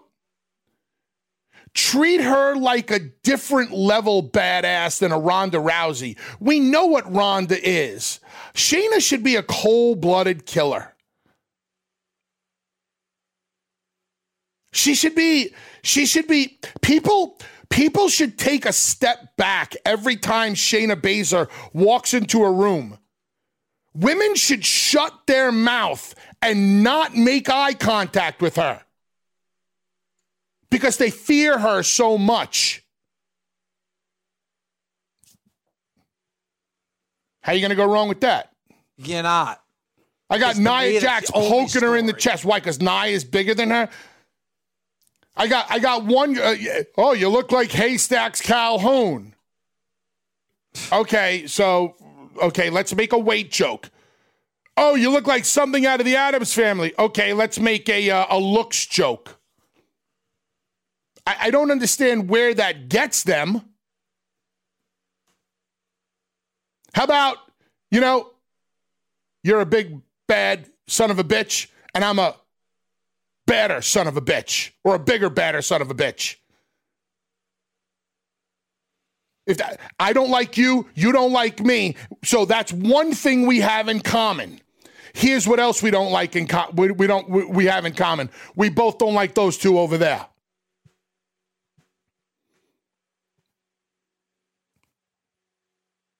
Treat 1.74 2.22
her 2.22 2.56
like 2.56 2.92
a 2.92 3.00
different 3.00 3.72
level 3.72 4.22
badass 4.28 5.00
than 5.00 5.12
a 5.12 5.20
Ronda 5.20 5.58
Rousey. 5.58 6.18
We 6.40 6.60
know 6.60 6.86
what 6.86 7.12
Ronda 7.12 7.58
is. 7.62 8.20
Shayna 8.54 9.02
should 9.02 9.24
be 9.24 9.38
a 9.38 9.44
cold 9.44 10.02
blooded 10.02 10.46
killer. 10.46 10.94
She 14.74 14.96
should 14.96 15.16
be, 15.16 15.54
she 15.84 16.06
should 16.06 16.28
be, 16.28 16.60
people, 16.82 17.40
people 17.70 18.10
should 18.10 18.38
take 18.38 18.66
a 18.66 18.74
step 18.74 19.36
back 19.38 19.76
every 19.86 20.18
time 20.18 20.54
Shayna 20.54 20.96
Baszler 20.96 21.50
walks 21.74 22.14
into 22.14 22.44
a 22.44 22.52
room. 22.52 22.98
Women 23.94 24.36
should 24.36 24.64
shut 24.66 25.14
their 25.28 25.52
mouth 25.52 26.16
and 26.42 26.84
not 26.84 27.16
make 27.16 27.50
eye 27.50 27.74
contact 27.74 28.42
with 28.42 28.56
her. 28.56 28.82
Because 30.72 30.98
they 30.98 31.12
fear 31.12 31.60
her 31.60 31.84
so 31.84 32.18
much. 32.18 32.84
How 37.42 37.54
you 37.54 37.62
going 37.62 37.70
to 37.70 37.76
go 37.76 37.86
wrong 37.86 38.08
with 38.08 38.22
that? 38.22 38.52
You're 38.98 39.24
not. 39.24 39.62
I 40.30 40.38
got 40.38 40.58
Nia 40.58 41.02
Jax 41.02 41.30
poking 41.30 41.82
her 41.82 41.98
in 41.98 42.06
the 42.06 42.14
chest. 42.14 42.46
Why? 42.46 42.60
Because 42.60 42.80
Nia 42.80 43.08
is 43.08 43.26
bigger 43.26 43.54
than 43.54 43.70
her. 43.70 43.90
I 45.36 45.48
got 45.48 45.66
I 45.70 45.80
got 45.80 46.06
one. 46.06 46.38
Uh, 46.38 46.56
oh, 46.98 47.14
you 47.14 47.28
look 47.30 47.52
like 47.52 47.72
Haystacks 47.72 48.42
Calhoun. 48.42 49.34
Okay, 50.92 51.48
so 51.48 51.96
okay, 52.42 52.70
let's 52.70 52.96
make 52.96 53.12
a 53.12 53.18
weight 53.20 53.52
joke. 53.52 53.90
Oh, 54.78 54.96
you 54.96 55.10
look 55.10 55.28
like 55.28 55.44
something 55.44 55.86
out 55.86 56.00
of 56.00 56.06
the 56.06 56.16
Addams 56.16 56.54
family. 56.54 56.94
Okay, 56.98 57.34
let's 57.34 57.60
make 57.60 57.90
a 57.90 58.10
uh, 58.10 58.26
a 58.30 58.40
looks 58.40 58.86
joke. 58.86 59.41
I, 61.26 61.36
I 61.42 61.52
don't 61.52 61.72
understand 61.72 62.30
where 62.30 62.54
that 62.54 62.90
gets 62.90 63.24
them. 63.24 63.62
How 66.94 67.04
about 67.04 67.38
you 67.92 68.00
know, 68.00 68.32
you're 69.44 69.60
a 69.60 69.66
big 69.66 70.02
bad 70.28 70.66
son 70.88 71.12
of 71.12 71.20
a 71.20 71.24
bitch, 71.24 71.68
and 71.94 72.04
I'm 72.04 72.20
a 72.20 72.36
badder 73.46 73.82
son 73.82 74.08
of 74.08 74.16
a 74.16 74.22
bitch, 74.22 74.72
or 74.84 74.96
a 74.96 75.00
bigger 75.00 75.30
badder 75.30 75.62
son 75.62 75.82
of 75.82 75.92
a 75.92 75.96
bitch. 75.96 76.38
If 79.46 79.58
that, 79.58 79.80
I 80.00 80.14
don't 80.14 80.30
like 80.30 80.58
you, 80.58 80.88
you 80.96 81.12
don't 81.12 81.34
like 81.34 81.60
me. 81.60 81.96
So 82.24 82.46
that's 82.46 82.72
one 82.72 83.14
thing 83.14 83.48
we 83.48 83.60
have 83.60 83.90
in 83.90 84.00
common. 84.00 84.62
Here's 85.14 85.48
what 85.48 85.60
else 85.60 85.84
we 85.84 85.92
don't 85.92 86.12
like 86.12 86.36
in 86.36 86.48
co- 86.48 86.70
we, 86.74 86.92
we 86.92 87.08
don't 87.08 87.30
we, 87.30 87.46
we 87.46 87.66
have 87.66 87.86
in 87.86 87.94
common. 87.94 88.30
We 88.56 88.70
both 88.70 88.98
don't 88.98 89.14
like 89.14 89.34
those 89.34 89.58
two 89.58 89.78
over 89.78 89.98
there. 89.98 90.26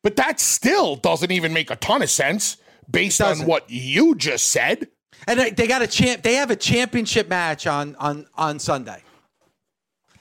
But 0.04 0.16
that 0.16 0.40
still 0.40 0.96
doesn't 0.96 1.32
even 1.32 1.54
make 1.54 1.70
a 1.70 1.76
ton 1.76 2.02
of 2.02 2.10
sense 2.10 2.58
based 2.90 3.22
on 3.22 3.46
what 3.46 3.70
you 3.70 4.16
just 4.16 4.50
said. 4.50 4.88
And 5.28 5.40
they, 5.40 5.68
got 5.68 5.82
a 5.84 5.88
champ. 5.88 6.24
They 6.24 6.36
have 6.36 6.50
a 6.50 6.56
championship 6.56 7.30
match 7.30 7.68
on 7.68 7.96
on 7.98 8.26
on 8.36 8.58
Sunday. 8.58 9.04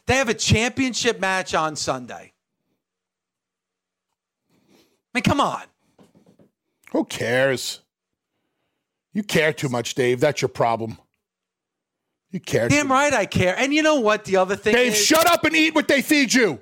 They 0.06 0.16
have 0.16 0.28
a 0.28 0.34
championship 0.34 1.20
match 1.20 1.54
on 1.54 1.76
Sunday. 1.76 2.32
I 4.74 5.14
mean, 5.14 5.22
come 5.22 5.40
on. 5.40 5.62
Who 6.92 7.04
cares? 7.04 7.80
You 9.14 9.22
care 9.22 9.52
too 9.52 9.68
much, 9.68 9.94
Dave. 9.94 10.20
That's 10.20 10.42
your 10.42 10.50
problem. 10.50 10.98
You 12.30 12.40
care. 12.40 12.68
Damn 12.68 12.90
right 12.90 13.12
I 13.12 13.26
care. 13.26 13.56
And 13.58 13.72
you 13.72 13.82
know 13.82 14.00
what? 14.00 14.24
The 14.24 14.36
other 14.36 14.56
thing 14.56 14.74
Dave, 14.74 14.92
is, 14.92 15.04
shut 15.04 15.26
up 15.26 15.44
and 15.44 15.56
eat 15.56 15.74
what 15.74 15.88
they 15.88 16.02
feed 16.02 16.32
you. 16.32 16.60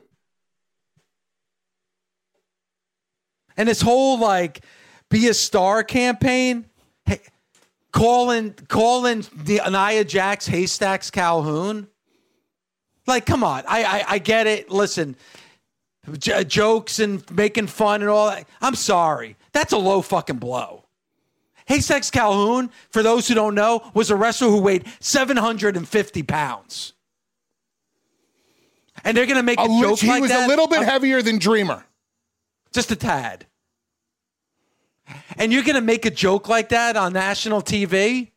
And 3.58 3.68
this 3.68 3.82
whole 3.82 4.18
like 4.18 4.64
be 5.10 5.28
a 5.28 5.34
star 5.34 5.82
campaign, 5.84 6.64
hey, 7.04 7.20
calling 7.92 8.52
calling 8.68 9.26
the 9.34 9.60
Nia 9.70 10.04
Jax 10.04 10.46
Haystacks 10.46 11.10
Calhoun. 11.10 11.88
Like, 13.06 13.26
come 13.26 13.42
on. 13.44 13.64
I 13.68 13.84
I, 13.84 14.04
I 14.14 14.18
get 14.18 14.46
it. 14.46 14.70
Listen, 14.70 15.16
j- 16.18 16.44
jokes 16.44 16.98
and 16.98 17.22
making 17.30 17.66
fun 17.66 18.00
and 18.02 18.10
all 18.10 18.28
that. 18.30 18.46
I'm 18.60 18.74
sorry. 18.74 19.36
That's 19.52 19.72
a 19.72 19.78
low 19.78 20.02
fucking 20.02 20.36
blow. 20.38 20.84
Haystacks 21.66 22.10
Calhoun, 22.10 22.70
for 22.90 23.02
those 23.02 23.28
who 23.28 23.34
don't 23.34 23.54
know, 23.54 23.90
was 23.92 24.10
a 24.10 24.16
wrestler 24.16 24.48
who 24.48 24.60
weighed 24.62 24.86
750 25.00 26.22
pounds. 26.22 26.92
And 29.04 29.16
they're 29.16 29.26
gonna 29.26 29.42
make 29.42 29.58
a, 29.58 29.64
A 29.64 29.80
joke 29.80 29.98
he 30.00 30.08
like 30.08 30.20
was 30.22 30.30
that. 30.30 30.46
a 30.46 30.48
little 30.48 30.66
bit 30.66 30.82
heavier 30.82 31.22
than 31.22 31.38
Dreamer. 31.38 31.84
Just 32.72 32.90
a 32.90 32.96
tad. 32.96 33.46
And 35.36 35.52
you're 35.52 35.62
going 35.62 35.74
to 35.74 35.80
make 35.80 36.04
a 36.04 36.10
joke 36.10 36.48
like 36.48 36.68
that 36.70 36.96
on 36.96 37.12
national 37.12 37.62
TV 37.62 38.30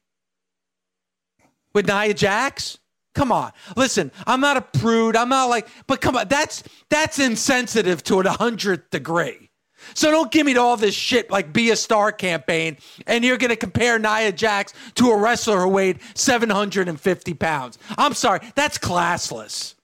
with 1.73 1.87
Nia 1.87 2.13
Jax? 2.13 2.77
Come 3.13 3.31
on. 3.31 3.51
Listen, 3.75 4.11
I'm 4.25 4.39
not 4.39 4.57
a 4.57 4.61
prude. 4.61 5.15
I'm 5.15 5.29
not 5.29 5.49
like, 5.49 5.67
but 5.85 5.99
come 5.99 6.15
on, 6.15 6.27
that's 6.29 6.63
that's 6.89 7.19
insensitive 7.19 8.03
to 8.03 8.21
an 8.21 8.25
hundredth 8.25 8.89
degree. 8.89 9.49
So 9.95 10.11
don't 10.11 10.31
give 10.31 10.45
me 10.45 10.55
all 10.55 10.77
this 10.77 10.95
shit 10.95 11.29
like 11.29 11.51
be 11.51 11.71
a 11.71 11.75
star 11.75 12.11
campaign, 12.11 12.77
and 13.07 13.25
you're 13.25 13.37
gonna 13.37 13.57
compare 13.57 13.99
Nia 13.99 14.31
Jax 14.31 14.73
to 14.95 15.09
a 15.09 15.17
wrestler 15.17 15.61
who 15.61 15.69
weighed 15.69 15.99
750 16.13 17.33
pounds. 17.33 17.77
I'm 17.97 18.13
sorry, 18.13 18.39
that's 18.55 18.77
classless. 18.77 19.75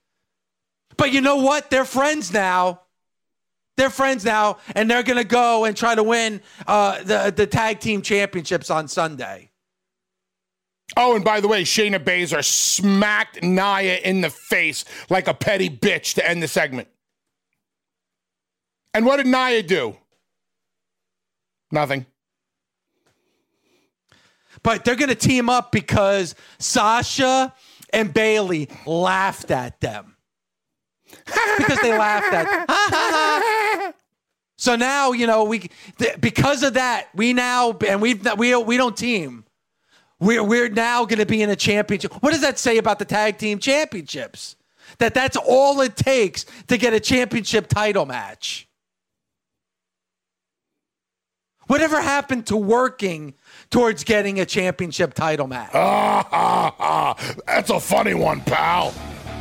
But 0.96 1.12
you 1.12 1.22
know 1.22 1.38
what? 1.38 1.70
They're 1.70 1.86
friends 1.86 2.32
now. 2.32 2.82
They're 3.78 3.92
friends 3.92 4.26
now, 4.26 4.58
and 4.76 4.90
they're 4.90 5.04
gonna 5.04 5.24
go 5.24 5.66
and 5.66 5.78
try 5.78 5.94
to 5.94 6.04
win 6.04 6.42
uh, 6.66 7.04
the 7.04 7.32
the 7.36 7.46
tag 7.46 7.80
team 7.80 8.02
championships 8.02 8.72
on 8.72 8.88
Sunday. 8.88 9.52
Oh, 10.96 11.16
and 11.16 11.24
by 11.24 11.42
the 11.42 11.48
way, 11.48 11.64
Shayna 11.64 12.04
Baszler 12.04 12.44
smacked 12.44 13.44
Nia 13.44 13.98
in 13.98 14.22
the 14.22 14.32
face 14.32 14.84
like 15.10 15.28
a 15.28 15.34
petty 15.34 15.70
bitch 15.70 16.16
to 16.16 16.28
end 16.28 16.42
the 16.42 16.48
segment. 16.48 16.88
And 18.94 19.06
what 19.06 19.18
did 19.18 19.28
Nia 19.28 19.62
do? 19.62 19.96
Nothing. 21.72 22.08
But 24.64 24.86
they're 24.86 24.96
gonna 24.96 25.14
team 25.14 25.50
up 25.50 25.72
because 25.72 26.34
Sasha 26.58 27.54
and 27.92 28.12
Bayley 28.12 28.70
laughed 28.88 29.52
at 29.52 29.80
them 29.82 30.16
because 31.58 31.80
they 31.82 31.96
laughed 31.96 32.34
at. 32.34 33.54
So 34.58 34.76
now 34.76 35.12
you 35.12 35.28
know 35.28 35.44
we 35.44 35.70
th- 36.00 36.20
because 36.20 36.64
of 36.64 36.74
that 36.74 37.08
we 37.14 37.34
now 37.34 37.78
and 37.88 38.02
we've 38.02 38.26
we 38.38 38.50
don't 38.50 38.68
we 38.68 38.78
don't 38.78 38.98
team. 38.98 39.46
We're 40.20 40.44
we're 40.44 40.70
now 40.70 41.06
going 41.06 41.20
to 41.20 41.26
be 41.28 41.42
in 41.44 41.50
a 41.50 41.56
championship. 41.56 42.12
What 42.24 42.32
does 42.32 42.42
that 42.42 42.58
say 42.58 42.78
about 42.78 42.98
the 43.00 43.06
tag 43.06 43.38
team 43.38 43.60
championships? 43.60 44.56
That 44.98 45.14
that's 45.14 45.38
all 45.38 45.80
it 45.82 45.96
takes 45.96 46.46
to 46.68 46.78
get 46.78 46.94
a 46.94 47.00
championship 47.00 47.68
title 47.68 48.06
match. 48.06 48.68
Whatever 51.68 52.02
happened 52.02 52.48
to 52.48 52.56
working 52.56 53.34
towards 53.70 54.06
getting 54.06 54.40
a 54.40 54.46
championship 54.46 55.14
title 55.14 55.48
match? 55.48 55.72
Ah, 55.74 56.28
ah, 56.32 56.76
ah. 56.80 57.36
That's 57.46 57.70
a 57.70 57.80
funny 57.80 58.14
one, 58.14 58.40
pal. 58.42 58.94